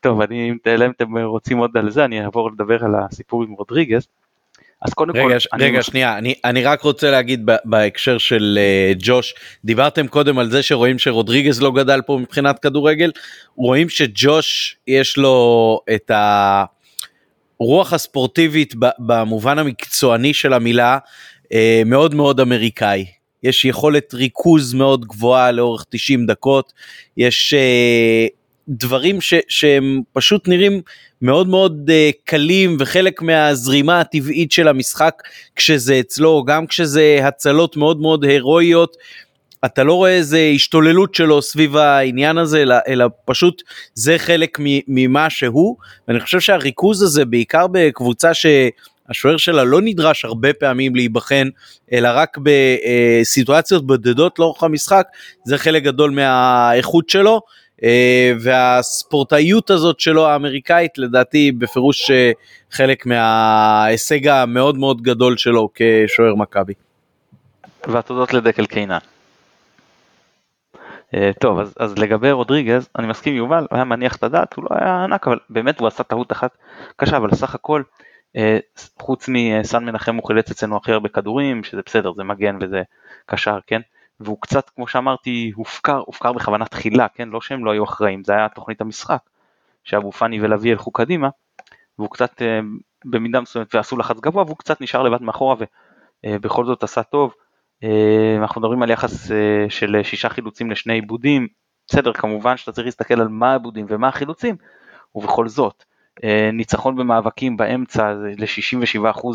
טוב, 0.00 0.20
אני, 0.20 0.50
אם 0.50 0.56
אתם 0.96 1.18
רוצים 1.18 1.58
עוד 1.58 1.76
על 1.76 1.90
זה, 1.90 2.04
אני 2.04 2.24
אעבור 2.24 2.50
לדבר 2.50 2.84
על 2.84 2.94
הסיפור 2.94 3.42
עם 3.42 3.52
רודריגז. 3.52 4.08
אז 4.82 4.94
קודם 4.94 5.16
רגע, 5.16 5.38
כל, 5.50 5.56
רגע 5.58 5.76
אני... 5.76 5.82
שנייה, 5.82 6.18
אני, 6.18 6.34
אני 6.44 6.64
רק 6.64 6.82
רוצה 6.82 7.10
להגיד 7.10 7.48
בהקשר 7.64 8.18
של 8.18 8.58
uh, 8.58 8.98
ג'וש, 8.98 9.34
דיברתם 9.64 10.06
קודם 10.08 10.38
על 10.38 10.50
זה 10.50 10.62
שרואים 10.62 10.98
שרודריגז 10.98 11.62
לא 11.62 11.72
גדל 11.72 12.00
פה 12.06 12.18
מבחינת 12.22 12.58
כדורגל, 12.58 13.10
רואים 13.56 13.88
שג'וש 13.88 14.76
יש 14.86 15.16
לו 15.16 15.80
את 15.94 16.10
הרוח 17.60 17.92
הספורטיבית 17.92 18.74
במובן 18.98 19.58
המקצועני 19.58 20.34
של 20.34 20.52
המילה, 20.52 20.98
uh, 21.44 21.48
מאוד 21.86 22.14
מאוד 22.14 22.40
אמריקאי. 22.40 23.06
יש 23.42 23.64
יכולת 23.64 24.14
ריכוז 24.14 24.74
מאוד 24.74 25.04
גבוהה 25.04 25.50
לאורך 25.50 25.84
90 25.90 26.26
דקות, 26.26 26.72
יש 27.16 27.54
uh, 27.54 28.41
דברים 28.68 29.20
ש, 29.20 29.34
שהם 29.48 30.02
פשוט 30.12 30.48
נראים 30.48 30.80
מאוד 31.22 31.48
מאוד 31.48 31.90
uh, 31.90 32.16
קלים 32.24 32.76
וחלק 32.80 33.22
מהזרימה 33.22 34.00
הטבעית 34.00 34.52
של 34.52 34.68
המשחק 34.68 35.22
כשזה 35.56 36.00
אצלו, 36.00 36.44
גם 36.44 36.66
כשזה 36.66 37.20
הצלות 37.22 37.76
מאוד 37.76 38.00
מאוד 38.00 38.24
הירואיות. 38.24 38.96
אתה 39.64 39.84
לא 39.84 39.94
רואה 39.94 40.10
איזה 40.10 40.50
השתוללות 40.54 41.14
שלו 41.14 41.42
סביב 41.42 41.76
העניין 41.76 42.38
הזה, 42.38 42.62
אלא, 42.62 42.74
אלא 42.88 43.06
פשוט 43.24 43.62
זה 43.94 44.18
חלק 44.18 44.58
ממה 44.88 45.30
שהוא, 45.30 45.76
ואני 46.08 46.20
חושב 46.20 46.40
שהריכוז 46.40 47.02
הזה 47.02 47.24
בעיקר 47.24 47.66
בקבוצה 47.72 48.30
שהשוער 48.34 49.36
שלה 49.36 49.64
לא 49.64 49.80
נדרש 49.80 50.24
הרבה 50.24 50.52
פעמים 50.52 50.96
להיבחן, 50.96 51.48
אלא 51.92 52.08
רק 52.14 52.38
בסיטואציות 52.42 53.86
בודדות 53.86 54.38
לאורך 54.38 54.62
המשחק, 54.62 55.06
זה 55.44 55.58
חלק 55.58 55.82
גדול 55.82 56.10
מהאיכות 56.10 57.08
שלו. 57.08 57.40
אה, 57.84 58.32
והספורטאיות 58.40 59.70
הזאת 59.70 60.00
שלו 60.00 60.26
האמריקאית 60.26 60.98
לדעתי 60.98 61.52
בפירוש 61.52 62.10
אה, 62.10 62.30
חלק 62.70 63.06
מההישג 63.06 64.26
המאוד 64.26 64.78
מאוד 64.78 65.02
גדול 65.02 65.36
שלו 65.36 65.68
כשוער 65.74 66.34
מכבי. 66.34 66.74
והתודות 67.88 68.34
לדקל 68.34 68.66
קינן. 68.66 68.98
אה, 71.14 71.30
טוב 71.40 71.58
אז, 71.58 71.74
אז 71.78 71.98
לגבי 71.98 72.30
רודריגז 72.30 72.88
אני 72.98 73.06
מסכים 73.06 73.34
יובל 73.34 73.66
הוא 73.70 73.76
היה 73.76 73.84
מניח 73.84 74.16
את 74.16 74.22
הדעת 74.22 74.54
הוא 74.54 74.64
לא 74.64 74.76
היה 74.80 75.04
ענק 75.04 75.26
אבל 75.26 75.38
באמת 75.50 75.80
הוא 75.80 75.88
עשה 75.88 76.02
טעות 76.02 76.32
אחת 76.32 76.56
קשה 76.96 77.16
אבל 77.16 77.34
סך 77.34 77.54
הכל 77.54 77.82
חוץ 78.98 79.28
מסן 79.28 79.84
מנחם 79.84 80.16
הוא 80.16 80.26
חילץ 80.26 80.50
אצלנו 80.50 80.76
הכי 80.76 80.92
הרבה 80.92 81.08
כדורים 81.08 81.64
שזה 81.64 81.80
בסדר 81.86 82.12
זה 82.12 82.24
מגן 82.24 82.56
וזה 82.60 82.82
קשר 83.26 83.58
כן 83.66 83.80
והוא 84.24 84.38
קצת, 84.40 84.70
כמו 84.70 84.88
שאמרתי, 84.88 85.52
הופקר, 85.54 86.02
הופקר 86.06 86.32
בכוונה 86.32 86.64
תחילה, 86.64 87.08
כן? 87.08 87.28
לא 87.28 87.40
שהם 87.40 87.64
לא 87.64 87.70
היו 87.70 87.84
אחראים, 87.84 88.24
זה 88.24 88.32
היה 88.32 88.48
תוכנית 88.48 88.80
המשחק, 88.80 89.20
שאבו 89.84 90.12
פאני 90.12 90.40
ולוי 90.40 90.70
הלכו 90.70 90.90
קדימה, 90.90 91.28
והוא 91.98 92.10
קצת 92.10 92.42
אה, 92.42 92.60
במידה 93.04 93.40
מסוימת 93.40 93.74
ועשו 93.74 93.96
לחץ 93.96 94.20
גבוה, 94.20 94.42
והוא 94.42 94.56
קצת 94.56 94.80
נשאר 94.80 95.02
לבד 95.02 95.22
מאחורה 95.22 95.56
ובכל 96.26 96.62
אה, 96.62 96.66
זאת 96.66 96.82
עשה 96.82 97.02
טוב. 97.02 97.34
אה, 97.84 98.36
אנחנו 98.38 98.60
מדברים 98.60 98.82
על 98.82 98.90
יחס 98.90 99.30
של 99.68 99.96
שישה 100.02 100.28
חילוצים 100.28 100.70
לשני 100.70 100.94
עיבודים, 100.94 101.48
בסדר, 101.86 102.12
כמובן 102.12 102.56
שאתה 102.56 102.72
צריך 102.72 102.84
להסתכל 102.84 103.20
על 103.20 103.28
מה 103.28 103.50
העיבודים 103.50 103.86
ומה 103.88 104.08
החילוצים, 104.08 104.56
ובכל 105.14 105.48
זאת, 105.48 105.84
ניצחון 106.52 106.96
במאבקים 106.96 107.56
באמצע 107.56 108.12
ל-67% 108.12 109.26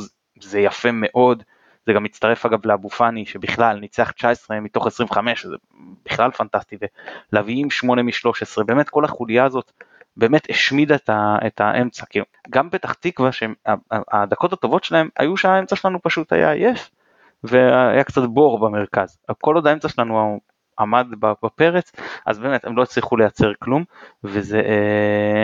זה 0.41 0.59
יפה 0.59 0.89
מאוד. 0.91 1.43
זה 1.87 1.93
גם 1.93 2.03
מצטרף 2.03 2.45
אגב 2.45 2.65
לאבו 2.65 2.89
פאני 2.89 3.25
שבכלל 3.25 3.79
ניצח 3.79 4.11
19 4.11 4.59
מתוך 4.59 4.87
25 4.87 5.45
זה 5.45 5.55
בכלל 6.05 6.31
פנטסטי 6.31 6.77
ולהביאים 7.31 7.69
8 7.69 8.03
מ-13 8.03 8.63
באמת 8.65 8.89
כל 8.89 9.05
החוליה 9.05 9.45
הזאת 9.45 9.71
באמת 10.17 10.47
השמידה 10.49 10.95
את, 10.95 11.09
את 11.47 11.61
האמצע. 11.61 12.05
כי 12.09 12.19
גם 12.49 12.69
פתח 12.69 12.93
תקווה 12.93 13.29
שהדקות 13.31 14.53
הטובות 14.53 14.83
שלהם 14.83 15.09
היו 15.19 15.37
שהאמצע 15.37 15.75
שלנו 15.75 15.99
פשוט 16.03 16.33
היה 16.33 16.51
עייף 16.51 16.89
והיה 17.43 18.03
קצת 18.03 18.21
בור 18.21 18.59
במרכז. 18.59 19.17
כל 19.41 19.55
עוד 19.55 19.67
האמצע 19.67 19.89
שלנו 19.89 20.39
עמד 20.79 21.07
בפרץ 21.43 21.91
אז 22.25 22.39
באמת 22.39 22.65
הם 22.65 22.77
לא 22.77 22.83
הצליחו 22.83 23.17
לייצר 23.17 23.51
כלום 23.59 23.83
וזה 24.23 24.59
אה, 24.59 25.43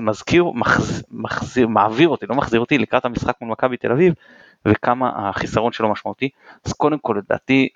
מזכיר 0.00 0.44
מחז, 0.44 1.04
מחזיר 1.10 1.68
מעביר 1.68 2.08
אותי 2.08 2.26
לא 2.26 2.34
מחזיר 2.34 2.60
אותי 2.60 2.78
לקראת 2.78 3.04
המשחק 3.04 3.34
מול 3.40 3.50
מכבי 3.50 3.76
תל 3.76 3.92
אביב 3.92 4.14
וכמה 4.66 5.28
החיסרון 5.28 5.72
שלו 5.72 5.92
משמעותי. 5.92 6.28
אז 6.64 6.72
קודם 6.72 6.98
כל 6.98 7.16
לדעתי, 7.18 7.68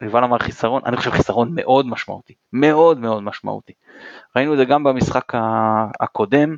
יובל 0.00 0.24
אמר 0.24 0.38
חיסרון, 0.38 0.82
אני 0.86 0.96
חושב 0.96 1.10
חיסרון 1.10 1.50
מאוד 1.54 1.86
משמעותי, 1.86 2.34
מאוד 2.52 2.98
מאוד 2.98 3.22
משמעותי. 3.22 3.72
ראינו 4.36 4.52
את 4.52 4.58
זה 4.58 4.64
גם 4.64 4.84
במשחק 4.84 5.32
הקודם, 6.00 6.56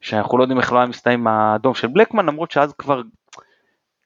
שאנחנו 0.00 0.38
לא 0.38 0.42
יודעים 0.42 0.58
איך 0.58 0.72
לא 0.72 0.78
היה 0.78 0.86
מסתיים 0.86 1.26
האדום 1.26 1.74
של 1.74 1.88
בלקמן, 1.88 2.26
למרות 2.26 2.50
שאז 2.50 2.72
כבר 2.78 3.02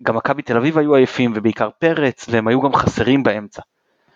גם 0.03 0.17
מכבי 0.17 0.43
תל 0.43 0.57
אביב 0.57 0.79
היו 0.79 0.95
עייפים 0.95 1.33
ובעיקר 1.35 1.71
פרץ 1.79 2.27
והם 2.29 2.49
היו 2.49 2.61
גם 2.61 2.75
חסרים 2.75 3.23
באמצע. 3.23 3.63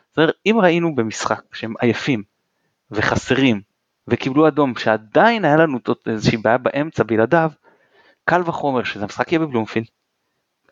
זאת 0.09 0.18
אומרת, 0.18 0.34
אם 0.47 0.57
ראינו 0.62 0.95
במשחק 0.95 1.43
שהם 1.53 1.74
עייפים 1.80 2.22
וחסרים 2.90 3.61
וקיבלו 4.09 4.49
אדום 4.49 4.76
שעדיין 4.76 5.45
היה 5.45 5.57
לנו 5.57 5.78
איזושהי 6.07 6.36
בעיה 6.36 6.59
באמצע 6.59 7.03
בלעדיו, 7.03 7.51
קל 8.24 8.43
וחומר 8.47 8.84
שזה 8.84 9.07
משחק 9.07 9.32
יהיה 9.32 9.38
בבלומפילד. 9.38 9.86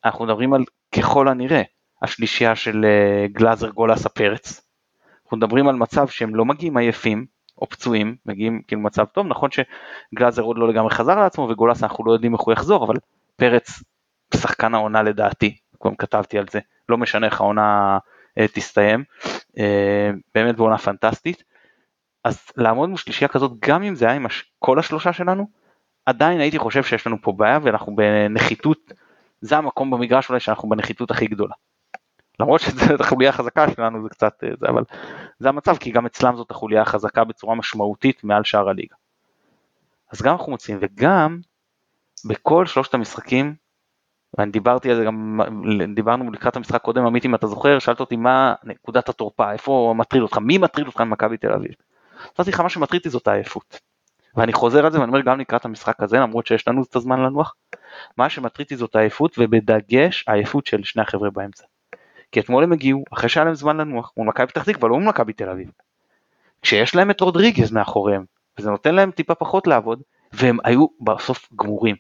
אנחנו 0.05 0.25
מדברים 0.25 0.55
על 0.55 0.65
ככל 0.99 1.29
הנראה 1.29 1.63
השלישייה 2.03 2.57
של 2.57 2.85
אה, 2.85 3.27
גלאזר 3.29 3.69
גולסה 3.69 4.09
פרץ. 4.09 4.61
אנחנו 5.25 5.37
מדברים 5.37 5.69
על 5.69 5.77
מצב 5.77 6.09
שהם 6.09 6.35
לא 6.35 6.45
מגיעים 6.45 6.77
עייפים 6.77 7.27
או 7.59 7.69
פצועים, 7.69 8.17
מגיעים 8.27 8.63
כאילו 8.69 8.81
מצב 8.81 9.05
טוב, 9.05 9.27
נכון 9.27 9.51
שגלאזר 9.51 10.43
עוד 10.43 10.59
לא 10.59 10.69
לגמרי 10.69 10.91
חזר 10.91 11.19
לעצמו 11.19 11.49
וגולסה 11.49 11.87
אנחנו 11.87 12.05
לא 12.05 12.13
יודעים 12.13 12.33
איך 12.33 12.41
הוא 12.41 12.53
יחזור, 12.53 12.85
אבל 12.85 12.95
פרץ 13.37 13.83
שחקן 14.35 14.75
העונה 14.75 15.03
לדעתי, 15.03 15.57
כבר 15.81 15.91
כתבתי 15.99 16.39
על 16.39 16.45
זה, 16.51 16.61
לא 16.89 16.99
משנה 16.99 17.27
איך 17.27 17.41
העונה 17.41 17.99
אה, 18.39 18.49
תסתיים, 18.49 19.05
אה, 19.59 20.11
באמת 20.35 20.57
בעונה 20.57 20.79
פנטסטית. 20.79 21.43
אז 22.25 22.39
לעמוד 22.57 22.89
מול 22.89 22.99
שלישייה 22.99 23.29
כזאת, 23.29 23.53
גם 23.61 23.83
אם 23.83 23.95
זה 23.95 24.05
היה 24.05 24.15
עם 24.15 24.27
כל 24.59 24.79
השלושה 24.79 25.13
שלנו, 25.13 25.47
עדיין 26.07 26.41
הייתי 26.41 26.59
חושב 26.59 26.83
שיש 26.83 27.07
לנו 27.07 27.17
פה 27.23 27.33
בעיה 27.33 27.59
ואנחנו 27.63 27.97
בנחיתות, 27.97 28.93
זה 29.41 29.57
המקום 29.57 29.91
במגרש 29.91 30.29
אולי 30.29 30.41
שאנחנו 30.41 30.69
בנחיתות 30.69 31.11
הכי 31.11 31.27
גדולה. 31.27 31.55
למרות 32.41 32.61
שזו 32.61 32.95
החוליה 33.01 33.29
החזקה 33.31 33.71
שלנו 33.71 34.03
זה 34.03 34.09
קצת 34.09 34.45
זה, 34.61 34.69
אבל 34.69 34.85
זה 35.39 35.49
המצב 35.49 35.77
כי 35.77 35.91
גם 35.91 36.07
אצלם 36.07 36.37
זאת 36.37 36.51
החוליה 36.51 36.83
החזקה 36.83 37.25
בצורה 37.25 37.55
משמעותית 37.55 38.25
מעל 38.25 38.45
שאר 38.45 38.69
הליגה. 38.69 38.95
אז 40.13 40.23
גם 40.23 40.33
אנחנו 40.33 40.53
מוצאים 40.53 40.79
וגם 40.81 41.41
בכל 42.25 42.67
שלושת 42.67 42.95
המשחקים 42.95 43.55
ואני 44.39 44.51
דיברתי 44.51 44.91
על 44.91 44.97
זה 44.97 45.05
גם, 45.05 45.41
דיברנו 45.95 46.31
לקראת 46.31 46.57
המשחק 46.57 46.83
קודם, 46.83 47.07
עמית 47.07 47.25
אם 47.25 47.35
אתה 47.35 47.47
זוכר, 47.47 47.79
שאלת 47.79 48.01
אותי 48.01 48.17
מה 48.17 48.55
נקודת 48.65 49.09
התורפה, 49.09 49.53
איפה 49.53 49.95
מטריד 49.97 50.23
אותך, 50.23 50.39
מי 50.39 50.59
מטריד 50.59 50.87
אותך 50.87 51.01
ממכבי 51.01 51.37
תל 51.37 51.53
אביב. 51.53 51.73
אמרתי 52.39 52.51
לך 52.51 52.61
מה 52.61 52.69
שמטריד 52.69 53.01
אותי 53.01 53.11
זאת 53.11 53.29
העייפות. 53.29 53.81
ואני 54.37 54.53
חוזר 54.53 54.87
על 54.87 54.93
זה 54.93 55.01
ואני 55.01 55.09
אומר 55.09 55.21
גם 55.21 55.41
לקראת 55.41 55.65
המשחק 55.65 56.03
הזה, 56.03 56.17
למרות 56.17 56.47
שיש 56.47 56.69
לנו 56.69 56.83
את 56.83 56.97
הזמן 56.97 57.21
לנוח, 57.21 57.55
מה 58.17 58.31
שמטריד 58.31 58.79
זאת 58.79 58.97
העייפות 58.97 59.37
ובדגש 59.39 60.25
העייפות 60.29 60.67
של 60.67 60.85
שני 60.85 61.03
החבר'ה 61.03 61.31
באמצע. 61.31 61.65
כי 62.33 62.41
אתמול 62.41 62.65
הם 62.65 62.73
הגיעו, 62.73 63.05
אחרי 63.13 63.29
שהיה 63.29 63.45
להם 63.45 63.55
זמן 63.55 63.77
לנוח, 63.77 64.13
מול 64.17 64.27
מכבי 64.29 64.47
פתח 64.47 64.63
תקווה, 64.63 64.89
לא 64.89 64.99
מול 64.99 65.09
מכבי 65.09 65.33
תל 65.33 65.49
אביב. 65.49 65.71
כשיש 66.63 66.95
להם 66.95 67.11
את 67.11 67.21
רודריגז 67.21 67.73
מאחוריהם, 67.73 68.25
וזה 68.59 68.71
נותן 68.71 68.95
להם 68.95 69.11
טיפה 69.11 69.35
פחות 69.35 69.67
לעבוד, 69.67 70.03
והם 70.33 70.59
היו 70.65 70.87
בסוף 71.01 71.49
גמורים. 71.57 71.97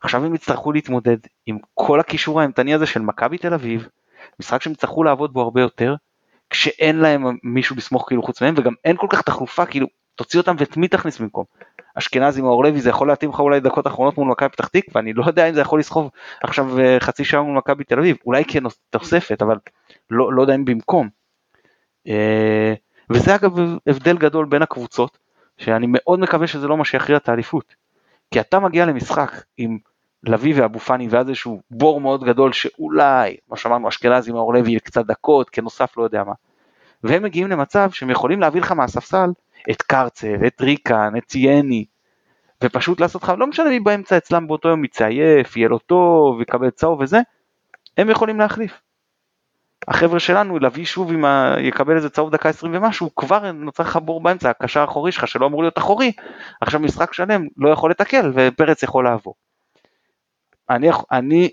עכשיו 0.00 0.24
הם 0.24 0.34
יצטרכו 0.34 0.72
להתמודד 0.72 1.16
עם 1.46 1.58
כל 1.74 2.00
הקישור 2.00 2.40
האימתני 2.40 2.74
הזה 2.74 2.86
של 2.86 3.00
מכבי 3.00 3.38
תל 3.38 3.54
אביב, 3.54 3.88
משחק 4.40 4.62
שהם 4.62 4.72
יצטרכו 4.72 5.04
לעבוד 5.04 5.32
בו 5.32 5.40
הרבה 5.40 5.60
יותר, 5.60 5.94
כשאין 6.50 6.98
להם 6.98 7.38
מישהו 7.42 7.76
לסמוך 7.76 8.04
כאילו 8.08 8.22
חוץ 8.22 8.42
מהם, 8.42 8.54
וגם 8.56 8.72
אין 8.84 8.96
כל 8.96 9.06
כך 9.10 9.22
תחלופה, 9.22 9.66
כאילו, 9.66 9.86
תוציא 10.18 10.40
אותם 10.40 10.56
ואת 10.58 10.76
מי 10.76 10.88
תכניס 10.88 11.18
במקום. 11.18 11.44
אשכנזי 11.94 12.42
מאור 12.42 12.64
לוי 12.64 12.80
זה 12.80 12.90
יכול 12.90 13.08
להתאים 13.08 13.30
לך 13.30 13.40
אולי 13.40 13.60
דקות 13.60 13.86
אחרונות 13.86 14.18
מול 14.18 14.28
מכבי 14.28 14.48
פתח 14.48 14.68
תקווה, 14.68 14.92
ואני 14.94 15.12
לא 15.12 15.24
יודע 15.26 15.48
אם 15.48 15.54
זה 15.54 15.60
יכול 15.60 15.78
לסחוב 15.80 16.10
עכשיו 16.42 16.80
אה, 16.80 16.96
חצי 17.00 17.24
שעה 17.24 17.42
מול 17.42 17.56
מכבי 17.56 17.84
תל 17.84 17.98
אביב, 17.98 18.16
אולי 18.26 18.44
כתוספת, 18.44 19.42
אבל 19.42 19.56
לא, 20.10 20.32
לא 20.32 20.42
יודע 20.42 20.54
אם 20.54 20.64
במקום. 20.64 21.08
אה, 22.08 22.74
וזה 23.10 23.34
אגב 23.34 23.52
הבדל 23.86 24.18
גדול 24.18 24.46
בין 24.46 24.62
הקבוצות, 24.62 25.18
שאני 25.58 25.86
מאוד 25.88 26.20
מקווה 26.20 26.46
שזה 26.46 26.68
לא 26.68 26.76
מה 26.76 26.84
שיכריע 26.84 27.18
את 27.18 27.28
האליפות. 27.28 27.74
כי 28.30 28.40
אתה 28.40 28.60
מגיע 28.60 28.86
למשחק 28.86 29.32
עם 29.56 29.78
לביא 30.24 30.54
ואבו 30.56 30.78
פאני 30.78 31.08
ואז 31.10 31.28
איזשהו 31.28 31.60
בור 31.70 32.00
מאוד 32.00 32.24
גדול 32.24 32.52
שאולי, 32.52 33.36
מה 33.48 33.56
שאמרנו, 33.56 33.88
אשכנזי 33.88 34.32
מאור 34.32 34.54
לוי 34.54 34.80
קצת 34.80 35.06
דקות, 35.06 35.50
כנוסף 35.50 35.96
לא 35.96 36.02
יודע 36.02 36.24
מה. 36.24 36.32
והם 37.04 37.22
מגיעים 37.22 37.48
למצב 37.48 37.90
שהם 37.90 38.10
יכולים 38.10 38.40
להביא 38.40 38.60
לך 38.60 38.72
מהספסל 38.72 39.30
את 39.70 39.82
קרצב, 39.82 40.44
את 40.46 40.60
ריקן, 40.60 41.12
את 41.18 41.24
צייני, 41.24 41.84
ופשוט 42.64 43.00
לעשות 43.00 43.22
לך, 43.22 43.32
לא 43.38 43.46
משנה 43.46 43.68
מי 43.68 43.80
באמצע 43.80 44.16
אצלם 44.16 44.46
באותו 44.46 44.68
יום 44.68 44.84
יצא 44.84 45.06
עייף, 45.06 45.56
יהיה 45.56 45.68
לו 45.68 45.78
טוב, 45.78 46.40
יקבל 46.40 46.70
צהוב 46.70 47.00
וזה, 47.00 47.20
הם 47.96 48.10
יכולים 48.10 48.38
להחליף. 48.38 48.80
החבר'ה 49.88 50.20
שלנו, 50.20 50.58
להביא 50.58 50.84
שוב 50.84 51.12
עם 51.12 51.24
ה... 51.24 51.54
יקבל 51.58 51.96
איזה 51.96 52.10
צהוב 52.10 52.30
דקה 52.30 52.48
20 52.48 52.74
ומשהו, 52.74 53.14
כבר 53.14 53.52
נוצר 53.52 53.82
לך 53.82 53.96
בור 53.96 54.20
באמצע, 54.20 54.50
הקשר 54.50 54.80
האחורי 54.80 55.12
שלך 55.12 55.28
שלא 55.28 55.46
אמור 55.46 55.62
להיות 55.62 55.78
אחורי, 55.78 56.12
עכשיו 56.60 56.80
משחק 56.80 57.12
שלם 57.12 57.46
לא 57.56 57.68
יכול 57.68 57.90
לתקל 57.90 58.32
ופרץ 58.34 58.82
יכול 58.82 59.04
לעבור. 59.04 59.34
אני, 60.70 60.88
אני 61.12 61.50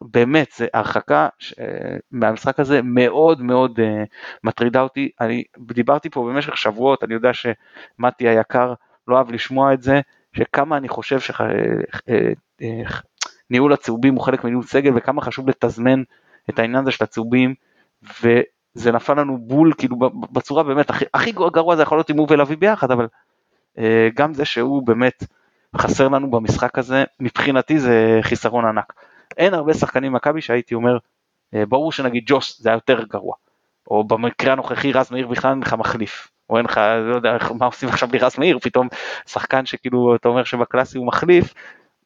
באמת, 0.00 0.52
זה 0.56 0.66
הרחקה 0.74 1.28
ש... 1.38 1.54
מהמשחק 2.10 2.60
הזה 2.60 2.82
מאוד 2.82 3.42
מאוד 3.42 3.78
uh, 3.78 3.82
מטרידה 4.44 4.80
אותי, 4.80 5.10
אני 5.20 5.44
דיברתי 5.58 6.10
פה 6.10 6.30
במשך 6.30 6.56
שבועות, 6.56 7.04
אני 7.04 7.14
יודע 7.14 7.30
שמתי 7.34 8.28
היקר 8.28 8.74
לא 9.08 9.18
אהב 9.18 9.30
לשמוע 9.30 9.72
את 9.74 9.82
זה, 9.82 10.00
שכמה 10.32 10.76
אני 10.76 10.88
חושב 10.88 11.18
שניהול 13.50 13.72
אה, 13.72 13.74
הצהובים 13.74 14.14
הוא 14.14 14.22
חלק 14.22 14.44
מניהול 14.44 14.64
סגל 14.64 14.92
וכמה 14.94 15.22
חשוב 15.22 15.48
לתזמן 15.48 16.02
את 16.50 16.58
העניין 16.58 16.82
הזה 16.82 16.90
של 16.90 17.04
הצהובים, 17.04 17.54
וזה 18.02 18.92
נפל 18.92 19.20
לנו 19.20 19.38
בול 19.38 19.72
כאילו 19.78 19.96
בצורה 20.32 20.62
באמת 20.62 20.90
הכי, 20.90 21.04
הכי 21.14 21.32
גרוע 21.32 21.76
זה 21.76 21.82
יכול 21.82 21.98
להיות 21.98 22.10
אם 22.10 22.18
הוא 22.18 22.26
ולוי 22.30 22.56
ביחד, 22.56 22.90
אבל 22.90 23.06
גם 24.14 24.34
זה 24.34 24.44
שהוא 24.44 24.86
באמת 24.86 25.24
חסר 25.78 26.08
לנו 26.08 26.30
במשחק 26.30 26.78
הזה, 26.78 27.04
מבחינתי 27.20 27.78
זה 27.78 28.18
חיסרון 28.22 28.64
ענק. 28.64 28.92
אין 29.36 29.54
הרבה 29.54 29.74
שחקנים 29.74 30.12
במכבי 30.12 30.40
שהייתי 30.40 30.74
אומר, 30.74 30.98
אה, 31.54 31.66
ברור 31.66 31.92
שנגיד 31.92 32.22
ג'וש 32.26 32.60
זה 32.60 32.68
היה 32.68 32.76
יותר 32.76 33.04
גרוע, 33.04 33.34
או 33.90 34.04
במקרה 34.04 34.52
הנוכחי 34.52 34.92
רז 34.92 35.10
מאיר 35.10 35.26
בכלל 35.26 35.50
אין 35.50 35.60
לך 35.60 35.74
מחליף, 35.74 36.28
או 36.50 36.58
אין 36.58 36.64
לך, 36.64 36.80
לא 37.10 37.14
יודע 37.14 37.36
מה 37.58 37.66
עושים 37.66 37.88
עכשיו 37.88 38.08
בלי 38.08 38.18
רז 38.18 38.38
מאיר, 38.38 38.58
פתאום 38.58 38.88
שחקן 39.26 39.66
שכאילו 39.66 40.16
אתה 40.16 40.28
אומר 40.28 40.44
שבקלאסי 40.44 40.98
הוא 40.98 41.06
מחליף, 41.06 41.54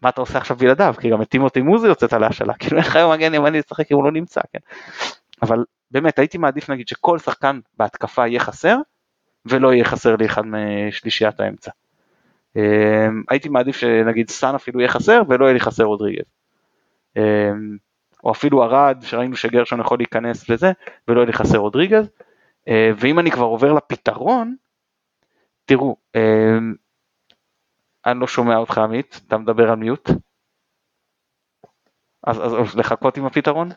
מה 0.03 0.09
אתה 0.09 0.21
עושה 0.21 0.39
עכשיו 0.39 0.57
בלעדיו, 0.57 0.95
כי 1.01 1.11
גם 1.11 1.23
את 1.23 1.29
טימותי 1.29 1.61
מוזי 1.61 1.87
יוצאת 1.87 2.13
על 2.13 2.25
ההשאלה, 2.25 2.55
כאילו 2.55 2.77
אין 2.77 2.87
לך 2.87 2.97
היום 2.97 3.13
מגן 3.13 3.35
ימני 3.35 3.59
לשחק 3.59 3.87
כי 3.87 3.95
הוא 3.95 4.05
לא 4.05 4.13
נמצא, 4.13 4.41
כן. 4.53 4.59
אבל 5.43 5.65
באמת 5.91 6.19
הייתי 6.19 6.39
מעדיף 6.39 6.71
נגיד 6.71 6.89
שכל 6.89 7.19
שחקן 7.19 7.61
בהתקפה 7.79 8.27
יהיה 8.27 8.41
חסר, 8.41 8.77
ולא 9.47 9.73
יהיה 9.73 9.85
חסר 9.85 10.17
לי 10.17 10.27
אחד 10.27 10.43
משלישיית 10.47 11.41
האמצע. 11.41 11.71
אמ, 12.59 13.23
הייתי 13.29 13.49
מעדיף 13.49 13.77
שנגיד 13.77 14.31
סאן 14.31 14.55
אפילו 14.55 14.81
יהיה 14.81 14.89
חסר 14.89 15.23
ולא 15.29 15.45
יהיה 15.45 15.55
לי 15.55 15.61
חסר 15.61 15.85
רודריגז. 15.85 16.25
אמ, 17.17 17.77
או 18.25 18.33
אפילו 18.33 18.63
ארד 18.65 18.99
שראינו 19.03 19.37
שגרשון 19.37 19.81
יכול 19.81 19.99
להיכנס 19.99 20.49
לזה 20.49 20.73
ולא 21.09 21.21
יהיה 21.21 21.27
לי 21.27 21.33
חסר 21.33 21.59
רודריגז. 21.59 22.11
אמ, 22.69 22.73
ואם 22.97 23.19
אני 23.19 23.31
כבר 23.31 23.45
עובר 23.45 23.73
לפתרון, 23.73 24.57
תראו, 25.65 25.97
אני 28.07 28.21
לא 28.21 28.27
שומע 28.27 28.57
אותך 28.57 28.79
עמית, 28.79 29.21
אתה 29.27 29.39
מדבר 29.39 29.71
על 29.71 29.77
מיוט. 29.77 30.11
אז, 32.25 32.39
אז 32.39 32.77
לחכות 32.77 33.17
עם 33.17 33.25
הפתרון? 33.25 33.69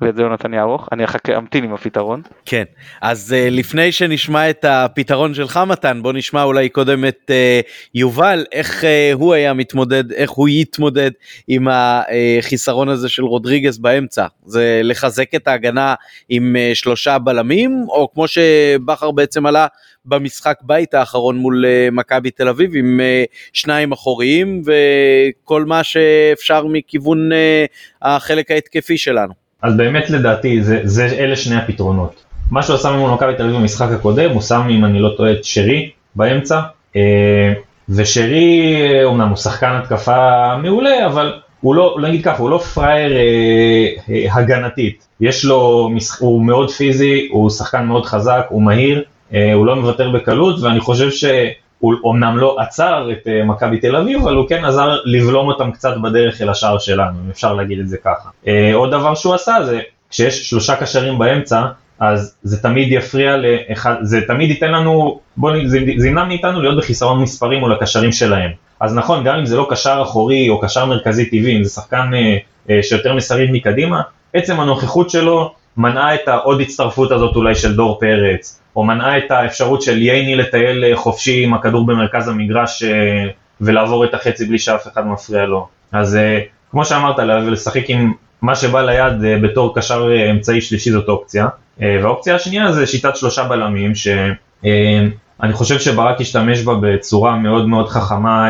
ואת 0.00 0.16
זה 0.16 0.22
יונתן 0.22 0.54
יערוך, 0.54 0.88
אני 0.92 1.04
אחכה, 1.04 1.36
אמתין 1.36 1.64
עם 1.64 1.74
הפתרון. 1.74 2.22
כן, 2.46 2.64
אז 3.02 3.34
uh, 3.34 3.50
לפני 3.50 3.92
שנשמע 3.92 4.50
את 4.50 4.64
הפתרון 4.64 5.34
שלך 5.34 5.60
מתן, 5.66 6.02
בוא 6.02 6.12
נשמע 6.12 6.42
אולי 6.42 6.68
קודם 6.68 7.04
את 7.04 7.30
uh, 7.30 7.68
יובל, 7.94 8.44
איך 8.52 8.82
uh, 8.82 8.86
הוא 9.12 9.34
היה 9.34 9.52
מתמודד, 9.52 10.12
איך 10.12 10.30
הוא 10.30 10.48
יתמודד 10.48 11.10
עם 11.48 11.68
החיסרון 11.70 12.88
הזה 12.88 13.08
של 13.08 13.24
רודריגז 13.24 13.78
באמצע. 13.78 14.26
זה 14.44 14.80
לחזק 14.84 15.34
את 15.34 15.48
ההגנה 15.48 15.94
עם 16.28 16.56
uh, 16.56 16.74
שלושה 16.74 17.18
בלמים, 17.18 17.84
או 17.88 18.12
כמו 18.12 18.28
שבכר 18.28 19.10
בעצם 19.10 19.46
עלה 19.46 19.66
במשחק 20.04 20.58
בית 20.62 20.94
האחרון 20.94 21.36
מול 21.36 21.64
uh, 21.64 21.94
מכבי 21.94 22.30
תל 22.30 22.48
אביב 22.48 22.70
עם 22.74 23.00
uh, 23.00 23.50
שניים 23.52 23.92
אחוריים 23.92 24.62
וכל 24.64 25.64
מה 25.64 25.84
שאפשר 25.84 26.66
מכיוון 26.66 27.32
uh, 27.32 27.68
החלק 28.02 28.50
ההתקפי 28.50 28.98
שלנו. 28.98 29.47
אז 29.62 29.76
באמת 29.76 30.10
לדעתי 30.10 30.62
זה, 30.62 30.80
זה 30.84 31.06
אלה 31.06 31.36
שני 31.36 31.56
הפתרונות. 31.56 32.24
מה 32.50 32.62
שהוא 32.62 32.76
עשה 32.76 32.92
מול 32.92 33.10
מכבי 33.10 33.34
תל 33.34 33.42
אביב 33.42 33.56
במשחק 33.56 33.88
הקודם, 33.90 34.30
הוא 34.30 34.42
שם 34.42 34.68
אם 34.70 34.84
אני 34.84 34.98
לא 34.98 35.14
טועה 35.16 35.32
את 35.32 35.44
שרי 35.44 35.90
באמצע, 36.14 36.60
אה, 36.96 37.52
ושרי 37.88 38.74
אומנם 39.04 39.28
הוא 39.28 39.36
שחקן 39.36 39.70
התקפה 39.70 40.56
מעולה, 40.62 41.06
אבל 41.06 41.32
הוא 41.60 41.74
לא, 41.74 41.96
נגיד 42.02 42.24
ככה, 42.24 42.42
הוא 42.42 42.50
לא 42.50 42.58
פראייר 42.58 43.16
אה, 43.16 43.92
אה, 44.10 44.34
הגנתית, 44.34 45.08
יש 45.20 45.44
לו, 45.44 45.90
הוא 46.18 46.44
מאוד 46.44 46.70
פיזי, 46.70 47.28
הוא 47.30 47.50
שחקן 47.50 47.86
מאוד 47.86 48.06
חזק, 48.06 48.46
הוא 48.48 48.62
מהיר, 48.62 49.02
אה, 49.34 49.52
הוא 49.52 49.66
לא 49.66 49.76
מוותר 49.76 50.10
בקלות, 50.10 50.60
ואני 50.60 50.80
חושב 50.80 51.10
ש... 51.10 51.24
הוא 51.78 51.94
אומנם 52.04 52.38
לא 52.38 52.56
עצר 52.60 53.08
את 53.12 53.26
uh, 53.26 53.44
מכבי 53.44 53.78
תל 53.78 53.96
אביב, 53.96 54.20
אבל 54.20 54.34
הוא 54.34 54.48
כן 54.48 54.64
עזר 54.64 54.96
לבלום 55.04 55.48
אותם 55.48 55.70
קצת 55.72 55.94
בדרך 56.02 56.42
אל 56.42 56.48
השער 56.48 56.78
שלנו, 56.78 57.18
אם 57.24 57.30
אפשר 57.30 57.54
להגיד 57.54 57.78
את 57.78 57.88
זה 57.88 57.96
ככה. 57.96 58.28
Uh, 58.44 58.48
עוד 58.74 58.90
דבר 58.90 59.14
שהוא 59.14 59.34
עשה 59.34 59.56
זה, 59.64 59.80
כשיש 60.10 60.50
שלושה 60.50 60.76
קשרים 60.76 61.18
באמצע, 61.18 61.62
אז 62.00 62.34
זה 62.42 62.62
תמיד 62.62 62.92
יפריע 62.92 63.36
לאחד, 63.36 63.94
זה 64.02 64.20
תמיד 64.26 64.50
ייתן 64.50 64.72
לנו, 64.72 65.20
בוא. 65.36 65.52
זה, 65.66 65.78
זה 65.96 66.08
ימנע 66.08 66.24
מאיתנו 66.24 66.62
להיות 66.62 66.78
בחיסרון 66.78 67.22
מספרים 67.22 67.60
מול 67.60 67.72
הקשרים 67.72 68.12
שלהם. 68.12 68.50
אז 68.80 68.94
נכון, 68.94 69.24
גם 69.24 69.38
אם 69.38 69.46
זה 69.46 69.56
לא 69.56 69.66
קשר 69.70 70.00
אחורי 70.02 70.48
או 70.48 70.60
קשר 70.60 70.86
מרכזי 70.86 71.24
טבעי, 71.26 71.56
אם 71.56 71.64
זה 71.64 71.70
שחקן 71.70 72.10
אה, 72.14 72.36
אה, 72.70 72.82
שיותר 72.82 73.14
מסריב 73.14 73.50
מקדימה, 73.52 74.00
עצם 74.34 74.60
הנוכחות 74.60 75.10
שלו 75.10 75.54
מנעה 75.78 76.14
את 76.14 76.28
העוד 76.28 76.60
הצטרפות 76.60 77.12
הזאת 77.12 77.36
אולי 77.36 77.54
של 77.54 77.76
דור 77.76 77.98
פרץ, 78.00 78.60
או 78.76 78.84
מנעה 78.84 79.18
את 79.18 79.30
האפשרות 79.30 79.82
של 79.82 80.02
ייני 80.02 80.36
לטייל 80.36 80.84
אה, 80.84 80.96
חופשי 80.96 81.44
עם 81.44 81.54
הכדור 81.54 81.86
במרכז 81.86 82.28
המגרש 82.28 82.82
אה, 82.82 83.24
ולעבור 83.60 84.04
את 84.04 84.14
החצי 84.14 84.44
בלי 84.44 84.58
שאף 84.58 84.86
אחד 84.86 85.06
מפריע 85.06 85.46
לו. 85.46 85.68
אז 85.92 86.16
אה, 86.16 86.40
כמו 86.70 86.84
שאמרת, 86.84 87.18
לשחק 87.18 87.90
עם 87.90 88.12
מה 88.42 88.54
שבא 88.54 88.82
ליד 88.82 89.42
בתור 89.42 89.74
קשר 89.74 90.08
אמצעי 90.30 90.60
שלישי 90.60 90.90
זאת 90.90 91.08
אופציה. 91.08 91.46
והאופציה 91.78 92.34
השנייה 92.34 92.72
זה 92.72 92.86
שיטת 92.86 93.16
שלושה 93.16 93.44
בלמים, 93.44 93.94
שאני 93.94 95.52
חושב 95.52 95.78
שברק 95.78 96.20
השתמש 96.20 96.62
בה 96.62 96.74
בצורה 96.80 97.36
מאוד 97.36 97.68
מאוד 97.68 97.88
חכמה, 97.88 98.48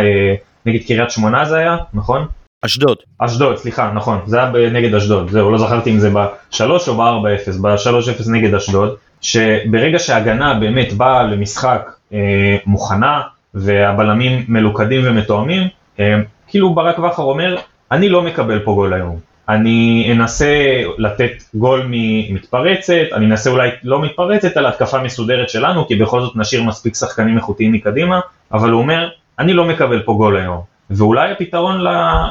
נגד 0.66 0.87
קריית 0.87 1.11
שמונה 1.11 1.45
זה 1.45 1.59
היה, 1.59 1.76
נכון? 1.95 2.26
אשדוד. 2.62 2.96
אשדוד, 3.18 3.56
סליחה, 3.56 3.92
נכון, 3.94 4.18
זה 4.26 4.38
היה 4.42 4.70
נגד 4.70 4.94
אשדוד, 4.94 5.30
זהו, 5.30 5.50
לא 5.50 5.59
זכרתי 5.59 5.90
אם 5.90 5.98
זה 5.98 6.11
ב-3 6.11 6.64
או 6.88 6.94
ב-4-0, 6.94 7.62
ב-3-0 7.62 8.30
נגד 8.30 8.54
אשדוד, 8.54 8.96
שברגע 9.20 9.98
שההגנה 9.98 10.54
באמת 10.54 10.92
באה 10.92 11.22
למשחק 11.22 11.90
אה, 12.12 12.56
מוכנה, 12.66 13.22
והבלמים 13.54 14.44
מלוכדים 14.48 15.00
ומתואמים, 15.04 15.68
אה, 16.00 16.14
כאילו 16.46 16.74
ברק 16.74 16.98
בכר 16.98 17.22
אומר, 17.22 17.56
אני 17.92 18.09
לא 18.09 18.22
מקבל 18.22 18.61
פה 18.64 18.72
גול 18.72 18.94
היום. 18.94 19.18
אני 19.48 20.09
אנסה 20.12 20.82
לתת 20.98 21.32
גול 21.54 21.86
ממתפרצת, 21.88 23.06
אני 23.12 23.26
אנסה 23.26 23.50
אולי 23.50 23.70
לא 23.82 24.02
מתפרצת, 24.02 24.56
על 24.56 24.66
התקפה 24.66 25.02
מסודרת 25.02 25.48
שלנו, 25.48 25.86
כי 25.86 25.96
בכל 25.96 26.20
זאת 26.20 26.36
נשאיר 26.36 26.62
מספיק 26.62 26.94
שחקנים 26.94 27.36
איכותיים 27.36 27.72
מקדימה, 27.72 28.20
אבל 28.52 28.70
הוא 28.70 28.80
אומר, 28.80 29.09
אני 29.38 29.52
לא 29.52 29.64
מקבל 29.64 30.02
פה 30.02 30.12
גול 30.12 30.36
היום. 30.36 30.78
ואולי 30.91 31.32
הפתרון 31.32 31.80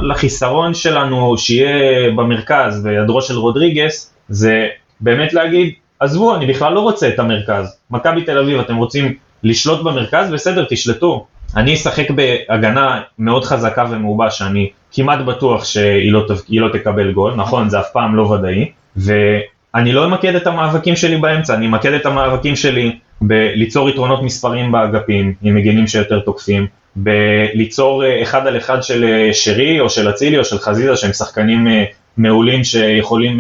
לחיסרון 0.01 0.74
שלנו 0.74 1.38
שיהיה 1.38 2.12
במרכז 2.12 2.86
והיעדרו 2.86 3.22
של 3.22 3.38
רודריגס, 3.38 4.14
זה 4.30 4.68
באמת 4.99 5.34
להגיד, 5.34 5.74
עזבו, 5.99 6.36
אני 6.36 6.45
בכלל 6.45 6.74
לא 6.74 6.80
רוצה 6.80 7.08
את 7.08 7.20
המרכז. 7.20 7.78
מכבי 7.91 8.22
תל 8.22 8.38
אביב, 8.38 8.60
אתם 8.60 8.76
רוצים 8.76 9.14
לשלוט 9.43 9.84
במרכז? 9.84 10.32
בסדר, 10.32 10.66
תשלטו. 10.70 11.26
אני 11.55 11.74
אשחק 11.74 12.12
בהגנה 12.12 13.01
מאוד 13.20 13.45
חזקה 13.45 13.86
ומעובה 13.89 14.32
שאני 14.32 14.70
כמעט 14.91 15.20
בטוח 15.20 15.66
שהיא 15.66 16.12
לא, 16.12 16.26
לא 16.49 16.70
תקבל 16.74 17.12
גול, 17.12 17.36
נכון 17.36 17.70
זה 17.70 17.80
אף 17.80 17.91
פעם 17.93 18.16
לא 18.16 18.22
ודאי, 18.22 18.72
ואני 18.95 19.93
לא 19.93 20.05
אמקד 20.05 20.36
את 20.36 20.47
המאבקים 20.47 20.95
שלי 20.95 21.18
באמצע, 21.18 21.53
אני 21.53 21.66
אמקד 21.66 21.93
את 21.93 22.05
המאבקים 22.05 22.55
שלי 22.55 22.97
בליצור 23.22 23.89
יתרונות 23.89 24.24
מספרים 24.24 24.72
באגפים 24.72 25.34
עם 25.41 25.55
מגנים 25.55 25.88
שיותר 25.88 26.20
תוקפים, 26.20 26.68
בליצור 26.98 28.06
אה, 28.06 28.22
אחד 28.22 28.48
על 28.48 28.58
אחד 28.58 28.84
של 28.84 29.04
אה, 29.04 29.34
שרי 29.34 29.80
או 29.80 29.89
של 29.89 30.10
אצילי 30.10 30.38
או 30.38 30.43
של 30.43 30.58
חזיזה 30.58 30.95
שהם 30.95 31.14
שחקנים 31.14 31.68
אה, 31.68 31.84
מעולים 32.18 32.64
שיכולים 32.64 33.39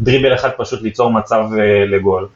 מדריבל 0.00 0.34
אחד 0.34 0.50
פשוט 0.56 0.82
ליצור 0.82 1.10
מצב 1.10 1.44
לגול. 1.86 2.26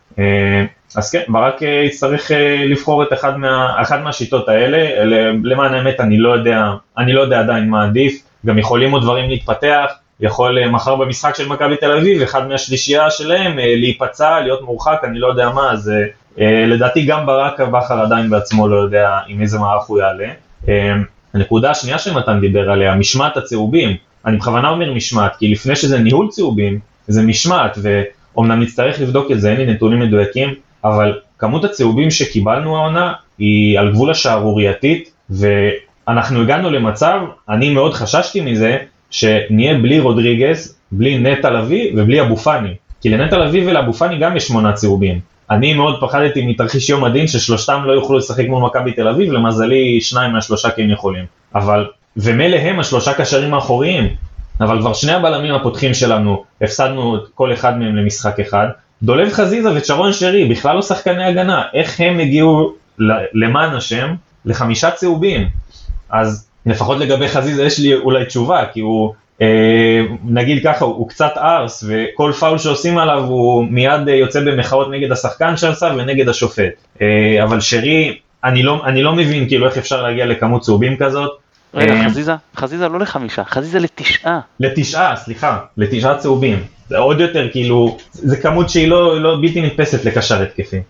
אז 0.97 1.11
כן, 1.11 1.23
ברק 1.29 1.63
יצטרך 1.63 2.31
לבחור 2.69 3.03
את 3.03 3.13
אחד, 3.13 3.37
מה, 3.37 3.83
אחד 3.83 4.03
מהשיטות 4.03 4.49
האלה, 4.49 5.05
למען 5.45 5.75
האמת 5.75 6.01
אני 6.01 6.19
לא 6.19 6.33
יודע, 6.33 6.63
אני 6.99 7.13
לא 7.13 7.21
יודע 7.21 7.41
עדיין 7.41 7.71
מה 7.71 7.85
עדיף, 7.85 8.23
גם 8.47 8.59
יכולים 8.59 8.93
עוד 8.93 9.03
דברים 9.03 9.31
להתפתח, 9.31 9.93
יכול 10.21 10.67
מחר 10.67 10.97
במשחק 10.97 11.35
של 11.35 11.49
מכבי 11.49 11.77
תל 11.77 11.93
אביב, 11.93 12.23
אחד 12.23 12.49
מהשלישייה 12.49 13.11
שלהם 13.11 13.59
להיפצע, 13.59 14.41
להיות 14.41 14.63
מורחק, 14.63 15.01
אני 15.05 15.19
לא 15.19 15.27
יודע 15.27 15.51
מה, 15.51 15.73
אז 15.73 15.93
לדעתי 16.39 17.07
גם 17.07 17.27
ברק 17.27 17.61
בכר 17.61 18.01
עדיין 18.01 18.31
בעצמו 18.31 18.69
לא 18.69 18.77
יודע 18.77 19.19
עם 19.27 19.41
איזה 19.41 19.59
מערך 19.59 19.85
הוא 19.85 19.99
יעלה. 19.99 20.29
הנקודה 21.35 21.71
השנייה 21.71 21.99
שמתן 21.99 22.41
דיבר 22.41 22.71
עליה, 22.71 22.95
משמעת 22.95 23.37
הצהובים, 23.37 23.97
אני 24.27 24.37
בכוונה 24.37 24.69
אומר 24.69 24.95
משמעת, 24.95 25.37
כי 25.37 25.49
לפני 25.49 25.77
שזה 25.77 25.99
ניהול 25.99 26.29
צהובים, 26.29 26.79
זה 27.09 27.23
משמעת, 27.23 27.79
ואומנם 27.83 28.61
נצטרך 28.61 29.01
לבדוק 29.01 29.31
את 29.31 29.41
זה, 29.41 29.51
אין 29.51 29.57
לי 29.57 29.67
נתונים 29.67 30.01
מדויקים, 30.01 30.55
אבל 30.85 31.19
כמות 31.39 31.65
הצהובים 31.65 32.11
שקיבלנו 32.11 32.77
העונה 32.77 33.13
היא 33.39 33.79
על 33.79 33.93
גבול 33.93 34.11
השערורייתית, 34.11 35.13
ואנחנו 35.31 36.43
הגענו 36.43 36.71
למצב, 36.71 37.21
אני 37.49 37.75
מאוד 37.75 37.95
חששתי 37.95 38.41
מזה, 38.41 38.79
שנהיה 39.11 39.75
בלי 39.75 40.01
רודריגז, 40.01 40.77
בלי 40.93 41.19
נטע 41.19 41.51
לביא 41.51 41.93
ובלי 41.97 42.21
אבו 42.21 42.37
פאני. 42.37 42.75
כי 43.01 43.09
לנטע 43.09 43.39
לביא 43.39 43.63
ולאבו 43.67 43.93
פאני 43.93 44.19
גם 44.19 44.37
יש 44.37 44.49
שמונה 44.49 44.73
צהובים. 44.73 45.21
אני 45.51 45.75
מאוד 45.75 46.01
פחדתי 46.01 46.47
מתרחיש 46.47 46.89
יום 46.91 47.05
הדין 47.05 47.27
ששלושתם 47.27 47.83
לא 47.85 47.93
יוכלו 47.93 48.19
לשחק 48.19 48.49
מול 48.49 48.63
מכבי 48.63 48.93
תל 48.93 49.09
אביב, 49.09 49.33
למזלי 49.33 50.01
שניים 50.01 50.33
מהשלושה 50.33 50.71
כן 50.71 50.91
יכולים. 50.91 51.25
אבל, 51.55 51.87
ומילא 52.17 52.57
הם 52.57 52.81
השלושה 52.81 53.15
קשרים 53.15 53.55
האחוריים, 53.55 54.09
אבל 54.61 54.81
כבר 54.81 54.93
שני 54.93 55.13
הבלמים 55.13 55.55
הפותחים 55.55 55.95
שלנו, 55.95 56.45
הפסדנו 56.63 57.17
כל 57.35 57.53
אחד 57.53 57.79
מהם 57.79 57.97
למשחק 57.97 58.41
אחד, 58.41 58.67
דולב 59.03 59.33
חזיזה 59.33 59.69
וצ'רון 59.75 60.13
שרי, 60.13 60.45
בכלל 60.45 60.77
לא 60.77 60.83
שחקני 60.83 61.25
הגנה, 61.25 61.63
איך 61.75 62.01
הם 62.01 62.19
הגיעו 62.19 62.75
למען 63.33 63.75
השם 63.75 64.15
לחמישה 64.45 64.91
צהובים? 64.91 65.49
אז 66.11 66.49
לפחות 66.67 66.99
לגבי 66.99 67.29
חזיזה 67.29 67.65
יש 67.65 67.79
לי 67.79 67.95
אולי 67.95 68.25
תשובה, 68.25 68.65
כי 68.73 68.81
הוא, 68.81 69.15
נגיד 70.25 70.65
ככה, 70.65 70.85
הוא, 70.85 71.09
קצת 71.09 71.33
ארס, 71.37 71.85
וכל 71.89 72.33
פאול 72.33 72.59
שעושים 72.59 72.99
עליו 72.99 73.25
הוא 73.25 73.65
מיד 73.65 74.09
אה, 74.09 74.15
יוצא 74.15 74.41
במחאות 74.41 74.91
נגד 74.91 75.13
השחקן 75.13 75.57
שעשה 75.57 75.87
ונגד 75.97 76.29
השופט. 76.29 76.73
אה, 77.03 77.45
אבל 77.45 77.61
שרי, 77.61 78.19
אני 78.45 78.63
לא, 78.63 78.83
אני 78.85 79.03
לא 79.03 79.13
מבין 79.13 79.49
כאילו 79.49 79.67
איך 79.67 79.79
אפשר 79.79 80.03
להגיע 80.03 80.27
לכמות 80.27 80.63
צהובים 80.63 80.97
כזאת. 80.97 81.31
רגע, 81.75 81.93
אה, 81.93 82.05
חזיזה? 82.09 82.35
חזיזה 82.57 82.89
לא 82.89 83.01
לחמישה, 83.01 83.45
חזיזה 83.45 83.79
לתשעה. 83.79 84.41
לתשעה, 84.61 85.17
סליחה, 85.17 85.59
לתשעה 85.77 86.19
צהובים. 86.19 86.63
זה 86.89 86.99
עוד 86.99 87.21
יותר 87.21 87.49
כאילו, 87.53 87.99
זה 88.13 88.37
כמות 88.37 88.71
שהיא 88.71 88.89
לא, 88.89 89.21
לא 89.21 89.37
בלתי 89.43 89.63
נתפסת 89.63 90.05
לקשר 90.05 90.43
התקפי. 90.43 90.81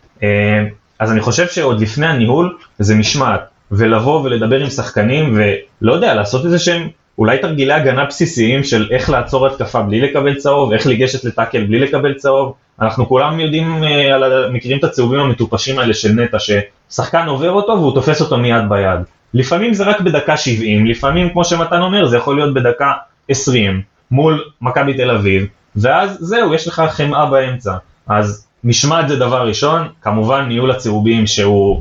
אז 0.99 1.13
אני 1.13 1.21
חושב 1.21 1.49
שעוד 1.49 1.81
לפני 1.81 2.07
הניהול 2.07 2.57
זה 2.79 2.95
משמעת, 2.95 3.41
ולבוא 3.73 4.21
ולדבר 4.21 4.61
עם 4.61 4.71
שחקנים 4.71 5.39
ולא 5.39 5.93
יודע, 5.93 6.15
לעשות 6.15 6.45
איזה 6.45 6.59
שהם 6.59 6.89
אולי 7.21 7.39
תרגילי 7.39 7.73
הגנה 7.73 8.05
בסיסיים 8.05 8.65
של 8.65 8.89
איך 8.91 9.11
לעצור 9.11 9.47
התקפה 9.47 9.83
בלי 9.83 10.01
לקבל 10.01 10.35
צהוב, 10.35 10.73
איך 10.73 10.87
לגשת 10.87 11.25
לטאקל 11.25 11.65
בלי 11.65 11.79
לקבל 11.79 12.15
צהוב. 12.15 12.55
אנחנו 12.81 13.09
כולם 13.09 13.41
יודעים, 13.41 13.85
אה, 13.85 14.49
מכירים 14.53 14.79
את 14.79 14.85
הצהובים 14.85 15.21
המטופשים 15.21 15.79
האלה 15.79 15.95
של 15.95 16.13
נטע, 16.13 16.39
ששחקן 16.39 17.27
עובר 17.27 17.51
אותו 17.51 17.73
והוא 17.73 17.95
תופס 17.95 18.21
אותו 18.21 18.39
מיד 18.39 18.69
ביד. 18.69 19.01
לפעמים 19.35 19.75
זה 19.75 19.85
רק 19.85 20.01
בדקה 20.01 20.37
70, 20.37 20.87
לפעמים 20.87 21.31
כמו 21.31 21.45
שמתן 21.45 21.81
אומר 21.81 22.07
זה 22.07 22.17
יכול 22.17 22.37
להיות 22.37 22.55
בדקה 22.55 22.93
20 23.29 23.83
מול 24.11 24.45
מכבי 24.61 24.95
תל 24.95 25.11
אביב, 25.11 25.47
ואז 25.77 26.17
זהו, 26.21 26.55
יש 26.55 26.69
לך 26.69 26.83
חמאה 26.89 27.27
באמצע. 27.27 27.73
אז 28.09 28.47
משמעת 28.65 29.09
זה 29.09 29.19
דבר 29.19 29.49
ראשון, 29.49 29.89
כמובן 30.03 30.45
ניהול 30.49 30.71
הצהובים 30.71 31.27
שהוא 31.27 31.81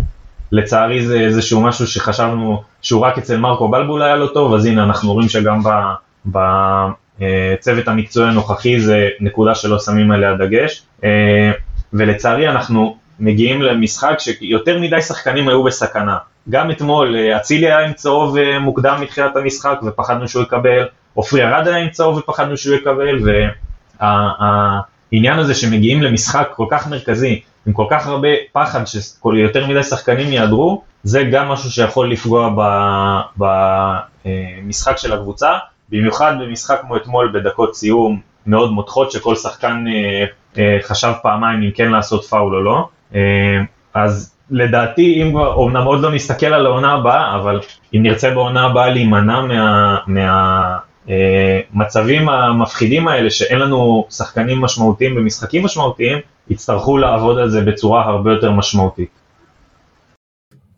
לצערי 0.52 1.06
זה 1.06 1.20
איזשהו 1.20 1.62
משהו 1.62 1.88
שחשבנו 1.88 2.64
שהוא 2.82 3.02
רק 3.02 3.18
אצל 3.18 3.38
מרקו 3.38 3.68
בלבול 3.68 4.02
היה 4.02 4.16
לא 4.16 4.28
טוב, 4.28 4.54
אז 4.54 4.66
הנה 4.66 4.84
אנחנו 4.84 5.14
רואים 5.14 5.30
שגם 5.30 5.62
בצוות 6.26 7.88
המקצועי 7.88 8.30
הנוכחי 8.30 8.80
זה 8.80 9.08
נקודה 9.20 9.56
שלא 9.56 9.80
שמים 9.80 10.12
עליה 10.12 10.36
דגש, 10.36 10.84
אה, 11.04 11.52
ולצערי 11.94 12.50
אנחנו 12.50 12.98
מגיעים 13.20 13.62
למשחק 13.62 14.16
שיותר 14.20 14.80
מדי 14.80 15.02
שחקנים 15.02 15.50
היו 15.50 15.64
בסכנה. 15.64 16.18
גם 16.50 16.72
אתמול 16.72 17.16
אה, 17.16 17.38
אצילי 17.38 17.66
היה 17.66 17.86
עם 17.86 17.94
צהוב 17.94 18.38
אה, 18.38 18.60
מוקדם 18.60 18.98
מתחילת 19.02 19.36
המשחק 19.36 19.80
ופחדנו 19.86 20.28
שהוא 20.28 20.44
יקבל, 20.44 20.88
עופרי 21.14 21.44
ארד 21.44 21.68
היה 21.68 21.78
עם 21.78 21.90
צהוב 21.90 22.18
ופחדנו 22.18 22.58
שהוא 22.58 22.76
יקבל, 22.76 23.20
והעניין 24.00 25.40
הזה 25.40 25.56
שמגיעים 25.56 26.02
למשחק 26.02 26.50
כל 26.56 26.66
כך 26.70 26.88
מרכזי, 26.88 27.42
עם 27.70 27.74
כל 27.74 27.86
כך 27.90 28.08
הרבה 28.08 28.28
פחד 28.52 28.84
שיותר 28.88 29.68
מדי 29.68 29.84
שחקנים 29.84 30.32
יעדרו, 30.34 30.82
זה 31.04 31.24
גם 31.24 31.50
משהו 31.50 31.72
שיכול 31.72 32.12
לפגוע 32.12 32.50
במשחק 33.38 34.98
של 34.98 35.14
הקבוצה, 35.14 35.52
במיוחד 35.90 36.34
במשחק 36.42 36.82
כמו 36.82 36.96
אתמול 36.98 37.32
בדקות 37.34 37.76
סיום 37.76 38.20
מאוד 38.48 38.72
מותחות 38.72 39.12
שכל 39.12 39.36
שחקן 39.36 39.86
אה, 40.58 40.78
חשב 40.82 41.12
פעמיים 41.24 41.62
אם 41.64 41.72
כן 41.72 41.92
לעשות 41.92 42.26
פאול 42.26 42.56
או 42.56 42.62
לא. 42.62 42.88
אז 43.94 44.36
לדעתי, 44.52 45.24
אם 45.24 45.32
כבר, 45.32 45.64
אמנם 45.64 45.84
עוד 45.84 46.02
לא 46.02 46.12
נסתכל 46.12 46.46
על 46.46 46.66
העונה 46.66 46.94
הבאה, 46.94 47.36
אבל 47.36 47.60
אם 47.96 48.04
נרצה 48.04 48.32
בעונה 48.32 48.66
הבאה 48.66 48.90
להימנע 48.90 49.42
מהמצבים 49.42 50.08
מה, 50.08 50.78
אה, 51.10 51.62
המפחידים 52.28 53.08
האלה, 53.08 53.30
שאין 53.30 53.60
לנו 53.60 54.08
שחקנים 54.10 54.62
משמעותיים 54.62 55.16
במשחקים 55.16 55.66
משמעותיים, 55.66 56.18
יצטרכו 56.50 56.98
לעבוד 56.98 57.38
על 57.38 57.50
זה 57.50 57.62
בצורה 57.62 58.06
הרבה 58.06 58.32
יותר 58.32 58.52
משמעותית. 58.52 59.10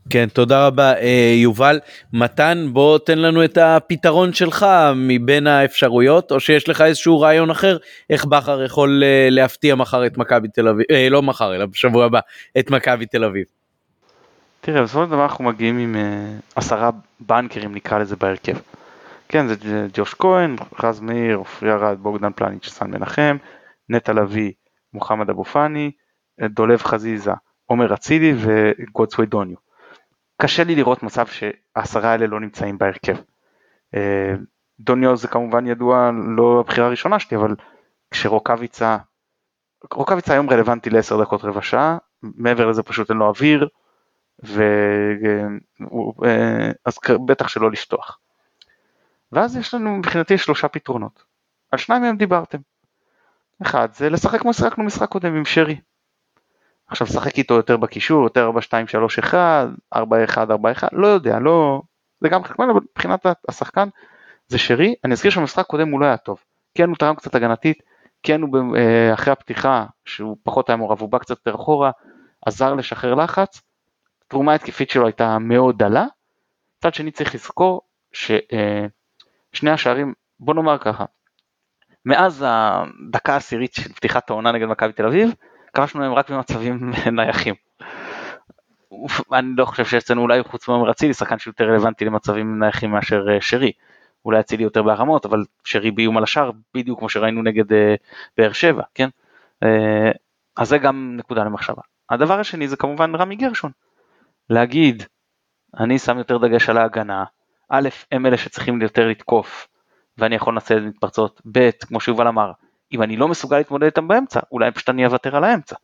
כן, 0.09 0.28
תודה 0.34 0.67
רבה 0.67 0.93
אה, 0.93 1.34
יובל. 1.36 1.80
מתן, 2.13 2.67
בוא 2.72 2.97
תן 2.97 3.19
לנו 3.19 3.43
את 3.43 3.57
הפתרון 3.57 4.34
שלך 4.34 4.65
מבין 4.95 5.47
האפשרויות, 5.47 6.32
או 6.32 6.39
שיש 6.39 6.69
לך 6.69 6.82
איזשהו 6.82 7.19
רעיון 7.19 7.49
אחר, 7.49 7.78
איך 8.09 8.26
בכר 8.26 8.63
יכול 8.63 9.03
אה, 9.03 9.28
להפתיע 9.30 9.76
מחר 9.76 10.05
את 10.05 10.17
מכבי 10.17 10.47
תל 10.47 10.67
אביב, 10.67 10.86
לא 11.11 11.22
מחר, 11.22 11.55
אלא 11.55 11.65
בשבוע 11.65 12.05
הבא, 12.05 12.19
את 12.59 12.72
מכבי 12.72 13.05
תל 13.05 13.24
אביב. 13.24 13.45
תראה, 14.61 14.84
בסופו 14.84 15.03
של 15.05 15.11
דבר 15.11 15.24
אנחנו 15.24 15.43
מגיעים 15.43 15.78
עם 15.78 15.95
עשרה 16.55 16.89
בנקרים 17.19 17.76
נקרא 17.76 17.99
לזה 17.99 18.15
בהרכב. 18.15 18.53
כן, 19.32 19.48
זה 19.48 19.56
ג'וש 19.94 20.14
כהן, 20.14 20.56
רז 20.84 21.00
מאיר, 21.00 21.38
עופרי 21.38 21.72
ארד, 21.72 21.98
בוגדן 22.00 22.32
פלניץ', 22.36 22.68
סן 22.70 22.92
מנחם, 22.92 23.38
נטע 23.90 24.14
לביא, 24.14 24.52
מוחמד 24.94 25.30
אבו 25.30 25.44
פאני, 25.44 25.92
דולב 26.42 26.82
חזיזה, 26.84 27.32
עומר 27.66 27.94
אצילי 27.94 28.34
וגודסווי 28.38 29.26
דוניו. 29.26 29.58
קשה 30.42 30.64
לי 30.64 30.76
לראות 30.76 31.04
מצב 31.04 31.26
שהעשרה 31.28 32.12
האלה 32.12 32.28
לא 32.28 32.40
נמצאים 32.40 32.78
בהרכב. 32.78 33.16
אה, 33.96 34.34
דוניו 34.80 35.18
זה 35.18 35.28
כמובן 35.28 35.68
ידוע 35.68 36.12
לא 36.38 36.60
הבחירה 36.60 36.88
הראשונה 36.88 37.20
שלי, 37.20 37.38
אבל 37.38 37.56
כשרוקאביצה, 38.12 38.98
רוקאביצה 39.94 40.34
היום 40.34 40.50
רלוונטי 40.50 40.90
ל-10 40.90 41.22
דקות 41.22 41.44
רבע 41.44 41.62
שעה, 41.62 41.98
מעבר 42.24 42.66
לזה 42.66 42.84
פשוט 42.84 43.10
אין 43.10 43.18
לו 43.18 43.28
אוויר, 43.28 43.68
ו... 44.46 44.64
אה, 46.26 46.72
אז 46.86 46.98
בטח 47.26 47.48
שלא 47.48 47.72
לשטוח. 47.72 48.20
ואז 49.32 49.58
יש 49.58 49.74
לנו 49.74 49.98
מבחינתי 49.98 50.38
שלושה 50.38 50.68
פתרונות. 50.68 51.24
על 51.72 51.80
שניים 51.80 52.02
מהם 52.02 52.18
דיברתם. 52.18 52.58
אחד 53.62 53.94
זה 53.94 54.10
לשחק 54.10 54.40
כמו 54.40 54.54
שחקנו 54.54 54.84
משחק 54.84 55.10
קודם 55.10 55.36
עם 55.36 55.46
שרי. 55.46 55.80
עכשיו 56.88 57.08
לשחק 57.08 57.38
איתו 57.38 57.54
יותר 57.54 57.78
בקישור, 57.78 58.24
יותר 58.24 58.44
4, 58.46 58.62
2, 58.62 58.88
3, 58.88 59.20
1, 59.20 59.68
4, 59.96 60.24
1, 60.24 60.52
4, 60.52 60.72
1, 60.72 60.90
לא 60.94 61.08
יודע, 61.08 61.40
לא... 61.40 61.82
זה 62.22 62.30
גם 62.30 62.44
חלק 62.44 62.60
ממנו, 62.60 62.72
אבל 62.72 62.82
מבחינת 62.92 63.26
השחקן 63.50 63.90
זה 64.48 64.58
שרי. 64.58 64.96
אני 65.04 65.14
אזכיר 65.14 65.32
שבמשחק 65.32 65.66
קודם 65.66 65.90
הוא 65.90 66.00
לא 66.00 66.06
היה 66.06 66.18
טוב. 66.18 66.44
כן 66.76 66.90
הוא 66.90 66.96
תרם 66.98 67.16
קצת 67.16 67.36
הגנתית, 67.36 67.84
כן 68.24 68.42
הוא 68.42 68.78
אה, 68.78 69.14
אחרי 69.14 69.34
הפתיחה, 69.34 69.86
שהוא 70.06 70.38
פחות 70.44 70.70
היה 70.70 70.76
מעורב, 70.76 71.02
הוא 71.02 71.10
בא 71.10 71.18
קצת 71.18 71.30
יותר 71.30 71.56
אחורה, 71.56 71.92
עזר 72.46 72.74
לשחרר 72.74 73.16
לחץ. 73.16 73.62
תרומה 74.28 74.54
התקפית 74.54 74.90
שלו 74.90 75.06
הייתה 75.06 75.40
מאוד 75.40 75.78
דלה. 75.78 76.06
מצד 76.78 76.94
שני 76.94 77.12
צריך 77.12 77.36
לזכור 77.36 77.82
ששני 78.12 78.38
אה, 78.54 78.86
השערים, 79.68 80.14
בוא 80.39 80.54
נאמר 80.54 80.78
ככה, 80.78 81.06
מאז 82.06 82.45
הדקה 82.47 83.34
העשירית 83.34 83.74
של 83.74 83.93
פתיחת 83.93 84.30
העונה 84.30 84.52
נגד 84.52 84.68
מכבי 84.68 84.93
תל 84.93 85.06
אביב, 85.06 85.34
כבשנו 85.74 85.99
מהם 85.99 86.14
רק 86.14 86.30
במצבים 86.30 86.91
נייחים. 87.18 87.56
אני 89.34 89.47
לא 89.58 89.66
חושב 89.66 89.86
שאצלנו 89.86 90.22
אולי 90.22 90.43
חוץ 90.43 90.68
מעומר 90.68 90.91
אצילי 90.91 91.14
שחקן 91.14 91.39
שיותר 91.39 91.64
רלוונטי 91.64 92.06
למצבים 92.06 92.60
נייחים 92.60 92.91
מאשר 92.91 93.26
אה, 93.30 93.41
שרי. 93.41 93.72
אולי 94.26 94.39
אצילי 94.39 94.64
יותר 94.64 94.84
בהרמות 94.84 95.26
אבל 95.26 95.43
שרי 95.64 95.91
באיום 95.91 96.18
על 96.18 96.24
השאר 96.24 96.52
בדיוק 96.74 96.99
כמו 96.99 97.10
שראינו 97.10 97.41
נגד 97.41 97.72
uh, 97.72 97.76
באר 98.38 98.52
שבע 98.52 98.84
כן 98.95 99.10
uh, 99.64 99.68
אז 100.58 100.70
זה 100.70 100.78
גם 100.78 101.14
נקודה 101.18 101.43
למחשבה. 101.43 101.82
הדבר 102.10 102.39
השני 102.39 102.68
זה 102.68 102.78
כמובן 102.78 103.16
רמי 103.16 103.36
גרשון. 103.36 103.72
להגיד 104.49 105.04
אני 105.80 105.99
שם 105.99 106.18
יותר 106.18 106.38
דגש 106.38 106.70
על 106.70 106.78
ההגנה 106.78 107.24
א' 107.74 107.89
הם 108.11 108.26
אלה 108.26 108.38
שצריכים 108.38 108.82
יותר 108.82 109.07
לתקוף 109.07 109.67
ואני 110.17 110.36
יכול 110.36 110.53
לנצל 110.53 110.78
את 110.78 110.84
מתפרצות 110.84 111.41
ב' 111.51 111.69
כמו 111.88 111.99
שיובל 111.99 112.28
אמר 112.28 112.51
אם 112.93 113.01
אני 113.01 113.17
לא 113.17 113.28
מסוגל 113.28 113.57
להתמודד 113.57 113.86
איתם 113.86 114.07
באמצע, 114.07 114.39
אולי 114.51 114.72
פשוט 114.72 114.89
אני 114.89 115.05
אוותר 115.05 115.36
על 115.36 115.43
האמצע, 115.43 115.76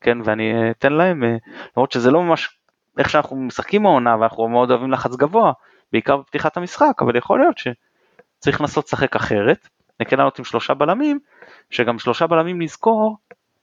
כן, 0.00 0.18
ואני 0.24 0.70
אתן 0.70 0.92
להם, 0.92 1.24
אה, 1.24 1.36
למרות 1.76 1.92
שזה 1.92 2.10
לא 2.10 2.22
ממש 2.22 2.58
איך 2.98 3.10
שאנחנו 3.10 3.36
משחקים 3.36 3.86
העונה 3.86 4.16
ואנחנו 4.20 4.48
מאוד 4.48 4.70
אוהבים 4.70 4.90
לחץ 4.90 5.16
גבוה, 5.16 5.52
בעיקר 5.92 6.16
בפתיחת 6.16 6.56
המשחק, 6.56 6.92
אבל 7.00 7.16
יכול 7.16 7.40
להיות 7.40 7.56
שצריך 7.58 8.60
לנסות 8.60 8.84
לשחק 8.86 9.16
אחרת, 9.16 9.68
נקל 10.00 10.16
לענות 10.16 10.38
עם 10.38 10.44
שלושה 10.44 10.74
בלמים, 10.74 11.18
שגם 11.70 11.98
שלושה 11.98 12.26
בלמים 12.26 12.62
נזכור, 12.62 13.16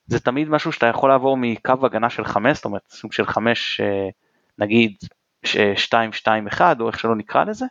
זה 0.07 0.19
תמיד 0.19 0.49
משהו 0.49 0.71
שאתה 0.71 0.87
יכול 0.87 1.09
לעבור 1.09 1.37
מקו 1.37 1.73
הגנה 1.83 2.09
של 2.09 2.25
חמש, 2.25 2.57
זאת 2.57 2.65
אומרת 2.65 2.81
סוג 2.89 3.13
של 3.13 3.25
חמש, 3.25 3.81
אה, 3.81 4.09
נגיד 4.57 4.95
שתיים, 5.75 6.13
שתיים, 6.13 6.47
אחד, 6.47 6.81
או 6.81 6.87
איך 6.87 6.99
שלא 6.99 7.15
נקרא 7.15 7.43
לזה, 7.43 7.65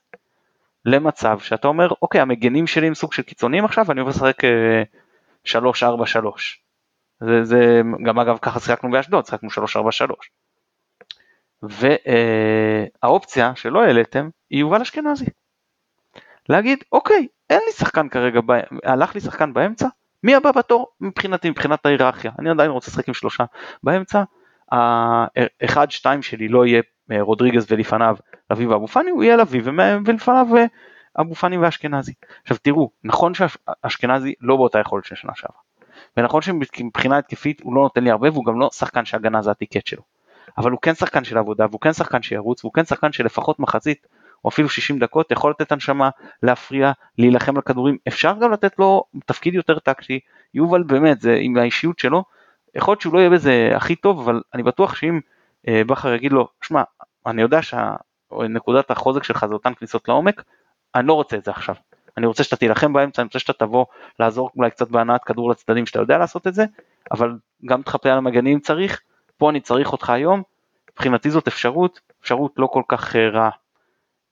למצב 0.84 1.38
שאתה 1.38 1.68
אומר, 1.68 1.88
אוקיי, 2.02 2.20
המגנים 2.20 2.66
שלי 2.66 2.86
הם 2.86 2.94
סוג 2.94 3.12
של 3.12 3.22
קיצוניים 3.22 3.64
עכשיו, 3.64 3.84
ואני 3.88 4.00
עובר 4.00 4.10
לשחק 4.10 4.44
אה, 4.44 4.82
343. 5.44 6.62
זה, 7.20 7.44
זה 7.44 7.80
גם 8.04 8.18
אגב 8.18 8.38
ככה 8.42 8.60
שיחקנו 8.60 8.90
באשדוד, 8.90 9.26
שיחקנו 9.26 9.50
343. 9.50 10.30
והאופציה 11.62 13.52
שלא 13.56 13.82
העליתם 13.82 14.28
היא 14.50 14.60
יובל 14.60 14.80
אשכנזי. 14.80 15.26
להגיד 16.48 16.84
אוקיי 16.92 17.26
אין 17.50 17.60
לי 17.66 17.72
שחקן 17.72 18.08
כרגע, 18.08 18.40
הלך 18.84 19.14
לי 19.14 19.20
שחקן 19.20 19.52
באמצע, 19.52 19.88
מי 20.22 20.34
הבא 20.34 20.52
בתור 20.52 20.86
מבחינתי, 21.00 21.50
מבחינת 21.50 21.86
ההיררכיה, 21.86 22.32
אני 22.38 22.50
עדיין 22.50 22.70
רוצה 22.70 22.90
לשחק 22.90 23.08
עם 23.08 23.14
שלושה 23.14 23.44
באמצע, 23.82 24.22
האחד 24.70 25.90
שתיים 25.90 26.22
שלי 26.22 26.48
לא 26.48 26.66
יהיה 26.66 26.82
אה, 27.12 27.22
רודריגז 27.22 27.66
ולפניו 27.70 28.16
אביב 28.52 28.70
ואבו 28.70 28.86
פאני, 28.86 29.10
הוא 29.10 29.22
יהיה 29.22 29.36
לביא 29.36 29.62
ולפניו 30.06 30.46
אה, 30.56 30.64
אבו 31.20 31.34
פאני 31.34 31.58
ואשכנזי. 31.58 32.12
עכשיו 32.42 32.56
תראו, 32.62 32.90
נכון 33.04 33.32
שאשכנזי 33.34 34.34
לא 34.40 34.56
באותה 34.56 34.78
יכולת 34.78 35.04
של 35.04 35.14
שנה 35.14 35.32
שעברה. 35.34 35.60
ונכון 36.16 36.42
שמבחינה 36.42 37.18
התקפית 37.18 37.60
הוא 37.60 37.74
לא 37.74 37.82
נותן 37.82 38.04
לי 38.04 38.10
הרבה 38.10 38.28
והוא 38.32 38.44
גם 38.44 38.60
לא 38.60 38.70
שחקן 38.72 39.04
שהגנה 39.04 39.42
זה 39.42 39.50
הטיקט 39.50 39.86
שלו. 39.86 40.02
אבל 40.58 40.70
הוא 40.70 40.80
כן 40.82 40.94
שחקן 40.94 41.24
של 41.24 41.38
עבודה 41.38 41.66
והוא 41.70 41.80
כן 41.80 41.92
שחקן 41.92 42.22
שירוץ 42.22 42.64
והוא 42.64 42.72
כן 42.72 42.84
שחקן 42.84 43.12
שלפחות 43.12 43.58
מחצית 43.58 44.06
או 44.44 44.48
אפילו 44.48 44.68
60 44.68 44.98
דקות 44.98 45.32
יכול 45.32 45.50
לתת 45.50 45.72
הנשמה, 45.72 46.10
להפריע, 46.42 46.92
להילחם 47.18 47.56
על 47.56 47.62
כדורים, 47.62 47.96
אפשר 48.08 48.34
גם 48.40 48.52
לתת 48.52 48.78
לו 48.78 49.04
תפקיד 49.26 49.54
יותר 49.54 49.78
טקטי, 49.78 50.20
יובל 50.54 50.82
באמת 50.82 51.20
זה 51.20 51.36
עם 51.40 51.56
האישיות 51.56 51.98
שלו, 51.98 52.24
יכול 52.74 52.92
להיות 52.92 53.00
שהוא 53.00 53.14
לא 53.14 53.18
יהיה 53.18 53.30
בזה 53.30 53.72
הכי 53.76 53.96
טוב 53.96 54.20
אבל 54.20 54.42
אני 54.54 54.62
בטוח 54.62 54.94
שאם 54.94 55.20
אה, 55.68 55.82
בכר 55.86 56.14
יגיד 56.14 56.32
לו, 56.32 56.48
שמע 56.62 56.82
אני 57.26 57.42
יודע 57.42 57.60
שנקודת 57.62 58.90
החוזק 58.90 59.24
שלך 59.24 59.46
זה 59.46 59.54
אותן 59.54 59.74
כניסות 59.74 60.08
לעומק, 60.08 60.42
אני 60.94 61.06
לא 61.06 61.12
רוצה 61.12 61.36
את 61.36 61.44
זה 61.44 61.50
עכשיו. 61.50 61.74
אני 62.16 62.26
רוצה 62.26 62.44
שאתה 62.44 62.56
תילחם 62.56 62.92
באמצע, 62.92 63.22
אני 63.22 63.26
רוצה 63.26 63.38
שאתה 63.38 63.52
תבוא 63.52 63.86
לעזור 64.20 64.50
אולי 64.56 64.70
קצת 64.70 64.88
בהנעת 64.88 65.24
כדור 65.24 65.50
לצדדים 65.50 65.86
שאתה 65.86 65.98
יודע 65.98 66.18
לעשות 66.18 66.46
את 66.46 66.54
זה, 66.54 66.64
אבל 67.10 67.32
גם 67.66 67.82
תחפה 67.82 68.10
על 68.10 68.18
המגנים 68.18 68.52
אם 68.54 68.60
צריך, 68.60 69.00
פה 69.36 69.50
אני 69.50 69.60
צריך 69.60 69.92
אותך 69.92 70.10
היום, 70.10 70.42
מבחינתי 70.92 71.30
זאת 71.30 71.48
אפשרות, 71.48 72.00
אפשרות 72.22 72.52
לא 72.56 72.66
כל 72.66 72.82
כך 72.88 73.16
אה, 73.16 73.28
רעה. 73.28 73.50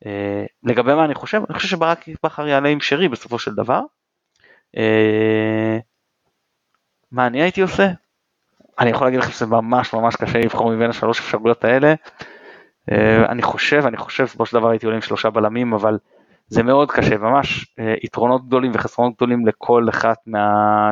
אה, 0.07 0.45
לגבי 0.63 0.95
מה 0.95 1.05
אני 1.05 1.15
חושב, 1.15 1.43
אני 1.49 1.55
חושב 1.55 1.69
שברק 1.69 2.05
בכר 2.25 2.49
יעלה 2.49 2.69
עם 2.69 2.81
שרי 2.81 3.09
בסופו 3.09 3.39
של 3.39 3.55
דבר. 3.55 3.81
אה, 4.77 5.79
מה 7.13 7.27
אני 7.27 7.43
הייתי 7.43 7.61
עושה? 7.61 7.89
אני 8.81 8.91
יכול 8.91 9.07
להגיד 9.07 9.21
לכם 9.21 9.31
שזה 9.31 9.47
ממש 9.47 9.95
ממש 9.95 10.17
קשה 10.17 10.39
לבחור 10.39 10.71
מבין 10.71 10.91
השלוש 10.91 11.21
אפשרויות 11.21 11.65
האלה. 11.65 11.95
אני 13.29 13.43
חושב, 13.43 13.83
אני 13.87 13.97
חושב 13.97 14.25
בסופו 14.25 14.47
של 14.47 14.59
דבר 14.59 14.71
הייתי 14.71 14.87
עולה 14.87 14.97
עם 14.97 15.03
שלושה 15.03 15.31
בלמים, 15.31 15.75
אבל 15.75 15.99
זה 16.49 16.63
מאוד 16.63 16.91
קשה, 16.91 17.19
ממש 17.19 17.67
אה, 17.79 17.95
יתרונות 18.03 18.47
גדולים 18.47 18.71
וחסרונות 18.75 19.17
גדולים 19.17 19.47
לכל 19.47 19.87
אחת. 19.89 20.19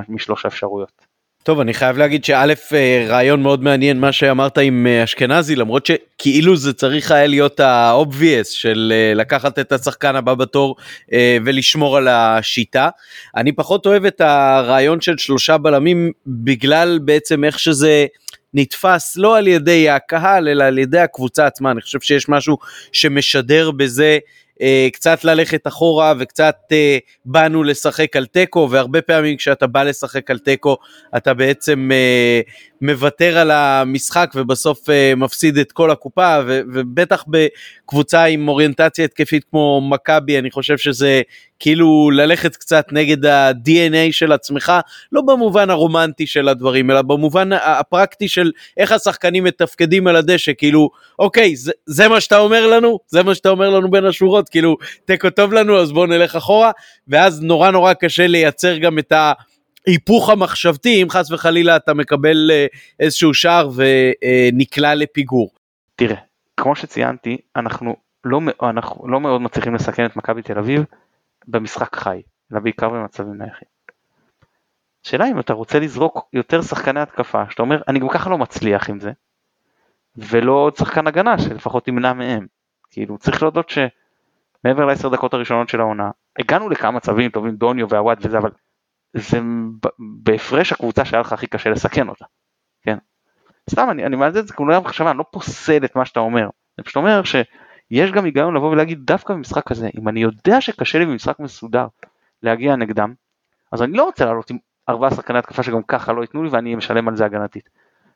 משלוש 0.09 0.45
האפשרויות. 0.45 1.16
טוב 1.47 1.61
אני 1.61 1.75
חייב 1.75 1.99
להגיד 1.99 2.25
שא' 2.25 2.45
אה, 2.73 3.07
רעיון 3.09 3.43
מאוד 3.43 3.63
מעניין 3.63 4.01
מה 4.01 4.13
שאמרת 4.13 4.59
עם 4.59 4.87
אה, 4.87 5.05
אשכנזי 5.05 5.57
למרות 5.57 5.87
שכאילו 5.87 6.57
זה 6.57 6.73
צריך 6.73 7.11
היה 7.11 7.27
להיות 7.27 7.61
ה 7.61 7.72
obvious 7.72 8.49
של 8.49 8.93
לקחת 9.15 9.59
את 9.59 9.73
השחקן 9.73 10.17
הבא 10.17 10.35
בתור 10.35 10.77
ולשמור 11.45 11.97
על 11.97 12.09
השיטה. 12.09 12.89
אני 13.37 13.53
פחות 13.53 13.87
אוהב 13.87 14.05
את 14.05 14.21
הרעיון 14.21 15.01
של 15.01 15.19
שלושה 15.19 15.59
בלמים 15.59 16.13
בגלל 16.27 16.99
בעצם 17.05 17.45
איך 17.45 17.59
שזה 17.59 18.07
נתפס 18.55 19.17
לא 19.17 19.39
על 19.39 19.49
ידי 19.49 19.91
הקהל 19.91 20.49
אלא 20.49 20.65
על 20.65 20.79
ידי 20.79 20.99
הקבוצה 20.99 21.47
עצמה 21.47 21.71
אני 21.71 21.81
חושב 21.81 22.01
שיש 22.01 22.29
משהו 22.29 22.59
שמשדר 22.93 23.71
בזה 23.71 24.05
אה, 24.13 24.19
קצת 24.93 25.25
ללכת 25.25 25.67
אחורה 25.67 26.15
וקצת 26.19 26.57
אה, 26.73 26.99
באנו 27.25 27.63
לשחק 27.63 28.17
על 28.17 28.27
תיקו 28.27 28.69
והרבה 28.71 29.03
פעמים 29.03 29.37
כשאתה 29.37 29.67
בא 29.67 29.83
לשחק 29.83 30.31
על 30.31 30.39
תיקו 30.39 30.77
אתה 31.17 31.35
בעצם 31.35 31.91
אה, 31.93 32.41
מוותר 32.81 33.39
על 33.39 33.51
המשחק 33.51 34.33
ובסוף 34.35 34.91
אה, 34.91 35.13
מפסיד 35.17 35.59
את 35.59 35.73
כל 35.73 35.91
הקופה 35.91 36.39
ו, 36.47 36.61
ובטח 36.73 37.25
בקבוצה 37.29 38.25
עם 38.25 38.49
אוריינטציה 38.49 39.05
התקפית 39.05 39.45
כמו 39.51 39.81
מכבי 39.91 40.39
אני 40.39 40.51
חושב 40.51 40.79
שזה 40.79 41.23
כאילו 41.59 42.11
ללכת 42.11 42.57
קצת 42.57 42.87
נגד 42.93 43.27
ה-DNA 43.27 44.13
של 44.13 44.33
עצמך 44.33 44.73
לא 45.13 45.23
במובן 45.23 45.71
הרומנטי 45.71 46.27
של 46.27 46.49
הדברים 46.49 46.91
אלא 46.91 47.03
במובן 47.03 47.53
הפרקטי 47.53 48.29
של 48.29 48.53
איך 48.77 48.93
השחקנים 48.93 49.45
מתפקדים 49.45 50.07
על 50.07 50.17
הדשא 50.17 50.53
כאילו 50.59 50.91
אוקיי 51.19 51.57
זה, 51.57 51.73
זה 51.87 52.09
מה 52.09 52.21
שאתה 52.21 52.39
אומר 52.39 52.67
לנו? 52.67 52.99
זה 53.09 53.23
מה 53.23 53.35
שאתה 53.35 53.49
אומר 53.49 53.71
לנו 53.71 53.91
בין 53.91 54.05
השורות? 54.05 54.49
כאילו 54.49 54.77
תיקו 55.05 55.31
טוב 55.31 55.53
לנו 55.53 55.79
אז 55.79 55.93
בוא 55.93 56.07
נלך 56.07 56.37
אחורה. 56.37 56.71
ואז 57.09 57.43
נורא 57.43 57.71
נורא 57.71 57.93
קשה 57.93 58.27
לייצר 58.27 58.77
גם 58.77 58.99
את 58.99 59.13
ה... 59.13 59.33
היפוך 59.87 60.31
המחשבתי 60.31 61.03
אם 61.03 61.11
חס 61.11 61.31
וחלילה 61.31 61.77
אתה 61.77 61.95
מקבל 61.95 62.51
אה, 62.51 62.67
איזשהו 63.01 63.35
שער 63.35 63.71
ונקלע 63.75 64.95
לפיגור. 64.95 65.51
תראה, 65.97 66.17
כמו 66.57 66.77
שציינתי, 66.77 67.39
אנחנו 67.57 67.97
לא, 68.25 68.41
אנחנו 68.63 69.09
לא 69.09 69.21
מאוד 69.21 69.41
מצליחים 69.41 69.75
לסכן 69.75 70.07
את 70.07 70.17
מכבי 70.17 70.43
תל 70.43 70.59
אביב 70.59 70.85
במשחק 71.49 71.97
חי, 71.97 72.23
אלא 72.53 72.61
בעיקר 72.61 72.89
במצבים 72.89 73.35
נייחים. 73.39 73.69
השאלה 75.07 75.31
אם 75.31 75.41
אתה 75.41 75.53
רוצה 75.53 75.79
לזרוק 75.79 76.29
יותר 76.33 76.63
שחקני 76.63 77.01
התקפה, 77.01 77.45
שאתה 77.51 77.63
אומר, 77.63 77.83
אני 77.89 77.99
גם 77.99 78.09
ככה 78.09 78.31
לא 78.31 78.39
מצליח 78.39 78.91
עם 78.91 79.01
זה, 79.01 79.13
ולא 80.17 80.53
עוד 80.53 80.77
שחקן 80.77 81.07
הגנה 81.07 81.39
שלפחות 81.39 81.89
ימנע 81.89 82.13
מהם. 82.13 82.47
כאילו 82.91 83.19
צריך 83.19 83.43
להודות 83.43 83.71
שמעבר 83.71 84.85
לעשר 84.85 85.09
דקות 85.09 85.35
הראשונות 85.35 85.69
של 85.69 85.81
העונה, 85.81 86.11
הגענו 86.39 86.71
לכמה 86.71 86.91
מצבים 86.91 87.31
טובים, 87.31 87.57
דוניו 87.57 87.89
והוואט 87.89 88.19
וזה, 88.21 88.39
אבל 88.39 88.51
זה 89.17 89.41
בהפרש 89.99 90.73
הקבוצה 90.73 91.05
שהיה 91.05 91.21
לך 91.21 91.33
הכי 91.33 91.47
קשה 91.47 91.71
לסכן 91.71 92.09
אותה. 92.09 92.25
כן. 92.83 92.99
סתם 93.71 93.91
אני, 93.91 94.07
אני 94.07 94.17
מעלה 94.17 94.41
את 94.41 94.47
זה 94.47 94.55
כמו 94.55 94.81
מחשבה, 94.81 95.11
אני 95.11 95.19
לא 95.19 95.25
פוסל 95.31 95.85
את 95.85 95.97
מה 95.97 96.05
שאתה 96.05 96.21
אומר, 96.21 96.49
אני 96.79 96.85
פשוט 96.85 96.97
אומר 96.97 97.23
שיש 97.23 98.13
גם 98.13 98.25
היגיון 98.25 98.57
לבוא 98.57 98.71
ולהגיד 98.71 99.01
דווקא 99.05 99.35
במשחק 99.35 99.71
הזה, 99.71 99.89
אם 100.01 100.09
אני 100.09 100.23
יודע 100.23 100.61
שקשה 100.61 100.99
לי 100.99 101.07
במשחק 101.07 101.41
מסודר 101.41 101.87
להגיע 102.43 102.77
נגדם, 102.77 103.15
אז 103.73 103.83
אני 103.83 103.93
לא 103.93 104.05
רוצה 104.05 104.25
לעלות 104.25 104.51
עם 104.51 104.59
ארבעה 104.89 105.11
שחקני 105.11 105.39
התקפה 105.39 105.63
שגם 105.63 105.83
ככה 105.83 106.13
לא 106.13 106.21
ייתנו 106.21 106.43
לי 106.43 106.49
ואני 106.49 106.75
משלם 106.75 107.09
על 107.09 107.17
זה 107.17 107.25
הגנתית. 107.25 107.69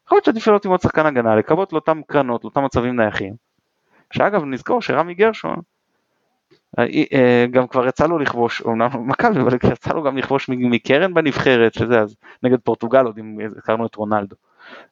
יכול 0.07 0.17
להיות 0.17 0.25
שעדיף 0.25 0.47
לעלות 0.47 0.65
עם 0.65 0.71
עוד 0.71 0.81
שחקן 0.81 1.07
הגנה, 1.07 1.37
לקוות 1.37 1.73
לאותם 1.73 2.01
קרנות, 2.07 2.45
לאותם 2.45 2.65
מצבים 2.65 2.97
נייחים. 2.97 3.35
שאגב 4.13 4.45
נזכור 4.45 4.83
שרמי 4.83 5.15
גרשון 5.15 5.57
גם 7.51 7.67
כבר 7.67 7.87
יצא 7.87 8.07
לו 8.07 8.19
לכבוש, 8.19 8.61
אומנם 8.61 8.89
מכבי, 8.95 9.41
אבל 9.41 9.57
יצא 9.73 9.93
לו 9.93 10.03
גם 10.03 10.19
לכבוש 10.19 10.49
מקרן 10.49 11.15
בנבחרת, 11.15 11.75
שזה 11.75 12.01
אז 12.01 12.17
נגד 12.43 12.59
פורטוגל 12.65 13.05
עוד 13.05 13.19
אם 13.19 13.39
הכרנו 13.59 13.87
את 13.87 13.95
רונלדו. 13.95 14.37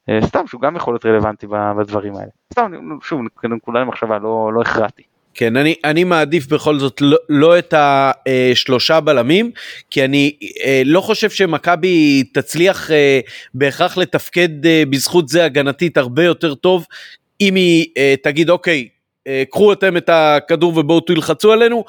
אה, 0.09 0.19
סתם 0.25 0.47
שהוא 0.47 0.61
גם 0.61 0.75
יכול 0.75 0.93
להיות 0.93 1.05
רלוונטי 1.05 1.47
בדברים 1.77 2.15
האלה. 2.15 2.29
סתם, 2.53 2.71
שוב, 3.01 3.21
נקודה 3.43 3.79
למחשבה, 3.79 4.19
לא, 4.19 4.51
לא 4.53 4.61
הכרעתי. 4.61 5.03
כן, 5.33 5.57
אני, 5.57 5.75
אני 5.85 6.03
מעדיף 6.03 6.47
בכל 6.47 6.79
זאת 6.79 7.01
לא, 7.01 7.17
לא 7.29 7.59
את 7.59 7.73
השלושה 7.77 8.99
בלמים, 8.99 9.51
כי 9.89 10.05
אני 10.05 10.35
אה, 10.65 10.81
לא 10.85 11.01
חושב 11.01 11.29
שמכבי 11.29 12.23
תצליח 12.33 12.91
אה, 12.91 13.19
בהכרח 13.53 13.97
לתפקד 13.97 14.65
אה, 14.65 14.83
בזכות 14.89 15.29
זה 15.29 15.45
הגנתית 15.45 15.97
הרבה 15.97 16.23
יותר 16.23 16.55
טוב, 16.55 16.85
אם 17.41 17.55
היא 17.55 17.85
אה, 17.97 18.15
תגיד 18.23 18.49
אוקיי, 18.49 18.81
אה, 18.81 18.98
קחו 19.49 19.73
אתם 19.73 19.97
את 19.97 20.09
הכדור 20.13 20.77
ובואו 20.77 20.99
תלחצו 20.99 21.51
עלינו, 21.51 21.83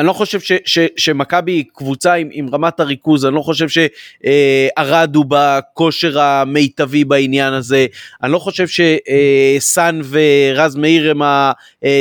אני 0.00 0.06
לא 0.06 0.12
חושב 0.12 0.56
שמכבי 0.96 1.52
היא 1.52 1.64
קבוצה 1.74 2.14
עם, 2.14 2.28
עם 2.32 2.48
רמת 2.52 2.80
הריכוז, 2.80 3.26
אני 3.26 3.34
לא 3.34 3.40
חושב 3.40 3.66
שערד 3.68 5.16
הוא 5.16 5.24
בכושר 5.28 6.20
המיטבי 6.20 7.04
בעניין 7.04 7.52
הזה, 7.52 7.86
אני 8.22 8.32
לא 8.32 8.38
חושב 8.38 8.66
שסאן 8.66 10.00
ורז 10.10 10.76
מאיר 10.76 11.10
הם 11.10 11.20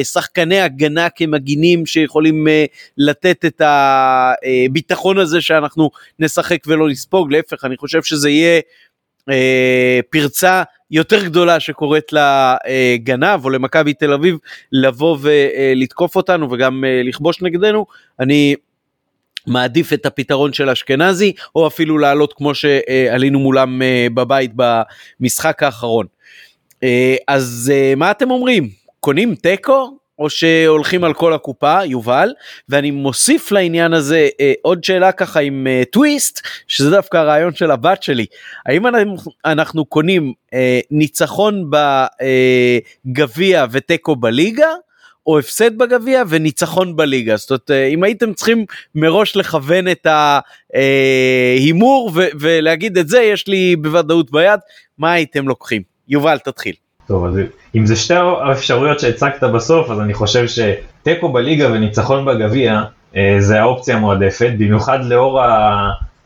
השחקני 0.02 0.60
הגנה 0.60 1.10
כמגינים 1.10 1.86
שיכולים 1.86 2.48
אה, 2.48 2.66
לתת 2.98 3.46
את 3.46 3.62
הביטחון 3.66 5.18
הזה 5.18 5.42
שאנחנו 5.42 5.90
נשחק 6.20 6.60
ולא 6.68 6.90
נספוג, 6.90 7.32
להפך, 7.32 7.66
אני 7.66 7.78
חושב 7.78 8.04
שזה 8.04 8.30
יהיה 8.30 8.62
אה, 9.30 10.00
פרצה 10.10 10.64
יותר 10.92 11.26
גדולה 11.26 11.60
שקורית 11.60 12.12
לגנב 12.14 13.46
או 13.46 13.50
למכבי 13.50 13.94
תל 13.94 14.14
אביב 14.14 14.38
לבוא 14.72 15.18
ולתקוף 15.22 16.16
אותנו 16.16 16.52
וגם 16.52 16.86
אה, 16.86 17.02
לכבוש 17.04 17.42
נגדנו, 17.42 17.86
אני 18.20 18.56
מעדיף 19.48 19.94
את 19.94 20.06
הפתרון 20.06 20.54
של 20.54 20.70
אשכנזי 20.70 21.34
או 21.56 21.68
אפילו 21.68 21.98
לעלות 21.98 22.34
כמו 22.34 22.56
שעלינו 22.56 23.40
מולם 23.40 23.82
אה, 23.82 24.08
בבית 24.14 24.52
במשחק 24.56 25.64
האחרון. 25.64 26.06
אה, 26.84 27.16
אז 27.28 27.74
מה 27.98 28.12
אתם 28.12 28.32
אומרים? 28.32 28.70
קונים 29.00 29.36
תיקו? 29.36 29.99
או 30.20 30.30
שהולכים 30.30 31.04
על 31.04 31.14
כל 31.14 31.34
הקופה, 31.34 31.86
יובל, 31.86 32.34
ואני 32.70 32.92
מוסיף 32.92 33.52
לעניין 33.52 33.94
הזה 33.94 34.30
אה, 34.40 34.54
עוד 34.62 34.84
שאלה 34.84 35.12
ככה 35.12 35.40
עם 35.40 35.68
אה, 35.68 35.84
טוויסט, 35.92 36.42
שזה 36.68 36.90
דווקא 36.90 37.18
הרעיון 37.18 37.54
של 37.56 37.72
הבת 37.72 38.04
שלי. 38.04 38.26
האם 38.66 38.84
אנחנו, 39.46 39.86
קונים 39.86 40.34
אה, 40.54 40.80
ניצחון 40.92 41.70
בגביע 43.06 43.62
אה, 43.62 43.66
ותיקו 43.72 44.16
בליגה, 44.16 44.70
או 45.28 45.40
הפסד 45.40 45.78
בגביע 45.78 46.24
וניצחון 46.30 46.96
בליגה. 46.96 47.38
זאת 47.38 47.50
אומרת, 47.50 47.72
אה, 47.72 47.88
אם 47.88 48.04
הייתם 48.04 48.34
צריכים 48.34 48.66
מראש 48.96 49.36
לכוון 49.36 49.88
את 49.88 50.08
ההימור 50.74 52.12
ולהגיד 52.16 52.98
את 52.98 53.08
זה, 53.08 53.22
יש 53.22 53.48
לי 53.48 53.76
בוודאות 53.76 54.32
ביד, 54.32 54.60
מה 54.98 55.12
הייתם 55.12 55.48
לוקחים? 55.48 55.82
יובל, 56.08 56.38
תתחיל. 56.38 56.74
טוב, 57.10 57.26
אז 57.26 57.40
אם 57.76 57.86
זה 57.86 57.96
שתי 57.96 58.14
האפשרויות 58.14 59.00
שהצגת 59.00 59.44
בסוף, 59.44 59.92
אז 59.92 60.00
אני 60.00 60.14
חושב 60.14 60.46
שתיקו 60.48 61.30
בליגה 61.30 61.72
וניצחון 61.72 62.26
בגביע 62.26 62.82
אה, 63.16 63.36
זה 63.40 63.62
האופציה 63.62 63.96
המועדפת, 63.96 64.52
במיוחד 64.58 65.06
לאור 65.06 65.42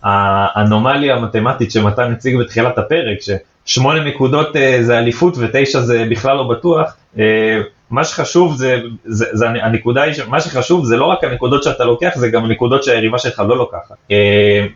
האנומליה 0.03 1.15
המתמטית 1.15 1.71
שמתן 1.71 2.11
הציג 2.11 2.37
בתחילת 2.37 2.77
הפרק, 2.77 3.17
ששמונה 3.65 4.03
נקודות 4.03 4.55
אה, 4.55 4.77
זה 4.81 4.97
אליפות 4.97 5.37
ותשע 5.37 5.79
זה 5.79 6.05
בכלל 6.09 6.35
לא 6.35 6.43
בטוח. 6.43 6.95
אה, 7.19 7.59
מה 7.89 8.03
שחשוב 8.03 8.55
זה, 8.55 8.77
זה, 9.05 9.25
זה 9.31 9.49
הנקודה 9.49 10.01
היא, 10.01 10.13
מה 10.27 10.41
שחשוב 10.41 10.85
זה 10.85 10.97
לא 10.97 11.05
רק 11.05 11.23
הנקודות 11.23 11.63
שאתה 11.63 11.83
לוקח, 11.83 12.11
זה 12.15 12.29
גם 12.29 12.45
הנקודות 12.45 12.83
שהיריבה 12.83 13.19
שלך 13.19 13.39
לא 13.39 13.57
לוקחת. 13.57 13.95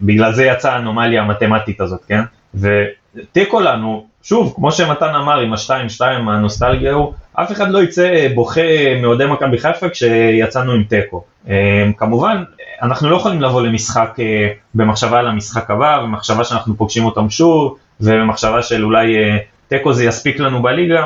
בגלל 0.02 0.34
זה 0.34 0.46
יצאה 0.46 0.74
האנומליה 0.74 1.22
המתמטית 1.22 1.82
הזאת, 1.82 2.02
כן? 2.08 2.22
ותיקו 2.56 3.60
לנו, 3.60 4.06
שוב, 4.28 4.54
כמו 4.56 4.72
שמתן 4.72 5.16
אמר 5.16 5.40
עם 5.40 5.54
ה-2-2 5.54 6.02
הנוסטלגיה 6.02 6.94
הוא, 6.94 7.14
אף 7.34 7.52
אחד 7.52 7.72
לא 7.72 7.84
יצא 7.84 8.28
בוכה 8.36 8.62
מאוהדי 9.02 9.26
מכבי 9.26 9.58
חיפה 9.58 9.90
כשיצאנו 9.90 10.72
עם 10.72 10.84
תיקו. 10.84 11.24
אה, 11.50 11.90
כמובן, 11.98 12.44
אנחנו 12.82 13.10
לא 13.10 13.16
יכולים 13.16 13.42
לבוא 13.42 13.62
למשחק 13.62 14.16
אה, 14.20 14.48
במחשבה 14.76 15.20
על 15.20 15.28
המשחק 15.28 15.72
הבא, 15.72 16.00
במחשבה 16.00 16.44
שאנחנו 16.44 16.78
פוגשים 16.78 17.06
אותם 17.06 17.30
שוב, 17.30 17.78
ובמחשבה 18.02 18.62
של 18.62 18.84
אולי 18.84 19.18
אה, 19.18 19.38
תיקו 19.68 19.94
זה 19.94 20.06
יספיק 20.06 20.40
לנו 20.40 20.62
בליגה. 20.62 21.06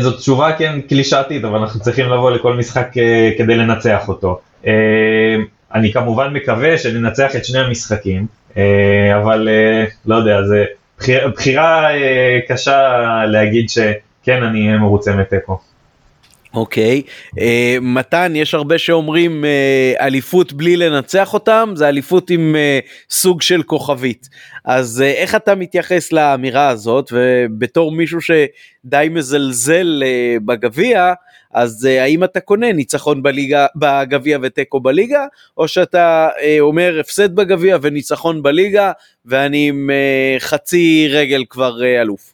זאת 0.00 0.18
תשובה 0.18 0.52
כן 0.52 0.80
קלישאתית, 0.88 1.44
אבל 1.44 1.58
אנחנו 1.58 1.80
צריכים 1.80 2.06
לבוא 2.06 2.30
לכל 2.30 2.54
משחק 2.54 2.88
כדי 3.38 3.56
לנצח 3.56 4.08
אותו. 4.08 4.40
אני 5.74 5.92
כמובן 5.92 6.32
מקווה 6.32 6.78
שננצח 6.78 7.36
את 7.36 7.44
שני 7.44 7.58
המשחקים, 7.58 8.26
אבל 9.16 9.48
לא 10.06 10.14
יודע, 10.14 10.42
זה 10.42 10.64
בחירה 11.06 11.90
אה, 11.94 12.38
קשה 12.48 12.90
להגיד 13.26 13.70
שכן 13.70 14.42
אני 14.42 14.76
מרוצה 14.76 15.14
מתיקו. 15.14 15.58
אוקיי, 16.54 17.02
okay. 17.06 17.38
uh, 17.38 17.40
מתן, 17.80 18.32
יש 18.36 18.54
הרבה 18.54 18.78
שאומרים 18.78 19.44
uh, 19.44 20.00
אליפות 20.02 20.52
בלי 20.52 20.76
לנצח 20.76 21.34
אותם, 21.34 21.72
זה 21.74 21.88
אליפות 21.88 22.30
עם 22.30 22.56
uh, 22.56 22.88
סוג 23.10 23.42
של 23.42 23.62
כוכבית. 23.62 24.28
אז 24.64 25.04
uh, 25.04 25.16
איך 25.16 25.34
אתה 25.34 25.54
מתייחס 25.54 26.12
לאמירה 26.12 26.68
הזאת, 26.68 27.12
ובתור 27.12 27.92
מישהו 27.92 28.18
שדי 28.20 29.08
מזלזל 29.10 30.02
uh, 30.02 30.40
בגביע, 30.44 31.12
אז 31.58 31.88
uh, 31.90 32.02
האם 32.02 32.24
אתה 32.24 32.40
קונה 32.40 32.72
ניצחון 32.72 33.22
בליגה, 33.22 33.66
בגביע 33.76 34.38
ותיקו 34.42 34.80
בליגה, 34.80 35.26
או 35.56 35.68
שאתה 35.68 36.28
uh, 36.36 36.42
אומר 36.60 36.96
הפסד 37.00 37.34
בגביע 37.34 37.78
וניצחון 37.82 38.42
בליגה, 38.42 38.92
ואני 39.24 39.68
עם 39.68 39.90
uh, 39.90 40.40
חצי 40.40 41.08
רגל 41.10 41.44
כבר 41.50 41.84
אלוף? 41.84 42.32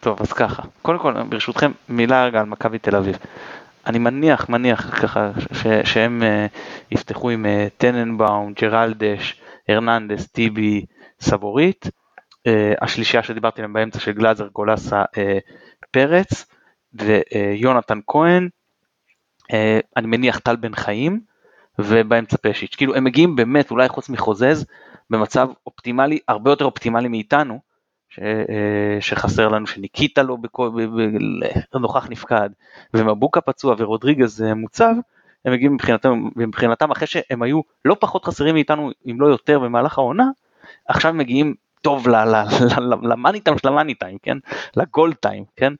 טוב, 0.00 0.18
אז 0.20 0.32
ככה, 0.32 0.62
קודם 0.82 0.98
כל, 0.98 1.22
ברשותכם, 1.28 1.72
מילה 1.88 2.24
רגע 2.24 2.40
על 2.40 2.46
מכבי 2.46 2.78
תל 2.78 2.96
אביב. 2.96 3.18
אני 3.86 3.98
מניח, 3.98 4.48
מניח 4.48 5.02
ככה, 5.02 5.30
ש, 5.52 5.66
שהם 5.84 6.22
uh, 6.22 6.56
יפתחו 6.90 7.30
עם 7.30 7.44
uh, 7.44 7.70
טננבאום, 7.76 8.52
ג'רלדש, 8.62 9.40
הרננדס, 9.68 10.26
טיבי, 10.26 10.84
סבורית. 11.20 11.86
Uh, 11.86 12.50
השלישייה 12.80 13.22
שדיברתי 13.22 13.60
עליהם 13.60 13.72
באמצע 13.72 14.00
של 14.00 14.12
גלאזר, 14.12 14.48
גולסה, 14.52 15.02
uh, 15.02 15.18
פרץ, 15.90 16.46
ויונתן 17.02 17.98
כהן. 18.06 18.48
Uh, 19.52 19.54
אני 19.96 20.06
מניח 20.06 20.38
טל 20.38 20.56
בן 20.56 20.74
חיים, 20.74 21.20
ובאמצע 21.78 22.36
פשיץ'. 22.42 22.74
כאילו, 22.74 22.94
הם 22.94 23.04
מגיעים 23.04 23.36
באמת, 23.36 23.70
אולי 23.70 23.88
חוץ 23.88 24.08
מחוזז, 24.08 24.66
במצב 25.10 25.48
אופטימלי, 25.66 26.18
הרבה 26.28 26.50
יותר 26.50 26.64
אופטימלי 26.64 27.08
מאיתנו, 27.08 27.60
ש, 28.08 28.18
אה, 28.18 29.00
שחסר 29.00 29.48
לנו, 29.48 29.66
שניקיטה 29.66 30.22
לא 30.22 30.36
נוכח 31.74 32.08
נפקד, 32.10 32.50
ומבוקה 32.94 33.40
פצוע 33.40 33.74
ורודריגז 33.78 34.42
אה, 34.42 34.54
מוצב, 34.54 34.94
הם 35.44 35.52
מגיעים 35.52 35.74
מבחינתם, 35.74 36.28
מבחינתם 36.36 36.90
אחרי 36.90 37.06
שהם 37.06 37.42
היו 37.42 37.60
לא 37.84 37.96
פחות 38.00 38.24
חסרים 38.24 38.54
מאיתנו, 38.54 38.90
אם 39.10 39.20
לא 39.20 39.26
יותר 39.26 39.58
במהלך 39.58 39.98
העונה, 39.98 40.28
עכשיו 40.88 41.14
מגיעים 41.14 41.54
טוב 41.86 42.08
למאני 43.02 43.40
טיים 43.40 43.58
של 43.58 43.68
המאני 43.68 43.94
טיים, 43.94 44.18
כן? 44.22 44.38
לגולד 44.76 45.14
טיים, 45.14 45.44
כן? 45.56 45.72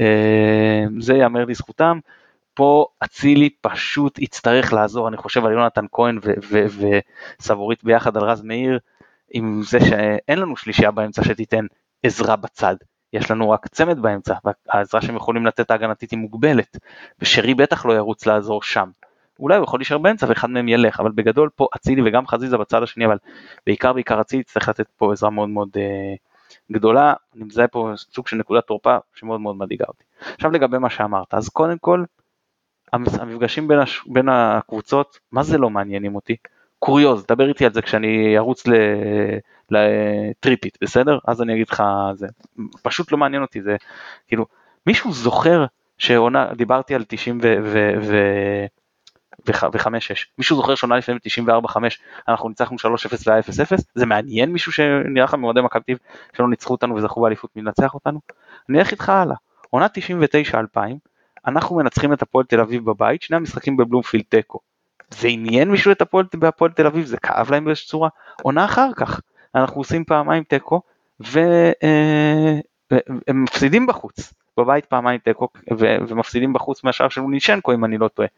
אה, 0.00 0.84
זה 1.00 1.14
ייאמר 1.14 1.44
לזכותם. 1.44 1.98
פה 2.54 2.86
אצילי 3.04 3.50
פשוט 3.60 4.18
יצטרך 4.18 4.72
לעזור, 4.72 5.08
אני 5.08 5.16
חושב 5.16 5.44
על 5.44 5.52
יונתן 5.52 5.84
כהן 5.92 6.18
וסבורית 7.40 7.84
ביחד 7.84 8.16
על 8.16 8.22
רז 8.22 8.42
מאיר, 8.42 8.78
עם 9.30 9.62
זה 9.64 9.80
שאין 9.80 10.38
לנו 10.38 10.56
שלישייה 10.56 10.90
באמצע 10.90 11.24
שתיתן 11.24 11.66
עזרה 12.02 12.36
בצד, 12.36 12.76
יש 13.12 13.30
לנו 13.30 13.50
רק 13.50 13.68
צמד 13.68 13.98
באמצע, 13.98 14.34
והעזרה 14.44 15.02
שהם 15.02 15.16
יכולים 15.16 15.46
לתת 15.46 15.70
ההגנתית 15.70 16.10
היא 16.10 16.18
מוגבלת, 16.18 16.76
ושרי 17.18 17.54
בטח 17.54 17.86
לא 17.86 17.92
ירוץ 17.92 18.26
לעזור 18.26 18.62
שם. 18.62 18.90
אולי 19.42 19.56
הוא 19.56 19.64
יכול 19.64 19.80
להישאר 19.80 19.98
באמצע 19.98 20.26
ואחד 20.28 20.50
מהם 20.50 20.68
ילך, 20.68 21.00
אבל 21.00 21.10
בגדול 21.10 21.48
פה 21.56 21.66
אצילי 21.76 22.02
וגם 22.04 22.26
חזיזה 22.26 22.58
בצד 22.58 22.82
השני, 22.82 23.06
אבל 23.06 23.16
בעיקר 23.66 23.92
בעיקר 23.92 24.20
אצילי 24.20 24.42
צריך 24.42 24.68
לתת 24.68 24.86
פה 24.96 25.12
עזרה 25.12 25.30
מאוד 25.30 25.48
מאוד 25.48 25.68
אה, 25.76 26.14
גדולה, 26.72 27.14
אני 27.36 27.44
מזהה 27.44 27.68
פה 27.68 27.92
סוג 27.96 28.28
של 28.28 28.36
נקודת 28.36 28.66
תורפה 28.66 28.96
שמאוד 29.14 29.40
מאוד 29.40 29.56
מדאיגה 29.56 29.84
אותי. 29.88 30.04
עכשיו 30.34 30.50
לגבי 30.50 30.78
מה 30.78 30.90
שאמרת, 30.90 31.34
אז 31.34 31.48
קודם 31.48 31.78
כל, 31.78 32.04
המפגשים 32.92 33.68
בין, 33.68 33.78
הש... 33.78 34.00
בין 34.06 34.28
הקבוצות, 34.28 35.18
מה 35.32 35.42
זה 35.42 35.58
לא 35.58 35.70
מעניינים 35.70 36.14
אותי? 36.14 36.36
קוריוז, 36.78 37.26
דבר 37.28 37.48
איתי 37.48 37.64
על 37.64 37.72
זה 37.72 37.82
כשאני 37.82 38.38
ארוץ 38.38 38.64
ל 39.70 39.79
three-peat, 39.79 40.78
בסדר? 40.82 41.18
אז 41.26 41.42
אני 41.42 41.54
אגיד 41.54 41.68
לך, 41.68 41.82
זה 42.14 42.26
פשוט 42.82 43.12
לא 43.12 43.18
מעניין 43.18 43.42
אותי, 43.42 43.62
זה 43.62 43.76
כאילו, 44.28 44.46
מישהו 44.86 45.12
זוכר 45.12 45.64
שעונה, 45.98 46.54
דיברתי 46.54 46.94
על 46.94 47.04
90 47.08 47.38
ו... 47.42 47.56
ו, 47.62 47.92
ו 48.02 48.16
ו-5-6. 49.46 49.88
מישהו 50.38 50.56
זוכר 50.56 50.74
שעונה 50.74 50.96
לפני 50.96 51.14
94-5 51.46 51.76
אנחנו 52.28 52.48
ניצחנו 52.48 52.76
3-0 52.76 52.82
ו-0-0? 53.26 53.82
זה 53.94 54.06
מעניין 54.06 54.52
מישהו 54.52 54.72
שנראה 54.72 55.24
לך 55.24 55.34
מאוהדי 55.34 55.60
מכבי 55.60 55.94
תל 55.94 56.36
שלא 56.36 56.48
ניצחו 56.48 56.72
אותנו 56.74 56.94
וזכו 56.94 57.20
באליפות 57.20 57.50
מלנצח 57.56 57.94
אותנו? 57.94 58.20
אני 58.68 58.78
אלך 58.78 58.90
איתך 58.90 59.08
הלאה. 59.08 59.36
עונה 59.70 59.86
99-2000 60.76 60.78
אנחנו 61.46 61.76
מנצחים 61.76 62.12
את 62.12 62.22
הפועל 62.22 62.44
תל 62.44 62.60
אביב 62.60 62.84
בבית, 62.84 63.22
שני 63.22 63.36
המשחקים 63.36 63.76
בבלומפילד 63.76 64.24
תיקו. 64.28 64.58
זה 65.10 65.28
עניין 65.28 65.70
מישהו 65.70 65.92
את 65.92 66.02
הפועל, 66.02 66.24
בהפועל 66.34 66.70
תל 66.70 66.86
אביב? 66.86 67.06
זה 67.06 67.16
כאב 67.16 67.50
להם 67.50 67.64
באיזושהי 67.64 67.88
צורה? 67.88 68.08
עונה 68.42 68.64
אחר 68.64 68.88
כך, 68.96 69.20
אנחנו 69.54 69.80
עושים 69.80 70.04
פעמיים 70.04 70.44
תיקו 70.44 70.80
והם 71.20 71.72
אה, 72.92 73.32
מפסידים 73.34 73.86
בחוץ. 73.86 74.34
בבית 74.56 74.84
פעמיים 74.84 75.18
תיקו 75.18 75.48
ומפסידים 76.08 76.52
בחוץ 76.52 76.84
מהשאר 76.84 77.08
של 77.08 77.20
אונישנקו 77.20 77.72
אם 77.72 77.84
אני 77.84 77.98
לא 77.98 78.08
טועה. 78.08 78.28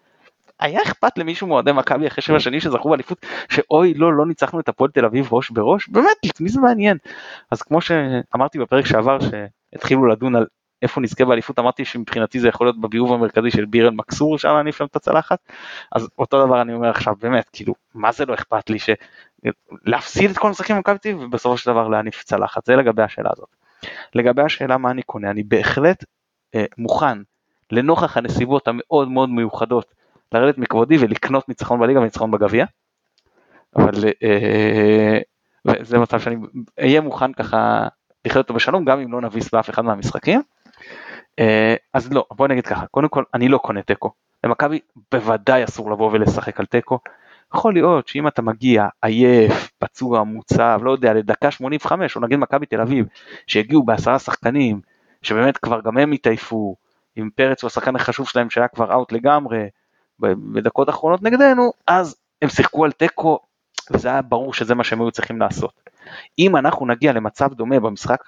היה 0.60 0.82
אכפת 0.82 1.18
למישהו 1.18 1.46
מאוהדי 1.46 1.72
מכבי 1.72 2.06
אחרי 2.06 2.22
שבע 2.22 2.40
שנים 2.40 2.60
שזכו 2.60 2.90
באליפות 2.90 3.26
שאוי 3.48 3.94
לא 3.94 4.12
לא 4.12 4.26
ניצחנו 4.26 4.60
את 4.60 4.68
הפועל 4.68 4.90
תל 4.90 5.04
אביב 5.04 5.28
ראש 5.32 5.50
בראש? 5.50 5.88
באמת 5.88 6.16
את 6.30 6.40
מי 6.40 6.48
זה 6.48 6.60
מעניין. 6.60 6.96
אז 7.50 7.62
כמו 7.62 7.80
שאמרתי 7.80 8.58
בפרק 8.58 8.86
שעבר 8.86 9.18
שהתחילו 9.20 10.06
לדון 10.06 10.36
על 10.36 10.46
איפה 10.82 11.00
נזכה 11.00 11.24
באליפות 11.24 11.58
אמרתי 11.58 11.84
שמבחינתי 11.84 12.40
זה 12.40 12.48
יכול 12.48 12.66
להיות 12.66 12.80
בביוב 12.80 13.12
המרכזי 13.12 13.50
של 13.50 13.64
בירן 13.64 13.96
מקסור 13.96 14.38
שם 14.38 14.48
להניף 14.48 14.80
להם 14.80 14.88
את 14.90 14.96
הצלחת. 14.96 15.38
אז 15.92 16.08
אותו 16.18 16.46
דבר 16.46 16.62
אני 16.62 16.74
אומר 16.74 16.90
עכשיו 16.90 17.14
באמת 17.20 17.50
כאילו 17.52 17.74
מה 17.94 18.12
זה 18.12 18.26
לא 18.26 18.34
אכפת 18.34 18.70
לי 18.70 18.78
להפסיד 19.84 20.30
את 20.30 20.38
כל 20.38 20.48
המשחקים 20.48 20.76
במכבי 20.76 20.98
תל 20.98 21.08
אביב 21.08 21.22
ובסופו 21.22 21.56
של 21.56 21.70
דבר 21.70 21.88
להניף 21.88 22.22
צלחת? 22.22 22.66
זה 22.66 22.76
לגבי 22.76 23.02
השאלה 23.02 23.30
הזאת. 23.36 23.48
לגבי 24.14 24.42
השאלה 24.42 24.78
מה 24.78 24.90
אני 24.90 25.02
קונה 25.02 25.30
אני 25.30 25.42
בהחלט 25.42 26.04
אה, 26.54 26.64
מוכן 26.78 27.18
לנוכח 27.72 28.16
הנסיבות 28.16 28.68
המאוד 28.68 29.08
מאוד 29.08 29.28
מיוחדות 29.28 29.94
לרדת 30.34 30.58
מכבודי 30.58 30.96
ולקנות 31.00 31.48
ניצחון 31.48 31.80
בליגה 31.80 32.00
וניצחון 32.00 32.30
בגביע. 32.30 32.64
אבל 33.76 33.92
אה, 34.22 35.18
זה 35.80 35.98
מצב 35.98 36.20
שאני 36.20 36.36
אהיה 36.80 37.00
מוכן 37.00 37.32
ככה 37.32 37.88
לחיות 38.24 38.42
אותו 38.42 38.54
בשלום 38.54 38.84
גם 38.84 39.00
אם 39.00 39.12
לא 39.12 39.20
נביס 39.20 39.54
באף 39.54 39.70
אחד 39.70 39.84
מהמשחקים. 39.84 40.42
אה, 41.38 41.74
אז 41.94 42.12
לא, 42.12 42.24
בוא 42.32 42.48
נגיד 42.48 42.66
ככה, 42.66 42.86
קודם 42.86 43.08
כל 43.08 43.24
אני 43.34 43.48
לא 43.48 43.58
קונה 43.58 43.82
תיקו. 43.82 44.10
למכבי 44.44 44.78
בוודאי 45.12 45.64
אסור 45.64 45.90
לבוא 45.90 46.10
ולשחק 46.12 46.60
על 46.60 46.66
תיקו. 46.66 46.98
יכול 47.54 47.74
להיות 47.74 48.08
שאם 48.08 48.28
אתה 48.28 48.42
מגיע 48.42 48.88
עייף, 49.02 49.70
פצוע, 49.78 50.24
מוצב, 50.24 50.80
לא 50.82 50.90
יודע, 50.90 51.12
לדקה 51.12 51.50
85, 51.50 52.16
או 52.16 52.20
נגיד 52.20 52.38
מכבי 52.38 52.66
תל 52.66 52.80
אביב, 52.80 53.06
שהגיעו 53.46 53.82
בעשרה 53.82 54.18
שחקנים, 54.18 54.80
שבאמת 55.22 55.56
כבר 55.56 55.80
גם 55.80 55.98
הם 55.98 56.12
התעייפו, 56.12 56.76
עם 57.16 57.30
פרץ 57.34 57.62
הוא 57.62 57.68
השחקן 57.68 57.96
החשוב 57.96 58.28
שלהם 58.28 58.50
שהיה 58.50 58.68
כבר 58.68 58.92
אאוט 58.92 59.12
לגמרי, 59.12 59.68
בדקות 60.20 60.88
האחרונות 60.88 61.22
נגדנו, 61.22 61.72
אז 61.86 62.16
הם 62.42 62.48
שיחקו 62.48 62.84
על 62.84 62.92
תיקו, 62.92 63.38
וזה 63.90 64.08
היה 64.08 64.22
ברור 64.22 64.54
שזה 64.54 64.74
מה 64.74 64.84
שהם 64.84 65.00
היו 65.00 65.10
צריכים 65.10 65.40
לעשות. 65.40 65.72
אם 66.38 66.56
אנחנו 66.56 66.86
נגיע 66.86 67.12
למצב 67.12 67.54
דומה 67.54 67.80
במשחק 67.80 68.20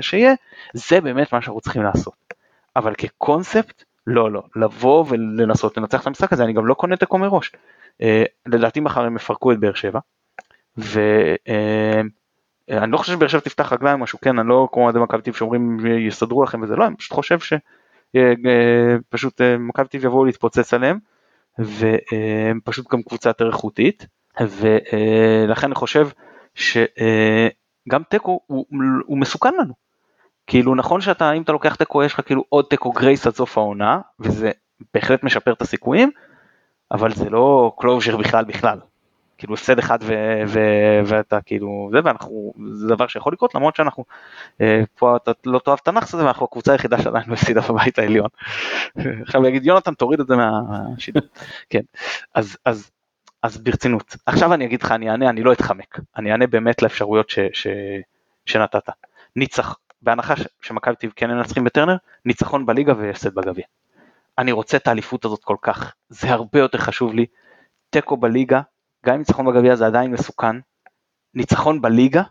שיהיה, 0.00 0.34
זה 0.74 1.00
באמת 1.00 1.32
מה 1.32 1.42
שאנחנו 1.42 1.60
צריכים 1.60 1.82
לעשות. 1.82 2.14
אבל 2.76 2.94
כקונספט, 2.94 3.84
לא, 4.06 4.32
לא. 4.32 4.42
לבוא 4.56 5.04
ולנסות 5.08 5.76
לנצח 5.76 6.02
את 6.02 6.06
המשחק 6.06 6.32
הזה, 6.32 6.44
אני 6.44 6.52
גם 6.52 6.66
לא 6.66 6.74
קונה 6.74 6.96
תיקו 6.96 7.18
מראש. 7.18 7.52
אה, 8.02 8.24
לדעתי 8.46 8.80
מחר 8.80 9.00
הם 9.00 9.16
יפרקו 9.16 9.52
את 9.52 9.58
באר 9.60 9.74
שבע, 9.74 10.00
ואני 10.76 12.08
אה, 12.70 12.86
לא 12.86 12.96
חושב 12.96 13.12
שבאר 13.12 13.28
שבע 13.28 13.40
תפתח 13.40 13.72
רגליים 13.72 14.00
משהו, 14.00 14.18
כן, 14.20 14.38
אני 14.38 14.48
לא 14.48 14.68
כמו 14.72 14.84
אוהדי 14.84 14.98
מכבי 14.98 15.22
טיב 15.22 15.34
שאומרים 15.34 15.86
יסדרו 15.86 16.42
לכם 16.42 16.62
וזה, 16.62 16.76
לא, 16.76 16.86
אני 16.86 16.96
פשוט 16.96 17.12
חושב 17.12 17.38
שפשוט 18.14 19.40
אה, 19.40 19.58
מכבי 19.58 19.88
טיב 19.88 20.04
יבואו 20.04 20.24
להתפוצץ 20.24 20.74
עליהם. 20.74 20.98
והם 21.58 22.60
פשוט 22.64 22.92
גם 22.92 23.02
קבוצה 23.02 23.30
יותר 23.30 23.46
איכותית 23.46 24.06
ולכן 24.40 25.66
אני 25.66 25.74
חושב 25.74 26.08
שגם 26.54 28.02
תיקו 28.08 28.40
הוא, 28.46 28.66
הוא 29.06 29.18
מסוכן 29.18 29.54
לנו. 29.54 29.74
כאילו 30.46 30.74
נכון 30.74 31.00
שאתה 31.00 31.32
אם 31.32 31.42
אתה 31.42 31.52
לוקח 31.52 31.74
תיקו 31.74 32.02
יש 32.02 32.14
לך 32.14 32.20
כאילו 32.26 32.44
עוד 32.48 32.64
תיקו 32.70 32.92
גרייס 32.92 33.26
עד 33.26 33.34
סוף 33.34 33.58
העונה 33.58 34.00
וזה 34.20 34.50
בהחלט 34.94 35.24
משפר 35.24 35.52
את 35.52 35.62
הסיכויים 35.62 36.10
אבל 36.92 37.14
זה 37.14 37.30
לא 37.30 37.72
closure 37.78 38.16
בכלל 38.16 38.44
בכלל. 38.44 38.80
כאילו 39.40 39.54
הפסד 39.54 39.78
אחד 39.78 39.98
ו- 40.02 40.42
ו- 40.46 41.00
ואתה 41.06 41.40
כאילו 41.40 41.90
זה 41.92 41.98
ואנחנו 42.04 42.52
זה 42.72 42.88
דבר 42.88 43.06
שיכול 43.06 43.32
לקרות 43.32 43.54
למרות 43.54 43.76
שאנחנו 43.76 44.04
אה, 44.60 44.82
פה 44.94 45.16
אתה 45.16 45.30
לא 45.46 45.58
תאהב 45.58 45.78
את 45.82 45.88
הנאחס 45.88 46.14
הזה 46.14 46.24
ואנחנו 46.24 46.44
הקבוצה 46.44 46.72
היחידה 46.72 47.02
שעדיין 47.02 47.24
לא 47.28 47.34
הפסידה 47.34 47.60
בבית 47.60 47.98
העליון. 47.98 48.28
עכשיו 49.24 49.42
להגיד 49.42 49.66
יונתן 49.66 49.94
תוריד 49.94 50.20
את 50.20 50.26
זה 50.26 50.34
מהשידור. 50.36 51.22
כן 51.70 51.80
אז 52.34 52.56
אז 52.64 52.90
אז 53.42 53.58
ברצינות 53.58 54.16
עכשיו 54.26 54.54
אני 54.54 54.64
אגיד 54.64 54.82
לך 54.82 54.92
אני 54.92 55.10
אענה 55.10 55.30
אני 55.30 55.42
לא 55.42 55.52
אתחמק 55.52 56.00
אני 56.16 56.32
אענה 56.32 56.46
באמת 56.46 56.82
לאפשרויות 56.82 57.30
ש, 57.30 57.38
ש, 57.52 57.66
שנתת. 58.46 58.88
נצא 59.36 59.78
בהנחה 60.02 60.34
שמכבי 60.62 60.96
תל 60.96 61.01
אביב 61.01 61.12
כן 61.16 61.30
מנצחים 61.30 61.64
בטרנר 61.64 61.96
ניצחון 62.24 62.66
בליגה 62.66 62.92
והפסד 62.98 63.34
בגביע. 63.34 63.64
אני 64.38 64.52
רוצה 64.52 64.76
את 64.76 64.88
האליפות 64.88 65.24
הזאת 65.24 65.44
כל 65.44 65.56
כך 65.62 65.94
זה 66.08 66.30
הרבה 66.30 66.58
יותר 66.58 66.78
חשוב 66.78 67.14
לי. 67.14 67.26
תיקו 67.90 68.16
בליגה 68.16 68.60
גם 69.06 69.14
אם 69.14 69.18
ניצחון 69.18 69.46
בגביע 69.46 69.76
זה 69.76 69.86
עדיין 69.86 70.10
מסוכן, 70.10 70.56
ניצחון 71.34 71.80
בליגה, 71.80 72.22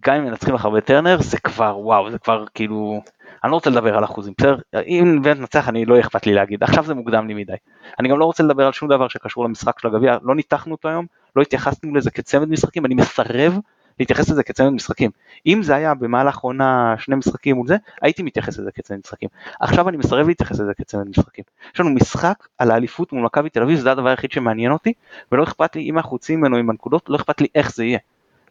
גם 0.00 0.14
אם 0.14 0.24
מנצחים 0.24 0.54
לך 0.54 0.66
בטרנר 0.66 1.16
זה 1.20 1.38
כבר 1.38 1.78
וואו 1.78 2.10
זה 2.10 2.18
כבר 2.18 2.44
כאילו 2.54 3.00
אני 3.44 3.50
לא 3.50 3.56
רוצה 3.56 3.70
לדבר 3.70 3.96
על 3.96 4.04
אחוזים 4.04 4.34
בסדר? 4.38 4.56
אם 4.86 5.22
באמת 5.22 5.40
נצח 5.40 5.68
אני 5.68 5.84
לא 5.84 6.00
אכפת 6.00 6.26
לי 6.26 6.34
להגיד. 6.34 6.62
עכשיו 6.62 6.84
זה 6.84 6.94
מוקדם 6.94 7.28
לי 7.28 7.34
מדי. 7.34 7.52
אני 8.00 8.08
גם 8.08 8.18
לא 8.18 8.24
רוצה 8.24 8.42
לדבר 8.42 8.66
על 8.66 8.72
שום 8.72 8.88
דבר 8.88 9.08
שקשור 9.08 9.44
למשחק 9.44 9.78
של 9.78 9.88
הגביע 9.88 10.18
לא 10.22 10.34
ניתחנו 10.34 10.72
אותו 10.74 10.88
היום 10.88 11.06
לא 11.36 11.42
התייחסנו 11.42 11.94
לזה 11.94 12.10
כצמד 12.10 12.48
משחקים 12.48 12.86
אני 12.86 12.94
מסרב 12.94 13.58
להתייחס 14.00 14.30
לזה 14.30 14.42
כצמד 14.42 14.68
משחקים 14.68 15.10
אם 15.46 15.62
זה 15.62 15.74
היה 15.74 15.94
במהלך 15.94 16.38
עונה 16.38 16.94
שני 16.98 17.16
משחקים 17.16 17.56
מול 17.56 17.66
זה 17.66 17.76
הייתי 18.02 18.22
מתייחס 18.22 18.58
לזה 18.58 18.72
כצמד 18.72 18.98
משחקים 18.98 19.28
עכשיו 19.60 19.88
אני 19.88 19.96
מסרב 19.96 20.28
להתייחס 20.28 20.60
לזה 20.60 20.74
כצמד 20.74 21.08
משחקים 21.08 21.44
יש 21.74 21.80
לנו 21.80 21.90
משחק 21.90 22.48
על 22.58 22.70
האליפות 22.70 23.12
מול 23.12 23.24
מכבי 23.24 23.50
תל 23.50 23.62
אביב 23.62 23.78
זה 23.78 23.92
הדבר 23.92 24.08
היחיד 24.08 24.32
שמעניין 24.32 24.72
אותי 24.72 24.92
ולא 25.32 25.42
אכפת 25.42 25.76
לי 25.76 25.90
אם 25.90 25.98
אנחנו 25.98 26.16
יוצאים 26.16 26.40
ממנו 26.40 26.56
עם 26.56 26.70
הנקודות 26.70 27.08
לא 27.08 27.16
אכפת 27.16 27.40
לי 27.40 27.46
איך 27.54 27.74
זה 27.74 27.84
יהיה 27.84 27.98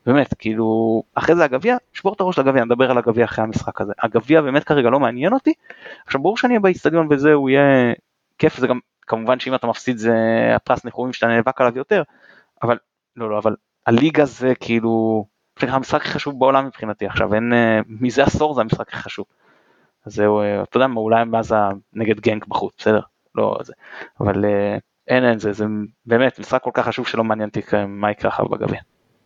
באמת, 0.05 0.33
כאילו, 0.39 1.03
אחרי 1.15 1.35
זה 1.35 1.43
הגביע, 1.43 1.77
שבור 1.93 2.13
את 2.13 2.21
הראש 2.21 2.39
לגביע, 2.39 2.65
נדבר 2.65 2.91
על 2.91 2.97
הגביע 2.97 3.25
אחרי 3.25 3.43
המשחק 3.43 3.81
הזה. 3.81 3.93
הגביע 4.03 4.41
באמת 4.41 4.63
כרגע 4.63 4.89
לא 4.89 4.99
מעניין 4.99 5.33
אותי. 5.33 5.53
עכשיו 6.05 6.21
ברור 6.21 6.37
שאני 6.37 6.53
אהיה 6.53 6.59
באיצטדיון 6.59 7.07
וזה, 7.09 7.33
הוא 7.33 7.49
יהיה 7.49 7.93
כיף, 8.37 8.57
זה 8.57 8.67
גם, 8.67 8.79
כמובן 9.01 9.39
שאם 9.39 9.55
אתה 9.55 9.67
מפסיד 9.67 9.97
זה 9.97 10.13
הפרס 10.55 10.85
ניחומים 10.85 11.13
שאתה 11.13 11.27
נאבק 11.27 11.61
עליו 11.61 11.77
יותר, 11.77 12.03
אבל, 12.63 12.77
לא, 13.15 13.29
לא, 13.29 13.37
אבל 13.37 13.55
הליגה 13.85 14.25
זה 14.25 14.53
כאילו, 14.59 15.25
המשחק 15.61 16.01
הכי 16.01 16.09
חשוב 16.09 16.39
בעולם 16.39 16.65
מבחינתי 16.65 17.05
עכשיו, 17.05 17.33
אין, 17.33 17.53
אה, 17.53 17.79
מזה 17.87 18.23
עשור 18.23 18.53
זה 18.53 18.61
המשחק 18.61 18.87
הכי 18.93 19.03
חשוב. 19.03 19.25
אז 20.05 20.13
זהו, 20.13 20.39
אה, 20.41 20.63
אתה 20.63 20.77
יודע 20.77 20.87
מה, 20.87 20.99
אולי 20.99 21.23
מאז 21.23 21.55
נגד 21.93 22.19
גנק 22.19 22.47
בחוץ, 22.47 22.73
בסדר? 22.77 22.99
לא 23.35 23.57
זה, 23.63 23.73
אבל 24.19 24.45
אה, 24.45 24.77
אין, 25.07 25.25
אין, 25.25 25.39
זה, 25.39 25.53
זה 25.53 25.65
באמת 26.05 26.39
משחק 26.39 26.61
כל 26.61 26.71
כך 26.73 26.87
חשוב 26.87 27.07
שלא 27.07 27.23
מעניין 27.23 27.49
אותי 27.49 27.61
מה 27.87 28.11
יקרה 28.11 28.31
אחר 28.31 28.43
בגביע. 28.43 28.79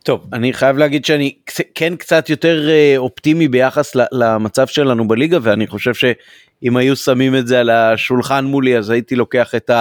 טוב 0.04 0.28
אני 0.34 0.54
חייב 0.54 0.78
להגיד 0.78 1.06
שאני 1.06 1.36
כן 1.76 1.96
קצת 1.96 2.30
יותר 2.30 2.70
אופטימי 2.98 3.48
ביחס 3.48 3.96
למצב 4.12 4.68
שלנו 4.68 5.08
בליגה 5.08 5.38
ואני 5.42 5.68
חושב 5.68 5.94
שאם 5.94 6.78
היו 6.78 6.96
שמים 6.96 7.36
את 7.36 7.48
זה 7.48 7.60
על 7.60 7.70
השולחן 7.70 8.46
מולי 8.46 8.78
אז 8.78 8.90
הייתי 8.90 9.16
לוקח 9.16 9.56
את 9.56 9.72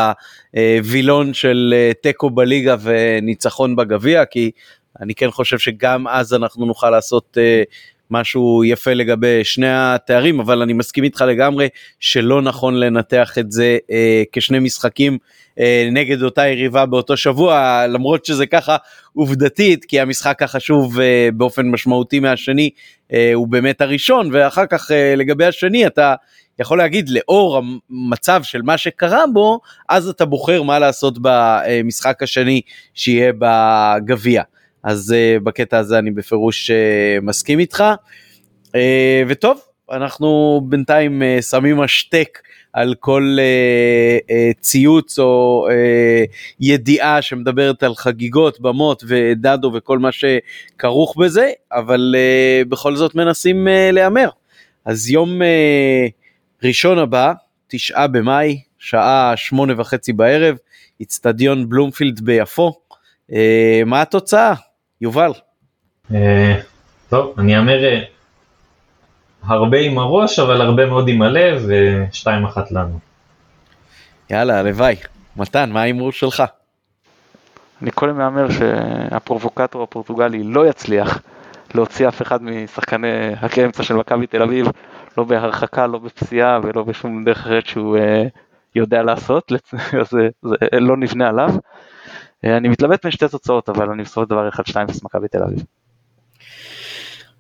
הווילון 0.55 1.35
של 1.35 1.75
תיקו 2.03 2.31
בליגה 2.31 2.77
וניצחון 2.83 3.77
בגביע 3.77 4.25
כי 4.25 4.51
אני 5.01 5.15
כן 5.15 5.31
חושב 5.31 5.59
שגם 5.59 6.09
אז 6.09 6.35
אנחנו 6.35 6.67
נוכל 6.67 6.91
לעשות 6.91 7.39
אה, 7.41 7.63
משהו 8.11 8.65
יפה 8.65 8.93
לגבי 8.93 9.45
שני 9.45 9.71
התארים 9.71 10.41
אבל 10.41 10.63
אני 10.63 10.73
מסכים 10.73 11.05
איתך 11.05 11.21
לגמרי 11.21 11.69
שלא 12.01 12.43
נכון 12.43 12.75
לנתח 12.75 13.39
את 13.39 13.53
זה 13.53 13.79
אה, 13.91 14.23
כשני 14.33 14.59
משחקים 14.59 15.19
אה, 15.59 15.89
נגד 15.93 16.23
אותה 16.23 16.47
יריבה 16.47 16.87
באותו 16.87 17.17
שבוע 17.17 17.87
למרות 17.87 18.25
שזה 18.25 18.47
ככה 18.47 18.77
עובדתית 19.15 19.85
כי 19.85 20.01
המשחק 20.01 20.43
החשוב 20.43 21.01
אה, 21.01 21.29
באופן 21.35 21.71
משמעותי 21.71 22.21
מהשני 22.21 22.71
אה, 23.13 23.31
הוא 23.35 23.49
באמת 23.49 23.81
הראשון 23.81 24.29
ואחר 24.33 24.67
כך 24.67 24.91
אה, 24.91 25.15
לגבי 25.17 25.45
השני 25.45 25.87
אתה 25.87 26.15
יכול 26.59 26.79
להגיד 26.79 27.09
לאור 27.09 27.63
המצב 27.91 28.43
של 28.43 28.63
מה 28.63 28.79
שקרה 28.79 29.25
בו 29.33 29.61
אז 29.89 30.09
אתה 30.09 30.25
בוחר 30.25 30.63
מה 30.63 30.79
לעשות 30.79 31.19
במשחק 31.21 32.23
השני 32.23 32.61
שיהיה 32.95 33.33
בגביע. 33.39 34.43
אז 34.83 35.15
uh, 35.15 35.43
בקטע 35.43 35.79
הזה 35.79 35.99
אני 35.99 36.11
בפירוש 36.11 36.71
uh, 36.71 36.75
מסכים 37.25 37.59
איתך. 37.59 37.85
Uh, 38.67 38.71
וטוב, 39.29 39.61
אנחנו 39.91 40.61
בינתיים 40.65 41.23
uh, 41.23 41.43
שמים 41.43 41.81
השתק 41.81 42.39
על 42.73 42.95
כל 43.01 43.37
אה, 43.39 44.19
אה, 44.31 44.51
ציוץ 44.61 45.19
או 45.19 45.67
אה, 45.71 46.25
ידיעה 46.61 47.23
שמדברת 47.23 47.83
על 47.83 47.95
חגיגות, 47.95 48.61
במות 48.61 49.05
ודדו 49.07 49.73
וכל 49.75 49.99
מה 49.99 50.09
שכרוך 50.13 51.17
בזה, 51.17 51.51
אבל 51.73 52.15
אה, 52.19 52.63
בכל 52.69 52.97
זאת 52.97 53.15
מנסים 53.15 53.69
אה, 53.69 53.91
להמר. 53.93 54.29
אז 54.85 55.11
יום 55.11 55.43
אה, 55.43 56.07
ראשון 56.65 56.99
הבא, 56.99 57.33
תשעה 57.69 58.07
במאי, 58.07 58.61
שעה 58.79 59.33
שמונה 59.37 59.73
וחצי 59.77 60.13
בערב, 60.13 60.57
איצטדיון 61.01 61.69
בלומפילד 61.69 62.21
ביפו. 62.21 62.73
אה, 63.33 63.83
מה 63.87 64.03
התוצאה, 64.03 64.55
יובל? 65.01 65.33
אה, 66.15 66.61
טוב, 67.09 67.35
אני 67.39 67.57
אאמר 67.57 67.85
אה, 67.85 68.03
הרבה 69.43 69.79
עם 69.79 69.99
הראש, 69.99 70.39
אבל 70.39 70.61
הרבה 70.61 70.87
מאוד 70.87 71.09
עם 71.09 71.23
הלב, 71.23 71.63
ושתיים 71.69 72.45
אחת 72.45 72.73
לנו. 72.73 72.99
יאללה, 74.31 74.59
הלוואי. 74.59 74.97
מתן, 75.37 75.71
מה 75.71 75.81
ההימור 75.81 76.13
שלך? 76.13 76.43
אני 77.83 77.91
קודם 77.91 78.19
מהמר 78.19 78.47
שהפרובוקטור 78.51 79.83
הפורטוגלי 79.83 80.43
לא 80.43 80.67
יצליח 80.67 81.23
להוציא 81.75 82.09
אף 82.09 82.23
אחד 82.23 82.43
משחקני 82.43 83.09
האמצע 83.57 83.83
של 83.83 83.95
מכבי 83.95 84.27
תל 84.27 84.43
אביב, 84.43 84.67
לא 85.19 85.25
בהרחקה, 85.25 85.87
לא 85.87 85.99
בפציעה 85.99 86.61
ולא 86.63 86.83
בשום 86.83 87.25
דרך 87.25 87.39
אחרת 87.39 87.67
שהוא 87.67 87.99
אה, 87.99 88.25
יודע 88.75 89.03
לעשות, 89.03 89.53
זה, 90.11 90.29
זה 90.43 90.57
לא 90.81 90.97
נבנה 90.97 91.29
עליו. 91.29 91.51
אה, 92.45 92.57
אני 92.57 92.69
מתלבט 92.69 93.05
בין 93.05 93.13
שתי 93.13 93.29
תוצאות, 93.29 93.69
אבל 93.69 93.91
אני 93.91 94.03
בסופו 94.03 94.23
של 94.23 94.31
דבר 94.31 94.49
1-2 94.49 94.61
מכבי 95.05 95.29
תל 95.29 95.43
אביב. 95.43 95.65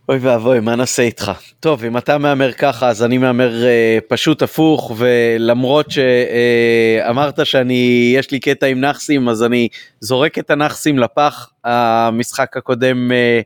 אוי 0.08 0.18
ואבוי, 0.18 0.60
מה 0.60 0.76
נעשה 0.76 1.02
איתך? 1.02 1.32
טוב, 1.60 1.84
אם 1.84 1.98
אתה 1.98 2.18
מהמר 2.18 2.52
ככה, 2.52 2.88
אז 2.88 3.04
אני 3.04 3.18
מהמר 3.18 3.64
אה, 3.64 3.98
פשוט 4.08 4.42
הפוך, 4.42 4.92
ולמרות 4.96 5.86
שאמרת 5.90 7.40
אה, 7.40 7.44
שאני, 7.44 8.12
יש 8.16 8.30
לי 8.30 8.40
קטע 8.40 8.66
עם 8.66 8.80
נאחסים, 8.80 9.28
אז 9.28 9.42
אני 9.44 9.68
זורק 10.00 10.38
את 10.38 10.50
הנאחסים 10.50 10.98
לפח. 10.98 11.50
המשחק 11.64 12.56
הקודם, 12.56 13.12
אה, 13.12 13.40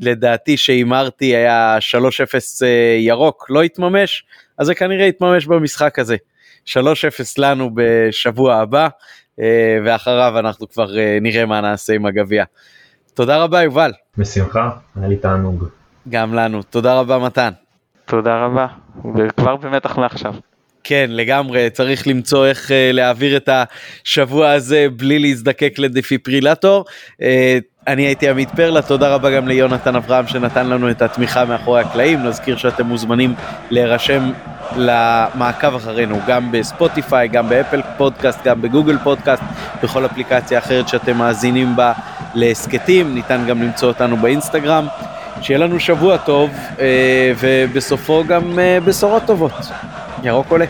לדעתי 0.00 0.56
שהימרתי 0.56 1.36
היה 1.36 1.78
3-0 1.80 2.62
אה, 2.62 2.96
ירוק, 3.00 3.46
לא 3.50 3.62
התממש, 3.62 4.24
אז 4.58 4.66
זה 4.66 4.74
כנראה 4.74 5.06
יתממש 5.06 5.46
במשחק 5.46 5.98
הזה. 5.98 6.16
3-0 6.66 6.76
לנו 7.38 7.70
בשבוע 7.74 8.54
הבא, 8.54 8.88
ואחריו 9.84 10.38
אנחנו 10.38 10.68
כבר 10.68 10.98
אה, 10.98 11.18
נראה 11.20 11.46
מה 11.46 11.60
נעשה 11.60 11.92
עם 11.92 12.06
הגביע. 12.06 12.44
תודה 13.14 13.36
רבה, 13.42 13.62
יובל. 13.62 13.92
בשמחה, 14.18 14.70
היה 14.96 15.08
לי 15.08 15.16
תענוג. 15.16 15.64
גם 16.08 16.34
לנו. 16.34 16.62
תודה 16.62 17.00
רבה 17.00 17.18
מתן. 17.18 17.50
תודה 18.04 18.44
רבה, 18.44 18.66
וכבר 19.14 19.56
במתח 19.56 19.98
לעכשיו. 19.98 20.34
כן, 20.84 21.06
לגמרי, 21.10 21.70
צריך 21.70 22.06
למצוא 22.06 22.46
איך 22.46 22.68
uh, 22.68 22.72
להעביר 22.92 23.36
את 23.36 23.48
השבוע 23.48 24.50
הזה 24.50 24.86
בלי 24.96 25.18
להזדקק 25.18 25.74
לדפיברילטור. 25.78 26.84
Uh, 27.12 27.24
אני 27.86 28.02
הייתי 28.02 28.28
עמית 28.28 28.50
פרלה, 28.50 28.82
תודה 28.82 29.14
רבה 29.14 29.30
גם 29.30 29.48
ליונתן 29.48 29.96
אברהם 29.96 30.26
שנתן 30.26 30.66
לנו 30.66 30.90
את 30.90 31.02
התמיכה 31.02 31.44
מאחורי 31.44 31.80
הקלעים. 31.80 32.22
נזכיר 32.22 32.56
שאתם 32.56 32.86
מוזמנים 32.86 33.34
להירשם 33.70 34.30
למעקב 34.76 35.74
אחרינו 35.74 36.20
גם 36.26 36.52
בספוטיפיי, 36.52 37.28
גם 37.28 37.48
באפל 37.48 37.82
פודקאסט, 37.96 38.44
גם 38.44 38.62
בגוגל 38.62 38.98
פודקאסט, 38.98 39.42
בכל 39.82 40.06
אפליקציה 40.06 40.58
אחרת 40.58 40.88
שאתם 40.88 41.16
מאזינים 41.16 41.76
בה 41.76 41.92
להסכתים. 42.34 43.14
ניתן 43.14 43.44
גם 43.46 43.62
למצוא 43.62 43.88
אותנו 43.88 44.16
באינסטגרם. 44.16 44.86
שיהיה 45.40 45.58
לנו 45.58 45.80
שבוע 45.80 46.16
טוב, 46.16 46.50
אה, 46.80 47.32
ובסופו 47.38 48.24
גם 48.28 48.58
אה, 48.58 48.78
בשורות 48.84 49.22
טובות. 49.26 49.52
ירוק 50.22 50.50
עולה. 50.50 50.66